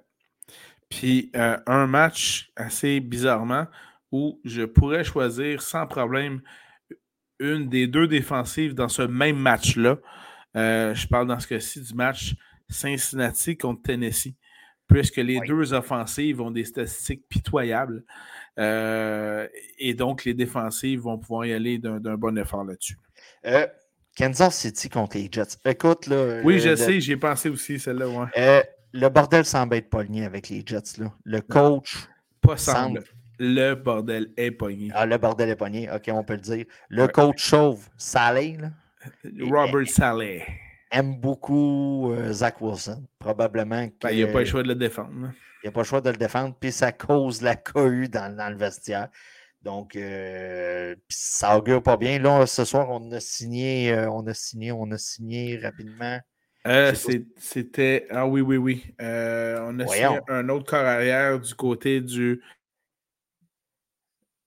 Puis 0.88 1.30
euh, 1.36 1.56
un 1.66 1.86
match 1.86 2.50
assez 2.56 3.00
bizarrement 3.00 3.66
où 4.10 4.40
je 4.44 4.62
pourrais 4.62 5.04
choisir 5.04 5.62
sans 5.62 5.86
problème 5.86 6.40
une 7.38 7.68
des 7.68 7.86
deux 7.86 8.08
défensives 8.08 8.74
dans 8.74 8.88
ce 8.88 9.02
même 9.02 9.36
match-là. 9.36 9.98
Euh, 10.56 10.94
je 10.94 11.06
parle 11.06 11.26
dans 11.28 11.38
ce 11.38 11.46
cas-ci 11.46 11.80
du 11.80 11.94
match 11.94 12.34
Cincinnati 12.68 13.56
contre 13.56 13.82
Tennessee, 13.82 14.34
puisque 14.88 15.16
les 15.16 15.40
deux 15.40 15.72
offensives 15.72 16.40
ont 16.40 16.50
des 16.50 16.64
statistiques 16.64 17.28
pitoyables. 17.28 18.04
Euh, 18.58 19.46
et 19.78 19.94
donc, 19.94 20.24
les 20.24 20.34
défensives 20.34 21.00
vont 21.00 21.18
pouvoir 21.18 21.46
y 21.46 21.52
aller 21.52 21.78
d'un 21.78 22.16
bon 22.16 22.38
effort 22.38 22.64
là-dessus. 22.64 22.98
Euh, 23.46 23.66
Kansas 24.16 24.58
City 24.58 24.88
contre 24.88 25.18
les 25.18 25.28
Jets. 25.30 25.58
Écoute, 25.64 26.06
là. 26.06 26.40
Oui, 26.42 26.58
je 26.58 26.74
sais, 26.74 27.00
j'y 27.00 27.12
ai 27.12 27.16
pensé 27.16 27.48
aussi, 27.48 27.78
celle-là. 27.78 28.08
Ouais. 28.08 28.26
Euh, 28.38 28.62
le 28.92 29.08
bordel 29.08 29.44
semble 29.44 29.76
être 29.76 29.90
pogné 29.90 30.24
avec 30.24 30.48
les 30.48 30.62
Jets. 30.64 30.98
Là. 30.98 31.12
Le 31.24 31.40
coach. 31.40 32.08
Pas 32.40 32.56
semble. 32.56 33.04
Le 33.38 33.74
bordel 33.74 34.32
est 34.38 34.52
pogné. 34.52 34.90
Ah, 34.94 35.04
le 35.04 35.18
bordel 35.18 35.50
est 35.50 35.56
pogné, 35.56 35.90
ok, 35.90 36.08
on 36.08 36.24
peut 36.24 36.34
le 36.34 36.40
dire. 36.40 36.64
Le 36.88 37.06
coach 37.06 37.44
chauve, 37.44 37.86
Saleh. 37.98 38.56
Robert 39.40 39.86
Saleh 39.88 40.42
aime 40.90 41.20
beaucoup 41.20 42.12
euh, 42.12 42.32
Zach 42.32 42.60
Wilson. 42.60 43.04
Probablement 43.18 43.86
ben, 44.02 44.10
il 44.10 44.16
n'y 44.16 44.22
a 44.22 44.28
pas 44.28 44.40
le 44.40 44.44
choix 44.44 44.62
de 44.62 44.68
le 44.68 44.74
défendre. 44.74 45.32
Il 45.62 45.66
n'y 45.66 45.68
a 45.68 45.72
pas 45.72 45.80
le 45.80 45.86
choix 45.86 46.00
de 46.00 46.10
le 46.10 46.16
défendre, 46.16 46.56
puis 46.58 46.72
ça 46.72 46.92
cause 46.92 47.42
la 47.42 47.56
cohue 47.56 48.08
dans, 48.08 48.34
dans 48.34 48.50
le 48.50 48.56
vestiaire. 48.56 49.08
Donc, 49.62 49.96
euh, 49.96 50.94
ça 51.08 51.58
augure 51.58 51.82
pas 51.82 51.96
bien. 51.96 52.20
Là, 52.20 52.46
ce 52.46 52.64
soir, 52.64 52.88
on 52.88 53.10
a 53.10 53.18
signé, 53.18 53.92
euh, 53.92 54.08
on 54.10 54.24
a 54.26 54.34
signé, 54.34 54.70
on 54.70 54.90
a 54.92 54.98
signé 54.98 55.58
rapidement. 55.58 56.20
C'était. 56.94 58.06
Ah 58.10 58.26
oui, 58.26 58.40
oui, 58.40 58.56
oui. 58.56 58.94
on 59.00 59.78
a 59.80 59.86
signé 59.86 60.20
un 60.28 60.48
autre 60.48 60.66
corps 60.66 60.84
arrière 60.84 61.40
du 61.40 61.54
côté 61.54 62.00
du. 62.00 62.40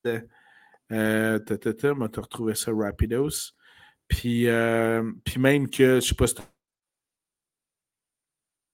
Euh, 0.05 0.19
euh, 0.91 1.39
on 1.83 1.93
va 1.93 2.07
retrouver 2.07 2.55
ça 2.55 2.71
rapidos? 2.73 3.53
Puis, 4.09 4.47
euh, 4.47 5.09
puis 5.23 5.39
même 5.39 5.69
que, 5.69 5.85
je 5.85 5.95
ne 5.95 5.99
sais 6.01 6.15
pas 6.15 6.27
si 6.27 6.35
tu 6.35 6.41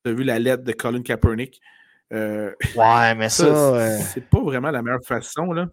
as 0.06 0.12
vu 0.12 0.24
la 0.24 0.40
lettre 0.40 0.64
de 0.64 0.72
Colin 0.72 1.04
Kaepernick. 1.04 1.62
Euh, 2.14 2.52
ouais, 2.76 3.16
mais 3.16 3.30
ça. 3.30 3.46
Euh, 3.46 4.00
c'est 4.14 4.28
pas 4.28 4.42
vraiment 4.42 4.72
la 4.72 4.82
meilleure 4.82 5.06
façon, 5.06 5.52
là. 5.52 5.68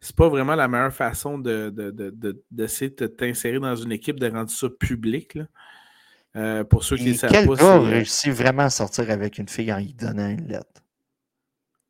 C'est 0.00 0.16
pas 0.16 0.28
vraiment 0.30 0.54
la 0.54 0.68
meilleure 0.68 0.94
façon 0.94 1.38
d'essayer 1.38 2.90
de, 2.90 2.96
de, 2.96 3.04
de, 3.04 3.06
t'insérer 3.06 3.58
dans 3.58 3.76
une 3.76 3.92
équipe, 3.92 4.18
de 4.18 4.30
rendre 4.30 4.48
ça 4.48 4.68
public. 4.70 5.34
Là. 5.34 6.64
pour 6.64 6.84
ceux 6.84 6.96
qui 6.96 7.10
ne 7.10 7.14
savent 7.14 7.30
pas. 7.30 7.56
Quel 7.56 7.78
réussit 7.80 8.32
vraiment 8.32 8.62
à 8.62 8.70
sortir 8.70 9.10
avec 9.10 9.36
une 9.36 9.48
fille 9.48 9.70
en 9.70 9.78
lui 9.78 9.92
donnant 9.92 10.28
une 10.28 10.46
lettre? 10.48 10.79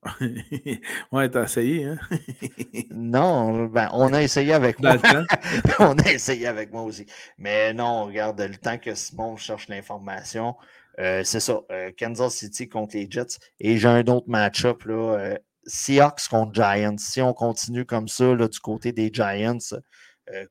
ouais, 1.12 1.28
t'as 1.28 1.44
essayé, 1.44 1.84
hein? 1.84 1.98
non, 2.90 3.66
ben, 3.66 3.90
on 3.92 4.12
a 4.12 4.22
essayé 4.22 4.52
avec 4.52 4.80
moi. 4.80 4.96
on 5.78 5.98
a 5.98 6.10
essayé 6.10 6.46
avec 6.46 6.72
moi 6.72 6.82
aussi. 6.82 7.06
Mais 7.36 7.74
non, 7.74 8.06
regarde, 8.06 8.40
le 8.40 8.56
temps 8.56 8.78
que 8.78 8.94
Simon 8.94 9.36
cherche 9.36 9.68
l'information, 9.68 10.56
euh, 10.98 11.22
c'est 11.22 11.40
ça. 11.40 11.60
Euh, 11.70 11.90
Kansas 11.98 12.34
City 12.34 12.68
contre 12.68 12.96
les 12.96 13.10
Jets. 13.10 13.38
Et 13.58 13.76
j'ai 13.76 13.88
un 13.88 14.06
autre 14.06 14.28
match-up, 14.28 14.84
là. 14.84 15.18
Euh, 15.18 15.38
Seahawks 15.66 16.28
contre 16.30 16.54
Giants. 16.54 16.96
Si 16.98 17.20
on 17.20 17.34
continue 17.34 17.84
comme 17.84 18.08
ça, 18.08 18.34
là, 18.34 18.48
du 18.48 18.58
côté 18.60 18.92
des 18.92 19.10
Giants, 19.12 19.58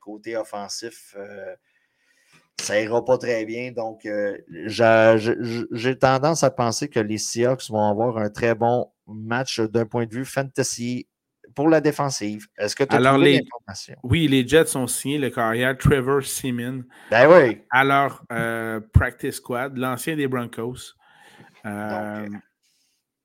côté 0.00 0.36
offensif, 0.36 1.16
ça 2.60 2.80
ira 2.80 3.04
pas 3.04 3.18
très 3.18 3.44
bien. 3.44 3.72
Donc, 3.72 4.06
j'ai 4.66 5.98
tendance 5.98 6.44
à 6.44 6.50
penser 6.50 6.88
que 6.88 7.00
les 7.00 7.18
Seahawks 7.18 7.68
vont 7.70 7.88
avoir 7.88 8.18
un 8.18 8.30
très 8.30 8.54
bon 8.54 8.90
match 9.06 9.60
d'un 9.60 9.86
point 9.86 10.06
de 10.06 10.14
vue 10.14 10.24
fantasy 10.24 11.06
pour 11.54 11.68
la 11.68 11.80
défensive. 11.80 12.46
Est-ce 12.56 12.76
que 12.76 12.84
tu 12.84 12.94
as 12.94 12.98
Alors, 12.98 13.18
l'information? 13.18 13.96
Oui, 14.02 14.28
les 14.28 14.46
Jets 14.46 14.76
ont 14.76 14.86
signé 14.86 15.18
le 15.18 15.30
carrière 15.30 15.76
Trevor 15.76 16.22
Seaman 16.22 16.84
ben 17.10 17.28
oui. 17.28 17.62
à 17.70 17.84
leur 17.84 18.24
euh, 18.32 18.80
practice 18.92 19.36
squad, 19.36 19.76
l'ancien 19.76 20.16
des 20.16 20.28
Broncos. 20.28 20.94
Euh, 21.66 22.28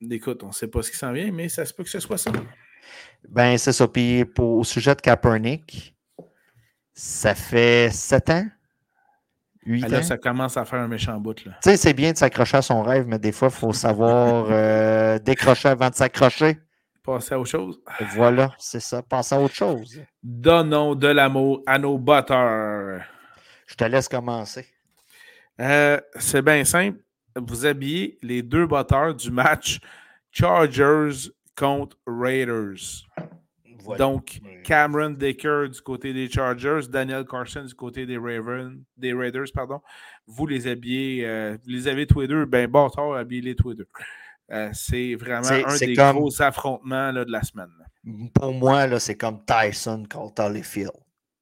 écoute, 0.09 0.43
on 0.43 0.47
ne 0.47 0.53
sait 0.53 0.67
pas 0.67 0.81
ce 0.81 0.91
qui 0.91 0.97
s'en 0.97 1.11
vient, 1.11 1.31
mais 1.31 1.49
ça 1.49 1.65
se 1.65 1.73
peut 1.73 1.83
que 1.83 1.89
ce 1.89 1.99
soit 1.99 2.17
ça. 2.17 2.31
Ben, 3.29 3.57
c'est 3.57 3.73
ça. 3.73 3.87
Puis 3.87 4.25
pour, 4.25 4.57
au 4.57 4.63
sujet 4.63 4.95
de 4.95 5.01
Kaepernick, 5.01 5.95
ça 6.93 7.35
fait 7.35 7.89
sept 7.91 8.29
ans 8.29 8.47
ah, 9.67 10.03
ça 10.03 10.17
commence 10.17 10.57
à 10.57 10.65
faire 10.65 10.79
un 10.79 10.87
méchant 10.87 11.19
bout. 11.19 11.33
Tu 11.33 11.49
sais, 11.61 11.77
c'est 11.77 11.93
bien 11.93 12.11
de 12.11 12.17
s'accrocher 12.17 12.57
à 12.57 12.61
son 12.61 12.83
rêve, 12.83 13.05
mais 13.07 13.19
des 13.19 13.31
fois, 13.31 13.47
il 13.47 13.57
faut 13.57 13.73
savoir 13.73 14.47
euh, 14.49 15.17
décrocher 15.19 15.69
avant 15.69 15.89
de 15.89 15.95
s'accrocher. 15.95 16.59
Passer 17.03 17.33
à 17.35 17.39
autre 17.39 17.49
chose. 17.49 17.79
Voilà, 18.15 18.51
c'est 18.57 18.79
ça. 18.79 19.01
Passer 19.01 19.35
à 19.35 19.39
autre 19.39 19.53
chose. 19.53 20.01
Donnons 20.23 20.95
de 20.95 21.07
l'amour 21.07 21.61
à 21.65 21.77
nos 21.77 21.97
batteurs. 21.97 23.01
Je 23.67 23.75
te 23.75 23.83
laisse 23.83 24.07
commencer. 24.07 24.67
Euh, 25.59 25.99
c'est 26.15 26.41
bien 26.41 26.63
simple. 26.63 26.99
Vous 27.35 27.65
habillez 27.65 28.17
les 28.21 28.41
deux 28.41 28.65
batteurs 28.65 29.13
du 29.13 29.31
match 29.31 29.79
Chargers 30.31 31.31
contre 31.55 31.97
Raiders. 32.05 33.05
Donc, 33.97 34.39
Cameron 34.63 35.11
Decker 35.11 35.69
du 35.69 35.81
côté 35.81 36.13
des 36.13 36.29
Chargers, 36.29 36.87
Daniel 36.89 37.25
Carson 37.25 37.63
du 37.63 37.73
côté 37.73 38.05
des, 38.05 38.17
Ravens, 38.17 38.77
des 38.97 39.13
Raiders, 39.13 39.47
pardon. 39.53 39.81
Vous 40.27 40.47
les 40.47 40.67
habillez, 40.67 41.25
euh, 41.25 41.57
vous 41.63 41.69
les 41.69 41.87
avez 41.87 42.07
tous 42.07 42.21
les 42.21 42.27
deux, 42.27 42.45
ben 42.45 42.71
tort, 42.71 43.15
habillez-les 43.15 43.55
tous 43.55 43.69
les 43.69 43.75
deux. 43.75 43.87
Euh, 44.51 44.69
c'est 44.73 45.15
vraiment 45.15 45.47
un 45.47 45.77
des 45.77 45.93
gros 45.93 46.41
affrontements 46.41 47.11
là, 47.11 47.25
de 47.25 47.31
la 47.31 47.41
semaine. 47.41 47.69
Pour 48.33 48.53
moi, 48.53 48.85
là, 48.85 48.99
c'est 48.99 49.17
comme 49.17 49.43
Tyson 49.45 50.03
contre 50.09 50.43
Holyfield. 50.43 50.91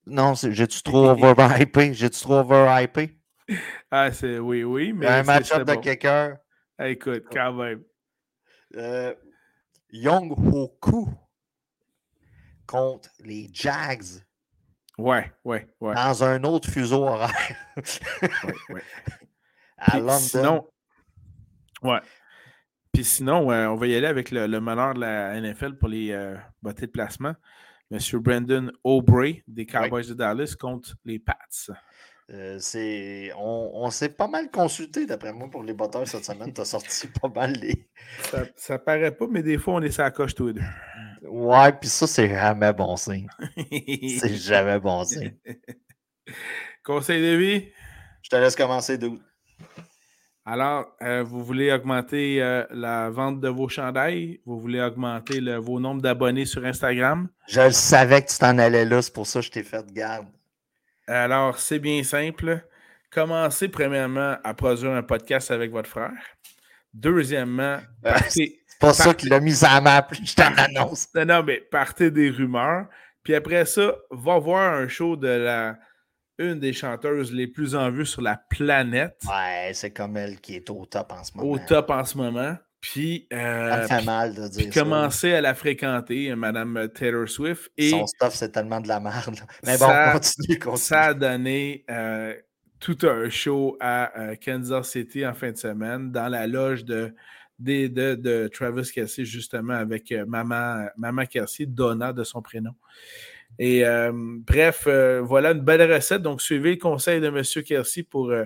Non, 0.06 0.34
j'ai-tu 0.34 0.82
trop 0.82 1.10
overhypé? 1.24 1.94
J'ai-tu 1.94 2.22
trop 2.22 2.40
overhypé? 2.40 3.18
Ah, 3.92 4.12
c'est 4.12 4.40
oui, 4.40 4.64
oui. 4.64 4.94
Mais 4.94 5.08
un 5.08 5.24
match-up 5.24 5.68
de 5.68 5.76
quelqu'un. 5.76 6.38
écoute, 6.80 7.26
quand 7.32 7.54
même. 7.54 7.84
Euh, 8.76 9.14
Young 9.92 10.32
Hoku 10.32 11.10
contre 12.68 13.10
les 13.20 13.50
Jags. 13.54 14.24
Ouais, 14.98 15.32
ouais, 15.44 15.68
ouais. 15.82 15.96
Dans 15.96 16.24
un 16.24 16.44
autre 16.44 16.70
fuseau 16.70 17.04
horaire. 17.04 17.58
ouais, 17.76 18.54
ouais. 18.70 18.84
À 19.78 20.00
London. 20.00 20.18
Sinon, 20.20 20.68
ouais. 21.82 22.00
Puis 22.94 23.04
sinon, 23.04 23.50
on 23.50 23.76
va 23.76 23.88
y 23.88 23.96
aller 23.96 24.08
avec 24.08 24.32
le, 24.32 24.48
meneur 24.60 24.94
de 24.94 25.02
la 25.02 25.42
NFL 25.42 25.78
pour 25.78 25.90
les 25.90 26.12
euh, 26.12 26.38
de 26.64 26.86
placement. 26.86 27.34
Monsieur 27.92 28.20
Brandon 28.20 28.72
Aubrey 28.84 29.44
des 29.48 29.66
Cowboys 29.66 30.08
de 30.08 30.14
Dallas 30.14 30.56
contre 30.58 30.96
les 31.04 31.20
Pats. 31.20 31.36
Euh, 32.32 32.60
on, 33.36 33.90
s'est 33.90 34.10
pas 34.10 34.28
mal 34.28 34.50
consulté, 34.50 35.06
d'après 35.06 35.34
moi, 35.34 35.50
pour 35.50 35.64
les 35.64 35.74
batteurs 35.74 36.08
cette 36.08 36.24
semaine. 36.24 36.54
Tu 36.54 36.62
as 36.62 36.66
sorti 36.66 37.08
pas 37.08 37.28
mal 37.28 37.52
les. 37.54 37.90
Ça, 38.22 38.46
ça 38.56 38.80
paraît 38.80 39.12
pas, 39.12 39.28
mais 39.30 39.44
des 39.44 39.58
fois, 39.58 39.76
on 39.76 39.82
est 39.82 39.92
sur 39.92 40.04
la 40.04 40.12
coche 40.12 40.34
tous 40.34 40.48
les 40.48 40.54
deux. 40.54 40.62
Ouais, 41.24 41.72
puis 41.74 41.90
ça, 41.90 42.08
c'est 42.08 42.30
jamais 42.30 42.74
bon 42.74 42.96
signe. 42.98 43.28
c'est 44.20 44.36
jamais 44.36 44.80
bon 44.80 45.04
signe. 45.04 45.36
Conseil 46.84 47.22
de 47.22 47.36
vie? 47.38 47.70
Je 48.22 48.30
te 48.30 48.36
laisse 48.36 48.56
commencer, 48.56 48.98
d'où? 48.98 49.20
Alors, 50.46 50.94
euh, 51.02 51.24
vous 51.24 51.42
voulez 51.42 51.72
augmenter 51.72 52.42
euh, 52.42 52.66
la 52.72 53.10
vente 53.10 53.40
de 53.40 53.48
vos 53.48 53.70
chandails? 53.70 54.42
Vous 54.46 54.60
voulez 54.60 54.82
augmenter 54.82 55.40
le, 55.40 55.56
vos 55.56 55.80
nombres 55.80 56.02
d'abonnés 56.02 56.46
sur 56.46 56.66
Instagram? 56.66 57.30
Je 57.48 57.62
le 57.62 57.72
savais 57.72 58.22
que 58.22 58.30
tu 58.30 58.38
t'en 58.38 58.58
allais 58.58 58.84
là, 58.84 59.02
c'est 59.02 59.14
pour 59.14 59.26
ça 59.26 59.40
que 59.40 59.46
je 59.46 59.52
t'ai 59.52 59.64
fait 59.64 59.86
de 59.86 59.94
garde. 59.94 60.28
Alors, 61.08 61.60
c'est 61.60 61.80
bien 61.80 62.04
simple. 62.04 62.68
Commencez 63.10 63.70
premièrement 63.70 64.36
à 64.44 64.54
produire 64.54 64.92
un 64.92 65.04
podcast 65.04 65.52
avec 65.52 65.72
votre 65.72 65.90
frère. 65.90 66.12
Deuxièmement, 66.94 67.80
partez, 68.02 68.30
c'est 68.30 68.60
pas 68.80 68.94
ça 68.94 69.14
qu'il 69.14 69.34
a 69.34 69.40
mis 69.40 69.64
à 69.64 69.80
map, 69.82 70.08
je 70.12 70.34
t'en 70.34 70.54
annonce. 70.56 71.08
Non, 71.16 71.26
non, 71.26 71.44
mais 71.44 71.58
partez 71.60 72.12
des 72.12 72.30
rumeurs. 72.30 72.88
Puis 73.24 73.36
après 73.36 73.66
ça, 73.66 73.96
va 74.12 74.38
voir 74.40 74.74
un 74.74 74.88
show 74.88 75.16
de 75.16 75.28
la 75.28 75.78
une 76.40 76.60
des 76.60 76.74
chanteuses 76.74 77.32
les 77.32 77.48
plus 77.48 77.76
en 77.76 77.92
vue 77.92 78.06
sur 78.06 78.22
la 78.22 78.38
planète. 78.50 79.22
Ouais, 79.28 79.72
c'est 79.74 79.92
comme 79.92 80.18
elle 80.18 80.40
qui 80.40 80.56
est 80.56 80.70
au 80.70 80.86
top 80.86 81.12
en 81.12 81.24
ce 81.24 81.38
moment. 81.38 81.52
Au 81.52 81.60
top 81.60 81.90
en 81.92 82.04
ce 82.04 82.18
moment. 82.18 82.58
Puis, 82.82 83.28
euh, 83.32 83.88
ça 83.88 84.00
fait 84.00 84.06
mal 84.06 84.36
de 84.36 84.48
dire 84.50 84.64
puis 84.64 84.70
commencer 84.70 85.34
à 85.34 85.40
la 85.40 85.54
fréquenter, 85.54 86.36
Madame 86.36 86.90
Taylor 86.94 87.30
Swift. 87.30 87.72
Et 87.78 87.92
Son 87.92 88.06
stuff, 88.06 88.34
c'est 88.34 88.52
tellement 88.52 88.82
de 88.82 88.90
la 88.90 89.00
merde. 89.00 89.36
Mais 89.64 89.78
bon, 89.78 89.88
ça, 89.88 90.12
continue, 90.12 90.60
continue. 90.60 90.78
Ça 90.78 91.02
a 91.04 91.14
donné 91.14 91.86
euh, 91.90 92.36
tout 92.82 92.98
un 93.04 93.30
show 93.30 93.78
à 93.80 94.20
euh, 94.20 94.36
Kansas 94.36 94.90
City 94.90 95.26
en 95.26 95.34
fin 95.34 95.52
de 95.52 95.58
semaine 95.58 96.12
dans 96.12 96.28
la 96.28 96.46
loge 96.46 96.84
de, 96.84 97.16
de, 97.60 97.88
de, 97.88 98.16
de 98.16 98.48
Travis 98.48 98.92
Kelsey, 98.92 99.26
justement, 99.26 99.74
avec 99.74 100.12
euh, 100.12 100.26
Maman, 100.26 100.88
Maman 100.98 101.26
Kelsey, 101.26 101.66
Donna 101.66 102.12
de 102.14 102.24
son 102.24 102.42
prénom. 102.42 102.74
Et 103.60 103.86
euh, 103.86 104.12
bref, 104.14 104.86
euh, 104.88 105.22
voilà 105.22 105.52
une 105.52 105.62
belle 105.62 105.92
recette. 105.92 106.22
Donc, 106.24 106.42
suivez 106.42 106.72
le 106.72 106.78
conseil 106.78 107.22
de 107.22 107.28
M. 107.28 107.42
Kelsey 107.64 108.04
pour 108.04 108.32
euh, 108.32 108.46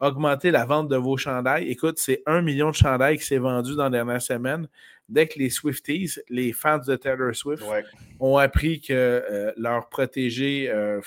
augmenter 0.00 0.50
la 0.50 0.64
vente 0.64 0.88
de 0.88 0.96
vos 0.96 1.16
chandails. 1.16 1.68
Écoute, 1.68 1.98
c'est 1.98 2.22
un 2.26 2.40
million 2.42 2.70
de 2.70 2.74
chandails 2.74 3.18
qui 3.18 3.24
s'est 3.24 3.38
vendu 3.38 3.74
dans 3.74 3.84
la 3.84 3.90
dernière 3.90 4.22
semaine. 4.22 4.68
Dès 5.08 5.26
que 5.26 5.38
les 5.38 5.50
Swifties, 5.50 6.12
les 6.30 6.52
fans 6.52 6.78
de 6.78 6.96
Taylor 6.96 7.34
Swift, 7.34 7.62
Ouais. 7.68 7.84
ont 8.20 8.38
appris 8.38 8.80
que 8.80 8.92
euh, 8.92 9.52
leur 9.56 9.88
protégé 9.90 10.70
euh, 10.70 11.02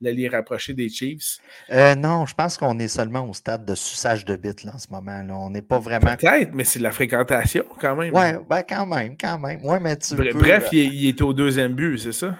l'allié 0.00 0.28
rapproché 0.28 0.72
des 0.74 0.88
Chiefs? 0.88 1.38
Euh, 1.70 1.94
non, 1.94 2.26
je 2.26 2.34
pense 2.34 2.56
qu'on 2.56 2.78
est 2.78 2.88
seulement 2.88 3.28
au 3.28 3.34
stade 3.34 3.64
de 3.64 3.74
suçage 3.74 4.24
de 4.24 4.36
bits 4.36 4.64
là, 4.64 4.72
en 4.74 4.78
ce 4.78 4.88
moment. 4.90 5.22
Là. 5.22 5.34
On 5.36 5.50
n'est 5.50 5.62
pas 5.62 5.78
vraiment. 5.78 6.16
Peut-être, 6.16 6.52
mais 6.52 6.64
c'est 6.64 6.78
de 6.78 6.84
la 6.84 6.92
fréquentation 6.92 7.64
quand 7.80 7.96
même. 7.96 8.14
Ouais, 8.14 8.38
ben 8.48 8.62
quand 8.62 8.86
même, 8.86 9.16
quand 9.18 9.38
même. 9.38 9.64
Ouais, 9.64 9.80
mais 9.80 9.96
tu 9.96 10.14
Bre- 10.14 10.32
peux- 10.32 10.38
Bref, 10.38 10.68
il, 10.72 10.78
est- 10.78 11.14
il 11.16 11.22
au 11.22 11.32
deuxième 11.32 11.74
but, 11.74 11.98
c'est 11.98 12.12
ça? 12.12 12.36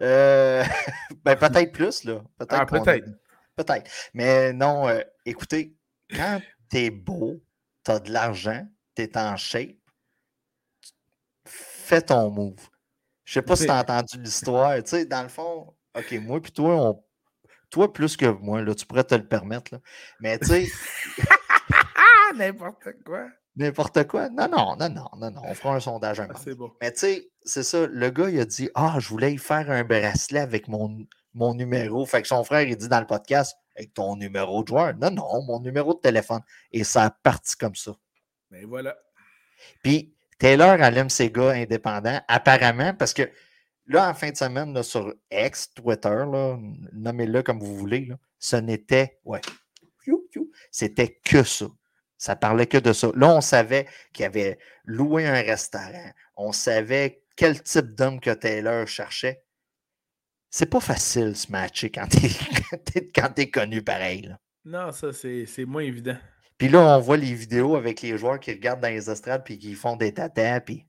Euh, 0.00 0.62
ben 1.24 1.36
peut-être 1.36 1.72
plus, 1.72 2.04
là. 2.04 2.20
Peut-être. 2.38 2.54
Ah, 2.60 2.66
peut-être. 2.66 3.08
a-. 3.70 3.90
Mais 4.14 4.52
non, 4.52 4.88
euh, 4.88 5.00
écoutez, 5.24 5.74
quand 6.14 6.40
t'es 6.68 6.90
beau, 6.90 7.40
t'as 7.82 7.98
de 7.98 8.12
l'argent, 8.12 8.66
t'es 8.94 9.16
en 9.16 9.36
shape, 9.36 9.76
fais 11.44 12.02
ton 12.02 12.30
move. 12.30 12.68
Je 13.24 13.34
sais 13.34 13.42
pas 13.42 13.56
si 13.56 13.66
t'as 13.66 13.80
entendu 13.80 14.18
l'histoire. 14.22 14.76
Tu 14.76 14.90
sais, 14.90 15.04
dans 15.06 15.22
le 15.22 15.28
fond, 15.28 15.74
OK, 15.98 16.12
moi 16.22 16.40
puis 16.40 16.52
toi, 16.52 16.74
on... 16.74 17.04
toi 17.70 17.92
plus 17.92 18.16
que 18.16 18.26
moi, 18.26 18.62
là, 18.62 18.74
tu 18.74 18.86
pourrais 18.86 19.04
te 19.04 19.14
le 19.14 19.26
permettre. 19.26 19.74
Là. 19.74 19.80
Mais 20.20 20.38
tu 20.38 20.46
sais, 20.46 20.66
n'importe 22.36 22.88
quoi. 23.04 23.26
n'importe 23.56 24.06
quoi. 24.06 24.28
Non, 24.28 24.48
non, 24.48 24.76
non, 24.76 24.88
non, 24.88 25.08
non, 25.16 25.30
non. 25.30 25.42
On 25.44 25.54
fera 25.54 25.74
un 25.74 25.80
sondage 25.80 26.20
un 26.20 26.28
Ah, 26.30 26.38
c'est. 26.42 26.56
Mais 26.80 26.92
tu 26.92 26.98
sais, 26.98 27.30
c'est 27.42 27.62
ça. 27.62 27.86
Le 27.86 28.10
gars, 28.10 28.30
il 28.30 28.40
a 28.40 28.44
dit 28.44 28.70
Ah, 28.74 28.96
je 28.98 29.08
voulais 29.08 29.32
y 29.32 29.38
faire 29.38 29.70
un 29.70 29.84
bracelet 29.84 30.40
avec 30.40 30.68
mon, 30.68 31.06
mon 31.34 31.54
numéro. 31.54 32.04
Fait 32.06 32.22
que 32.22 32.28
son 32.28 32.44
frère, 32.44 32.62
il 32.62 32.76
dit 32.76 32.88
dans 32.88 33.00
le 33.00 33.06
podcast 33.06 33.56
Avec 33.76 33.94
ton 33.94 34.16
numéro 34.16 34.62
de 34.62 34.68
joueur. 34.68 34.94
Non, 34.96 35.10
non, 35.10 35.42
mon 35.42 35.60
numéro 35.60 35.94
de 35.94 36.00
téléphone. 36.00 36.40
Et 36.72 36.84
ça 36.84 37.04
a 37.04 37.10
parti 37.10 37.56
comme 37.56 37.74
ça. 37.74 37.92
Mais 38.50 38.64
voilà. 38.64 38.96
Puis 39.82 40.14
Taylor, 40.38 40.80
elle 40.80 40.96
aime 40.98 41.10
ses 41.10 41.30
gars 41.30 41.50
indépendants, 41.50 42.20
apparemment, 42.28 42.94
parce 42.94 43.12
que 43.12 43.28
là, 43.88 44.08
en 44.10 44.14
fin 44.14 44.30
de 44.30 44.36
semaine, 44.36 44.72
là, 44.72 44.82
sur 44.82 45.12
X, 45.30 45.72
Twitter, 45.74 46.24
nommez-le 46.92 47.42
comme 47.42 47.58
vous 47.60 47.76
voulez, 47.76 48.06
là, 48.06 48.16
ce 48.38 48.56
n'était. 48.56 49.18
Ouais. 49.24 49.40
C'était 50.70 51.18
que 51.24 51.42
ça. 51.42 51.66
Ça 52.16 52.34
parlait 52.34 52.66
que 52.66 52.78
de 52.78 52.92
ça. 52.92 53.10
Là, 53.14 53.28
on 53.36 53.40
savait 53.40 53.86
qu'il 54.12 54.24
avait 54.24 54.58
loué 54.84 55.26
un 55.26 55.40
restaurant. 55.42 56.10
On 56.36 56.52
savait 56.52 57.22
quel 57.36 57.62
type 57.62 57.94
d'homme 57.94 58.18
que 58.20 58.30
Taylor 58.30 58.86
cherchait. 58.88 59.42
C'est 60.50 60.66
pas 60.70 60.80
facile 60.80 61.36
se 61.36 61.52
matcher 61.52 61.90
quand 61.90 62.08
t'es 62.08 63.50
connu 63.50 63.82
pareil. 63.82 64.22
là. 64.22 64.38
Non, 64.64 64.92
ça, 64.92 65.12
c'est 65.12 65.46
moins 65.66 65.82
évident. 65.82 66.16
Puis 66.56 66.68
là, 66.68 66.96
on 66.96 67.00
voit 67.00 67.16
les 67.18 67.34
vidéos 67.34 67.76
avec 67.76 68.00
les 68.02 68.18
joueurs 68.18 68.40
qui 68.40 68.50
regardent 68.50 68.80
dans 68.80 68.88
les 68.88 69.08
estrades 69.08 69.44
puis 69.44 69.58
qui 69.58 69.74
font 69.74 69.94
des 69.96 70.12
tatas. 70.12 70.60
Puis 70.62 70.84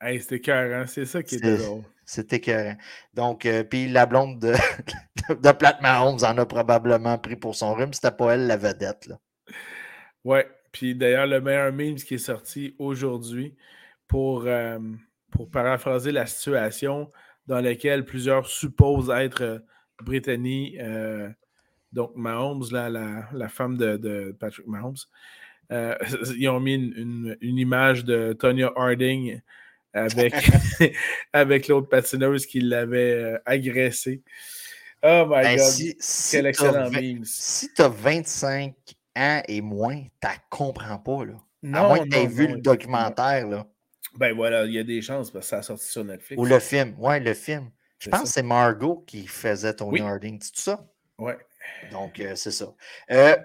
Hey, 0.00 0.20
c'était 0.20 0.40
cœur, 0.40 0.80
hein? 0.80 0.86
C'est 0.86 1.06
ça 1.06 1.22
qui 1.22 1.38
C'est- 1.38 1.56
drôle. 1.56 1.84
C'est 2.06 2.32
écœurant. 2.32 2.76
Donc, 3.14 3.46
euh, 3.46 3.64
puis 3.64 3.88
la 3.88 4.06
blonde 4.06 4.38
de, 4.38 4.52
de 5.28 5.82
Mahomes 5.82 6.18
en 6.22 6.38
a 6.38 6.46
probablement 6.46 7.18
pris 7.18 7.36
pour 7.36 7.54
son 7.54 7.74
rhume. 7.74 7.92
C'était 7.92 8.10
pas 8.10 8.34
elle 8.34 8.46
la 8.46 8.56
vedette. 8.56 9.06
Là. 9.06 9.18
Ouais. 10.24 10.46
Puis 10.72 10.94
d'ailleurs, 10.94 11.26
le 11.26 11.40
meilleur 11.40 11.72
meme 11.72 11.94
qui 11.96 12.14
est 12.14 12.18
sorti 12.18 12.74
aujourd'hui 12.78 13.54
pour, 14.08 14.44
euh, 14.46 14.78
paraphraser 15.52 16.12
la 16.12 16.26
situation 16.26 17.10
dans 17.46 17.60
laquelle 17.60 18.04
plusieurs 18.04 18.46
supposent 18.46 19.10
être 19.10 19.42
euh, 19.42 19.58
Brittany, 20.02 20.76
donc 21.92 22.16
Mahomes, 22.16 22.64
la, 22.72 23.48
femme 23.48 23.76
de, 23.76 24.36
Patrick 24.40 24.66
Mahomes. 24.66 24.96
Ils 25.70 26.48
ont 26.48 26.58
mis 26.58 26.74
une, 26.74 26.92
une- 26.96 27.36
une 27.40 27.58
image 27.58 28.04
de 28.04 28.32
Tonya 28.32 28.72
Harding 28.74 29.40
avec, 29.94 30.34
avec 31.32 31.68
l'autre 31.68 31.88
patineuse 31.88 32.46
qui 32.46 32.60
l'avait 32.60 33.12
euh, 33.12 33.38
agressée. 33.46 34.22
Oh 35.02 35.24
my 35.28 35.42
Ben, 35.42 35.56
god, 35.56 35.66
si 35.66 35.96
si 36.00 36.30
quel 36.36 36.46
excellent 36.46 36.90
meme. 36.90 37.24
si 37.24 37.72
t'as 37.74 37.88
25 37.88 38.74
ans 39.16 39.42
et 39.46 39.60
moins, 39.60 40.02
t'as 40.20 40.36
comprends 40.50 40.98
pas. 40.98 41.24
Là. 41.26 41.34
à 41.34 41.38
Non, 41.62 41.88
moins 41.88 41.98
que 42.00 42.08
t'aies 42.08 42.24
non, 42.24 42.28
vu 42.30 42.48
non, 42.48 42.54
le 42.54 42.60
documentaire 42.60 43.46
là, 43.46 43.66
Ben 44.18 44.34
voilà, 44.34 44.64
il 44.64 44.72
y 44.72 44.78
a 44.78 44.84
des 44.84 45.02
chances 45.02 45.30
parce 45.30 45.46
que 45.46 45.50
ça 45.50 45.58
a 45.58 45.62
sorti 45.62 45.86
sur 45.86 46.04
Netflix. 46.04 46.40
ou 46.40 46.44
le 46.46 46.58
film. 46.58 46.94
Ouais, 46.98 47.20
le 47.20 47.34
film. 47.34 47.70
Je 47.98 48.08
pense 48.10 48.22
que 48.22 48.26
ça. 48.28 48.32
c'est 48.34 48.42
Margot 48.42 49.04
qui 49.06 49.26
faisait 49.26 49.74
Tony 49.74 50.00
Oui. 50.00 50.00
Harding. 50.00 50.38
C'est 50.42 50.52
tout 50.52 50.60
ça? 50.60 50.86
Ouais. 51.18 51.36
Donc, 51.92 52.18
euh, 52.20 52.34
c'est 52.34 52.50
ça. 52.50 52.74
Euh, 53.10 53.36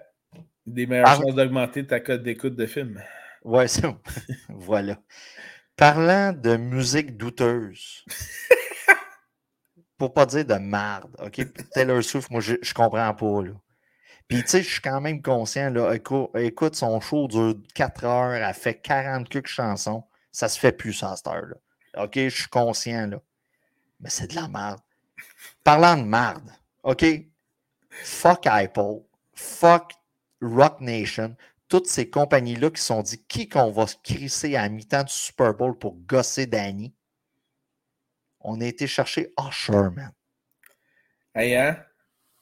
Des 0.66 0.86
meilleures 0.88 1.08
chances 1.16 1.36
d'augmenter 1.36 1.86
ta 1.86 2.00
cote 2.00 2.24
d'écoute 2.24 2.56
de 2.56 2.66
film. 2.66 3.02
ouais, 3.44 3.68
c'est 3.70 3.84
voilà. 4.50 4.98
Parlant 5.80 6.34
de 6.34 6.58
musique 6.58 7.16
douteuse, 7.16 8.04
pour 9.98 10.14
pas 10.14 10.26
dire 10.26 10.44
de 10.44 10.56
marde, 10.56 11.16
OK? 11.20 11.40
Taylor 11.72 12.04
Swift, 12.04 12.30
moi, 12.30 12.42
je, 12.42 12.56
je 12.62 12.74
comprends 12.74 13.14
pas, 13.14 13.42
là. 13.44 13.52
Puis, 14.28 14.44
tu 14.44 14.50
sais, 14.50 14.62
je 14.62 14.70
suis 14.70 14.82
quand 14.82 15.00
même 15.00 15.22
conscient, 15.22 15.70
là. 15.70 15.94
Écoute, 15.94 16.32
écoute, 16.36 16.76
son 16.76 17.00
show 17.00 17.30
dure 17.30 17.56
4 17.76 18.04
heures, 18.04 18.34
elle 18.34 18.54
fait 18.54 18.76
40 18.76 19.30
quelques 19.30 19.48
chansons. 19.48 20.04
Ça 20.34 20.50
se 20.50 20.60
fait 20.60 20.74
plus, 20.74 20.92
ça, 20.92 21.14
à 21.14 21.16
cette 21.16 21.28
heure-là. 21.28 21.56
OK? 22.04 22.16
Je 22.16 22.28
suis 22.28 22.50
conscient, 22.50 23.08
là. 23.08 23.22
Mais 24.02 24.10
c'est 24.10 24.32
de 24.32 24.36
la 24.36 24.50
merde. 24.50 24.82
Parlant 25.64 25.96
de 25.96 26.04
merde, 26.04 26.52
OK? 26.84 27.06
Fuck 27.90 28.48
Apple, 28.48 29.00
fuck 29.34 29.94
Rock 30.42 30.82
Nation, 30.82 31.38
toutes 31.70 31.88
ces 31.88 32.10
compagnies-là 32.10 32.72
qui 32.72 32.82
se 32.82 32.88
sont 32.88 33.02
dit 33.04 33.24
qui 33.26 33.48
qu'on 33.48 33.72
va 33.72 33.88
se 33.88 33.96
crisser 34.04 34.56
à 34.56 34.68
mi-temps 34.68 35.04
du 35.04 35.14
Super 35.14 35.54
Bowl 35.54 35.78
pour 35.78 35.96
gosser 35.96 36.48
Danny? 36.48 36.94
On 38.42 38.60
a 38.60 38.66
été 38.66 38.88
chercher 38.88 39.34
Usher, 39.40 39.90
man. 39.96 40.12
Hey, 41.36 41.56
hein? 41.56 41.78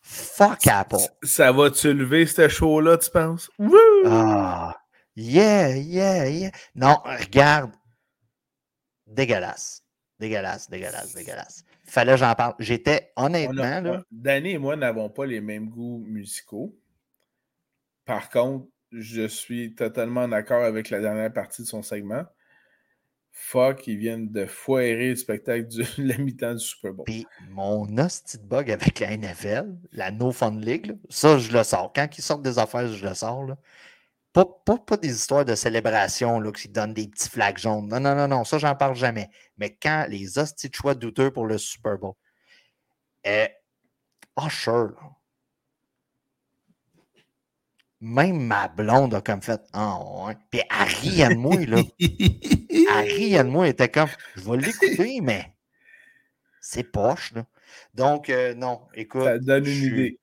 Fuck 0.02 0.66
Apple. 0.68 0.98
Ça 1.24 1.52
va-tu 1.52 1.94
lever 1.94 2.26
ce 2.26 2.48
show-là, 2.48 2.98
tu 2.98 3.12
penses? 3.12 3.50
Wouh! 3.60 3.76
Ah, 4.06 4.78
yeah, 5.16 5.76
yeah, 5.76 6.30
yeah. 6.30 6.52
Non, 6.76 6.96
regarde. 7.04 7.72
Dégueulasse. 9.06 9.84
Dégueulasse, 10.20 10.70
dégueulasse, 10.70 11.14
dégueulasse. 11.14 11.64
Fallait 11.86 12.14
que 12.14 12.18
j'en 12.20 12.34
parle. 12.36 12.56
J'étais 12.60 13.12
a- 13.16 13.26
honnêtement, 13.26 13.82
là. 13.82 14.04
Danny 14.10 14.52
et 14.52 14.58
moi 14.58 14.76
n'avons 14.76 15.10
pas 15.10 15.26
les 15.26 15.42
mêmes 15.42 15.70
goûts 15.70 16.04
musicaux. 16.08 16.76
Par 18.06 18.30
contre, 18.30 18.68
je 18.92 19.28
suis 19.28 19.76
totalement 19.76 20.28
d'accord 20.28 20.64
avec 20.64 20.90
la 20.90 21.00
dernière 21.00 21.32
partie 21.32 21.62
de 21.62 21.68
son 21.68 21.82
segment. 21.82 22.26
Fuck, 23.32 23.86
ils 23.86 23.98
viennent 23.98 24.32
de 24.32 24.46
foirer 24.48 25.10
le 25.10 25.16
spectacle 25.16 25.68
du 25.68 25.84
la 26.00 26.18
mi-temps 26.18 26.54
du 26.54 26.60
Super 26.60 26.94
Bowl. 26.94 27.06
Puis 27.06 27.26
mon 27.50 27.86
hostie 27.98 28.40
de 28.40 28.44
bug 28.44 28.72
avec 28.72 29.00
la 29.00 29.16
NFL, 29.16 29.76
la 29.92 30.10
No 30.12 30.32
Fun 30.32 30.60
League, 30.60 30.98
ça, 31.10 31.38
je 31.38 31.52
le 31.52 31.64
sors. 31.64 31.94
Quand 31.94 32.08
ils 32.18 32.22
sortent 32.22 32.42
des 32.42 32.58
affaires, 32.58 32.88
je 32.88 33.06
le 33.06 33.14
sors. 33.14 33.46
Pas, 34.34 34.98
des 34.98 35.10
histoires 35.10 35.46
de 35.46 35.56
célébration 35.56 36.42
qui 36.52 36.70
donnent 36.70 36.94
des 36.94 37.08
petits 37.08 37.30
flags 37.30 37.58
jaunes. 37.58 37.88
Non, 37.88 38.00
non, 38.00 38.16
non, 38.16 38.28
non, 38.28 38.44
ça, 38.44 38.58
j'en 38.58 38.76
parle 38.76 38.96
jamais. 38.96 39.30
Mais 39.58 39.76
quand 39.82 40.06
les 40.10 40.38
hosties 40.38 40.70
de 40.70 40.76
choix 40.76 40.96
douteux 40.96 41.32
pour 41.32 41.46
le 41.46 41.58
Super 41.58 41.98
Bowl. 41.98 42.14
Euh, 43.26 43.48
Usher, 44.40 44.72
là. 44.72 45.17
Même 48.08 48.40
ma 48.40 48.70
blonde 48.70 49.14
a 49.14 49.22
comme 49.22 49.42
fait 49.42 49.62
Ah 49.74 50.00
ouais. 50.26 50.38
Puis 50.50 50.62
elle 50.62 50.88
riait 50.88 51.30
de 51.30 51.36
moi, 51.36 51.58
là. 51.66 51.82
elle 52.00 53.12
riait 53.12 53.44
de 53.44 53.50
moi, 53.50 53.66
elle 53.66 53.72
était 53.72 53.90
comme 53.90 54.10
Je 54.36 54.50
vais 54.50 54.58
l'écouter, 54.58 55.20
mais 55.22 55.54
c'est 56.62 56.84
poche, 56.84 57.34
là. 57.34 57.46
Donc, 57.94 58.30
euh, 58.30 58.54
non, 58.56 58.82
écoute. 58.94 59.24
Ça 59.24 59.40
donne 59.40 59.66
une 59.66 59.84
idée. 59.84 60.20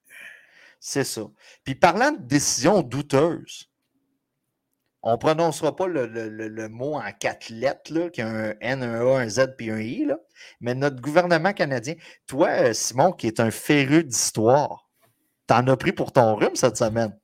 C'est 0.79 1.03
ça. 1.03 1.21
Puis 1.63 1.75
parlant 1.75 2.11
de 2.11 2.21
décisions 2.21 2.81
douteuses, 2.81 3.69
on 5.01 5.13
ne 5.13 5.17
prononcera 5.17 5.75
pas 5.75 5.87
le, 5.87 6.67
mot 6.69 6.95
en 6.95 7.11
quatre 7.11 7.49
lettres, 7.49 7.93
là, 7.93 8.09
qui 8.09 8.21
a 8.21 8.27
un 8.27 8.53
N, 8.59 8.81
un 8.81 9.01
A, 9.01 9.19
un 9.19 9.29
Z 9.29 9.55
puis 9.57 9.69
un 9.69 9.79
I, 9.79 10.05
là. 10.05 10.17
mais 10.59 10.73
notre 10.73 11.01
gouvernement 11.01 11.53
canadien, 11.53 11.93
toi, 12.25 12.49
euh, 12.49 12.73
Simon, 12.73 13.11
qui 13.11 13.27
est 13.27 13.39
un 13.39 13.51
féru 13.51 14.03
d'histoire, 14.03 14.89
t'en 15.45 15.67
as 15.67 15.77
pris 15.77 15.91
pour 15.91 16.11
ton 16.11 16.35
rhume 16.35 16.55
cette 16.55 16.77
semaine? 16.77 17.15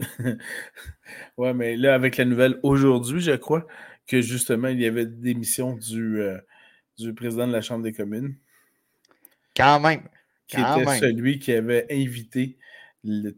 ouais, 1.36 1.54
mais 1.54 1.76
là, 1.76 1.94
avec 1.94 2.16
la 2.16 2.24
nouvelle 2.24 2.58
aujourd'hui, 2.62 3.20
je 3.20 3.32
crois 3.32 3.66
que 4.06 4.20
justement, 4.20 4.68
il 4.68 4.80
y 4.80 4.86
avait 4.86 5.06
des 5.06 5.34
démission 5.34 5.76
du, 5.76 6.20
euh, 6.20 6.38
du 6.98 7.14
président 7.14 7.46
de 7.46 7.52
la 7.52 7.62
Chambre 7.62 7.84
des 7.84 7.92
communes. 7.92 8.36
Quand 9.56 9.80
même. 9.80 10.08
Qui 10.46 10.56
était 10.56 10.98
celui 10.98 11.38
qui 11.38 11.52
avait 11.52 11.86
invité 11.90 12.58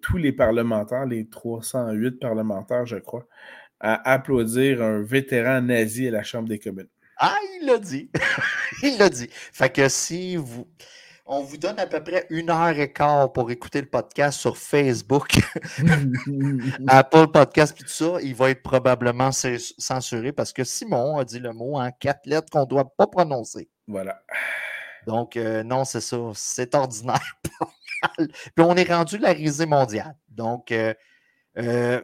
tous 0.00 0.16
les 0.16 0.32
parlementaires, 0.32 1.04
les 1.04 1.28
308 1.28 2.12
parlementaires, 2.18 2.86
je 2.86 2.96
crois, 2.96 3.26
à 3.80 4.12
applaudir 4.12 4.82
un 4.82 5.02
vétéran 5.02 5.60
nazi 5.60 6.08
à 6.08 6.10
la 6.10 6.22
Chambre 6.22 6.48
des 6.48 6.58
communes. 6.58 6.88
Ah, 7.18 7.36
il 7.60 7.66
l'a 7.66 7.78
dit. 7.78 8.10
il 8.82 8.98
l'a 8.98 9.08
dit. 9.08 9.28
Fait 9.30 9.70
que 9.70 9.88
si 9.88 10.36
vous. 10.36 10.66
On 11.24 11.42
vous 11.42 11.56
donne 11.56 11.78
à 11.78 11.86
peu 11.86 12.02
près 12.02 12.26
une 12.30 12.50
heure 12.50 12.76
et 12.76 12.92
quart 12.92 13.32
pour 13.32 13.50
écouter 13.50 13.80
le 13.80 13.86
podcast 13.86 14.40
sur 14.40 14.56
Facebook, 14.56 15.38
Apple 16.88 17.28
Podcast 17.28 17.76
et 17.78 17.84
tout 17.84 17.88
ça. 17.88 18.18
Il 18.22 18.34
va 18.34 18.50
être 18.50 18.62
probablement 18.62 19.30
censuré 19.30 20.32
parce 20.32 20.52
que 20.52 20.64
Simon 20.64 21.18
a 21.18 21.24
dit 21.24 21.38
le 21.38 21.52
mot 21.52 21.78
en 21.78 21.90
quatre 21.92 22.26
lettres 22.26 22.50
qu'on 22.50 22.62
ne 22.62 22.66
doit 22.66 22.92
pas 22.96 23.06
prononcer. 23.06 23.68
Voilà. 23.86 24.20
Donc, 25.06 25.36
euh, 25.36 25.62
non, 25.62 25.84
c'est 25.84 26.00
ça. 26.00 26.18
C'est 26.34 26.74
ordinaire. 26.74 27.36
Puis 28.18 28.64
on 28.64 28.74
est 28.74 28.92
rendu 28.92 29.18
la 29.18 29.32
risée 29.32 29.66
mondiale. 29.66 30.16
Donc, 30.28 30.72
euh, 30.72 30.92
euh, 31.58 32.00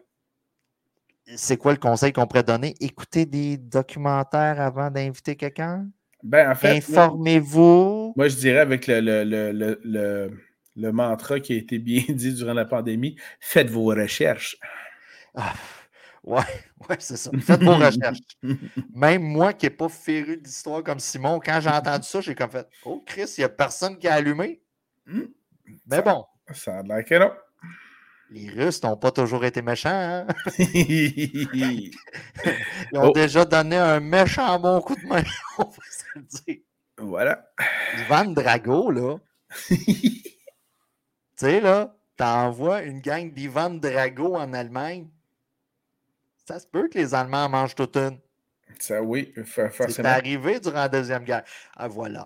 c'est 1.36 1.56
quoi 1.56 1.72
le 1.72 1.78
conseil 1.78 2.12
qu'on 2.12 2.26
pourrait 2.26 2.42
donner? 2.42 2.74
Écoutez 2.80 3.26
des 3.26 3.56
documentaires 3.56 4.60
avant 4.60 4.90
d'inviter 4.90 5.36
quelqu'un? 5.36 5.88
Ben, 6.22 6.50
en 6.50 6.54
fait, 6.54 6.76
Informez-vous. 6.78 8.12
Moi, 8.16 8.28
je 8.28 8.36
dirais 8.36 8.58
avec 8.58 8.86
le, 8.86 9.00
le, 9.00 10.30
le, 10.76 10.92
mantra 10.92 11.40
qui 11.40 11.52
a 11.52 11.56
été 11.56 11.78
bien 11.78 12.02
dit 12.08 12.34
durant 12.34 12.54
la 12.54 12.64
pandémie, 12.64 13.16
faites 13.40 13.70
vos 13.70 13.86
recherches. 13.86 14.56
Ah, 15.34 15.54
ouais, 16.24 16.42
ouais, 16.88 16.96
c'est 16.98 17.16
ça. 17.16 17.30
Faites 17.40 17.62
vos 17.62 17.74
recherches. 17.74 18.18
Même 18.94 19.22
moi 19.22 19.52
qui 19.52 19.66
n'ai 19.66 19.70
pas 19.70 19.88
féru 19.88 20.36
d'histoire 20.38 20.82
comme 20.82 20.98
Simon, 20.98 21.40
quand 21.44 21.60
j'ai 21.60 21.70
entendu 21.70 22.06
ça, 22.06 22.20
j'ai 22.20 22.34
comme 22.34 22.50
fait 22.50 22.66
Oh 22.84 23.02
Chris, 23.06 23.34
il 23.38 23.40
n'y 23.40 23.44
a 23.44 23.48
personne 23.48 23.96
qui 23.98 24.08
a 24.08 24.14
allumé. 24.14 24.60
Hmm. 25.06 25.26
Mais 25.86 26.02
bon. 26.02 26.24
Ça 26.52 26.78
a 26.78 26.82
l'air 26.82 27.04
que 27.04 27.14
non. 27.14 27.30
Les 28.31 28.51
Russes 28.51 28.83
n'ont 28.83 28.97
pas 28.97 29.11
toujours 29.11 29.45
été 29.45 29.62
méchants. 29.62 29.89
Hein? 29.91 30.26
Ils 30.59 31.91
ont 32.93 33.09
oh. 33.09 33.12
déjà 33.12 33.45
donné 33.45 33.76
un 33.76 34.01
méchant 34.01 34.59
bon 34.59 34.81
coup 34.81 34.95
de 34.97 35.07
main, 35.07 35.22
on 35.59 35.64
va 35.64 35.85
se 35.91 36.05
le 36.14 36.22
dire. 36.22 36.59
Voilà. 36.99 37.49
Ivan 37.99 38.26
Drago, 38.26 38.91
là. 38.91 39.16
tu 39.68 39.76
sais, 41.37 41.61
là, 41.61 41.97
t'envoies 42.16 42.83
une 42.83 43.01
gang 43.01 43.33
d'Ivan 43.33 43.70
Drago 43.70 44.35
en 44.37 44.53
Allemagne. 44.53 45.09
Ça 46.47 46.59
se 46.59 46.66
peut 46.66 46.89
que 46.89 46.99
les 46.99 47.14
Allemands 47.14 47.49
mangent 47.49 47.74
toute 47.74 47.97
une. 47.97 48.18
Ça, 48.79 49.03
oui, 49.03 49.33
forcément. 49.45 49.89
C'est 49.89 50.05
arrivé 50.05 50.61
durant 50.61 50.81
la 50.81 50.89
Deuxième 50.89 51.24
Guerre. 51.24 51.45
Ah, 51.76 51.89
voilà. 51.89 52.24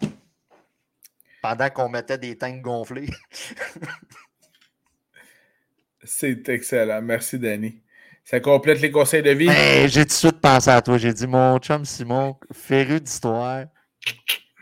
Pendant 1.43 1.71
qu'on 1.71 1.89
mettait 1.89 2.19
des 2.19 2.37
tanks 2.37 2.61
gonflés. 2.61 3.09
C'est 6.05 6.49
excellent. 6.49 7.01
Merci, 7.03 7.39
Danny. 7.39 7.81
Ça 8.25 8.41
complète 8.41 8.81
les 8.81 8.91
conseils 8.91 9.23
de 9.23 9.31
vie. 9.31 9.47
Ben, 9.47 9.89
j'ai 9.89 10.03
tout 10.03 10.09
de 10.09 10.13
suite 10.13 10.41
pensé 10.41 10.71
à 10.71 10.81
toi. 10.81 10.97
J'ai 10.99 11.13
dit, 11.13 11.27
mon 11.27 11.59
chum 11.59 11.85
Simon, 11.85 12.37
féru 12.53 13.01
d'histoire, 13.01 13.65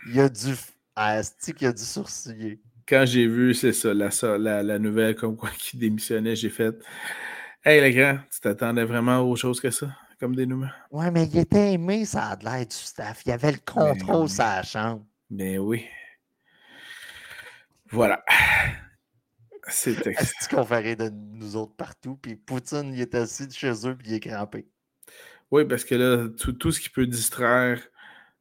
il 0.06 0.20
a 0.20 0.28
dû. 0.28 0.54
Ah, 0.96 1.20
qu'il 1.56 1.66
a 1.66 1.72
dû 1.72 1.82
sourciller. 1.82 2.60
Quand 2.86 3.04
j'ai 3.06 3.26
vu, 3.26 3.54
c'est 3.54 3.72
ça, 3.72 3.94
la, 3.94 4.62
la, 4.62 4.78
nouvelle 4.78 5.14
comme 5.14 5.36
quoi 5.36 5.50
qui 5.56 5.76
démissionnait, 5.76 6.34
j'ai 6.34 6.50
fait 6.50 6.74
Hey, 7.64 7.80
les 7.80 7.92
gars, 7.92 8.24
tu 8.32 8.40
t'attendais 8.40 8.84
vraiment 8.84 9.18
à 9.18 9.20
autre 9.20 9.40
chose 9.40 9.60
que 9.60 9.70
ça, 9.70 9.86
comme 10.18 10.34
dénouement? 10.34 10.70
Ouais, 10.90 11.10
mais 11.10 11.24
il 11.26 11.38
était 11.38 11.74
aimé, 11.74 12.04
ça 12.04 12.24
a 12.24 12.36
l'air 12.36 12.66
du 12.66 12.74
staff. 12.74 13.22
Il 13.26 13.32
avait 13.32 13.52
le 13.52 13.58
ben 13.58 13.94
contrôle 13.94 14.28
sur 14.28 14.44
la 14.44 14.62
chambre. 14.62 15.04
Ben 15.30 15.58
oui. 15.58 15.86
Voilà. 17.90 18.24
C'est 19.70 19.94
ce 19.94 20.48
qu'on 20.48 20.64
ferait 20.64 20.96
de 20.96 21.10
nous 21.10 21.56
autres 21.56 21.74
partout. 21.74 22.16
Puis 22.20 22.36
Poutine, 22.36 22.92
il 22.94 23.00
est 23.00 23.14
assis 23.14 23.50
chez 23.50 23.72
eux, 23.86 23.96
puis 23.96 24.08
il 24.08 24.14
est 24.14 24.20
crampé? 24.20 24.66
Oui, 25.50 25.64
parce 25.64 25.84
que 25.84 25.94
là, 25.94 26.28
tout, 26.28 26.70
ce 26.70 26.80
qui 26.80 26.90
peut 26.90 27.06
distraire 27.06 27.80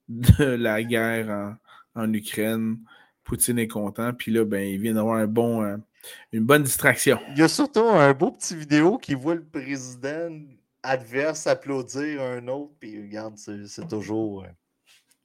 de 0.07 0.43
la 0.43 0.83
guerre 0.83 1.57
en, 1.95 2.13
Ukraine, 2.13 2.77
Poutine 3.23 3.59
est 3.59 3.67
content. 3.67 4.13
Puis 4.13 4.31
là, 4.31 4.45
ben, 4.45 4.61
il 4.61 4.79
vient 4.79 4.93
d'avoir 4.93 5.17
un 5.17 5.27
bon, 5.27 5.63
euh, 5.63 5.77
une 6.31 6.45
bonne 6.45 6.63
distraction. 6.63 7.19
Il 7.31 7.37
y 7.37 7.43
a 7.43 7.47
surtout 7.47 7.87
un 7.87 8.13
beau 8.13 8.31
petit 8.31 8.55
vidéo 8.55 8.97
qui 8.97 9.15
voit 9.15 9.35
le 9.35 9.45
président 9.45 10.29
adverse 10.83 11.47
applaudir 11.47 12.21
un 12.21 12.47
autre. 12.47 12.73
Puis 12.79 13.01
regarde, 13.01 13.37
c'est 13.37 13.87
toujours, 13.87 14.43
euh, 14.43 14.47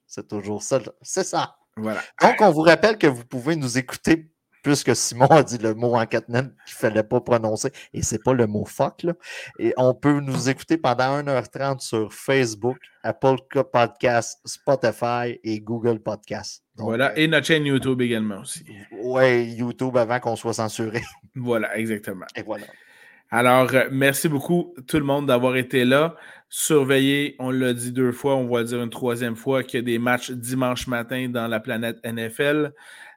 c'est 0.07 0.28
toujours 0.28 0.62
ça. 0.62 0.80
C'est 1.02 1.24
ça. 1.24 1.57
Voilà. 1.76 2.02
Donc, 2.22 2.36
on 2.40 2.50
vous 2.50 2.62
rappelle 2.62 2.98
que 2.98 3.07
vous 3.07 3.24
pouvez 3.24 3.57
nous 3.57 3.78
écouter 3.78 4.30
puisque 4.64 4.96
Simon 4.96 5.26
a 5.26 5.42
dit 5.42 5.58
le 5.58 5.74
mot 5.74 5.94
en 5.94 6.06
quatre 6.06 6.26
qu'il 6.26 6.34
ne 6.34 6.48
fallait 6.66 7.04
pas 7.04 7.20
prononcer, 7.20 7.70
et 7.92 8.02
c'est 8.02 8.22
pas 8.22 8.32
le 8.32 8.46
mot 8.46 8.64
fuck, 8.64 9.02
là. 9.04 9.12
Et 9.58 9.74
on 9.76 9.94
peut 9.94 10.18
nous 10.20 10.48
écouter 10.48 10.78
pendant 10.78 11.22
1h30 11.22 11.80
sur 11.80 12.12
Facebook, 12.12 12.78
Apple 13.02 13.36
Podcast, 13.70 14.40
Spotify 14.44 15.38
et 15.44 15.60
Google 15.60 16.00
Podcast. 16.00 16.64
voilà, 16.76 17.10
euh, 17.10 17.16
et 17.16 17.28
notre 17.28 17.46
chaîne 17.46 17.66
YouTube 17.66 18.00
également 18.00 18.40
aussi. 18.40 18.64
Oui, 19.02 19.52
YouTube 19.52 19.96
avant 19.96 20.18
qu'on 20.18 20.34
soit 20.34 20.54
censuré. 20.54 21.02
Voilà, 21.36 21.76
exactement. 21.76 22.26
Et 22.36 22.42
voilà. 22.42 22.66
Alors, 23.28 23.74
euh, 23.74 23.88
merci 23.90 24.28
beaucoup 24.28 24.72
tout 24.86 24.98
le 24.98 25.04
monde 25.04 25.26
d'avoir 25.26 25.56
été 25.56 25.84
là. 25.84 26.14
Surveillez, 26.48 27.34
on 27.40 27.50
l'a 27.50 27.72
dit 27.72 27.90
deux 27.90 28.12
fois, 28.12 28.36
on 28.36 28.46
va 28.46 28.60
le 28.60 28.66
dire 28.66 28.80
une 28.80 28.88
troisième 28.88 29.34
fois, 29.34 29.64
qu'il 29.64 29.80
y 29.80 29.82
a 29.82 29.84
des 29.84 29.98
matchs 29.98 30.30
dimanche 30.30 30.86
matin 30.86 31.28
dans 31.28 31.48
la 31.48 31.58
planète 31.58 31.98
NFL 32.04 32.72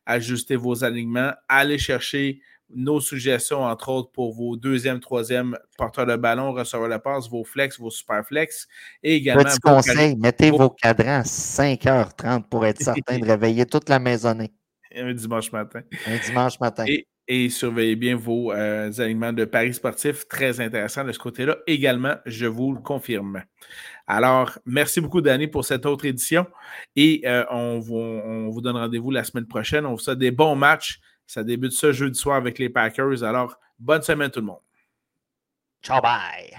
ajuster 0.07 0.55
vos 0.55 0.83
alignements, 0.83 1.33
allez 1.47 1.77
chercher 1.77 2.39
nos 2.69 2.99
suggestions, 2.99 3.63
entre 3.63 3.89
autres, 3.89 4.11
pour 4.11 4.33
vos 4.33 4.57
deuxième, 4.57 4.99
troisième 4.99 5.57
porteurs 5.77 6.05
de 6.05 6.15
ballon, 6.15 6.51
receveurs 6.51 6.89
de 6.89 6.97
passe, 6.97 7.29
vos 7.29 7.43
flex, 7.43 7.79
vos 7.79 7.91
super 7.91 8.25
flex. 8.25 8.67
Et 9.03 9.15
également. 9.15 9.43
Petit 9.43 9.59
conseil, 9.59 10.15
mettez 10.17 10.51
vos 10.51 10.69
cadrans 10.69 11.19
à 11.19 11.23
5h30 11.23 12.43
pour 12.49 12.65
être 12.65 12.81
certain 12.81 13.19
de 13.19 13.25
réveiller 13.27 13.65
toute 13.65 13.89
la 13.89 13.99
maisonnée. 13.99 14.51
Un 14.95 15.13
dimanche 15.13 15.51
matin. 15.51 15.81
Un 16.07 16.17
dimanche 16.17 16.59
matin. 16.59 16.85
Et, 16.87 17.07
surveillez 17.49 17.95
bien 17.95 18.15
vos 18.15 18.51
euh, 18.51 18.91
alignements 18.97 19.33
de 19.33 19.45
paris 19.45 19.73
sportifs. 19.73 20.27
Très 20.27 20.61
intéressant 20.61 21.03
de 21.03 21.11
ce 21.11 21.19
côté-là. 21.19 21.57
Également, 21.67 22.15
je 22.25 22.45
vous 22.45 22.73
le 22.73 22.79
confirme. 22.79 23.43
Alors, 24.07 24.57
merci 24.65 25.01
beaucoup, 25.01 25.21
Danny, 25.21 25.47
pour 25.47 25.65
cette 25.65 25.85
autre 25.85 26.05
édition. 26.05 26.47
Et 26.95 27.21
euh, 27.25 27.43
on, 27.51 27.79
vous, 27.79 28.61
donne 28.61 28.77
rendez-vous 28.77 29.11
la 29.11 29.23
semaine 29.23 29.47
prochaine. 29.47 29.85
On 29.85 29.91
vous 29.91 29.99
souhaite 29.99 30.19
des 30.19 30.31
bons 30.31 30.55
matchs. 30.55 30.99
Ça 31.25 31.43
débute 31.43 31.73
ce 31.73 31.91
jeudi 31.91 32.17
soir 32.17 32.37
avec 32.37 32.57
les 32.59 32.69
Packers. 32.69 33.23
Alors, 33.23 33.59
bonne 33.77 34.01
semaine 34.01 34.31
tout 34.31 34.39
le 34.39 34.45
monde. 34.45 34.61
Ciao, 35.83 36.01
bye. 36.01 36.53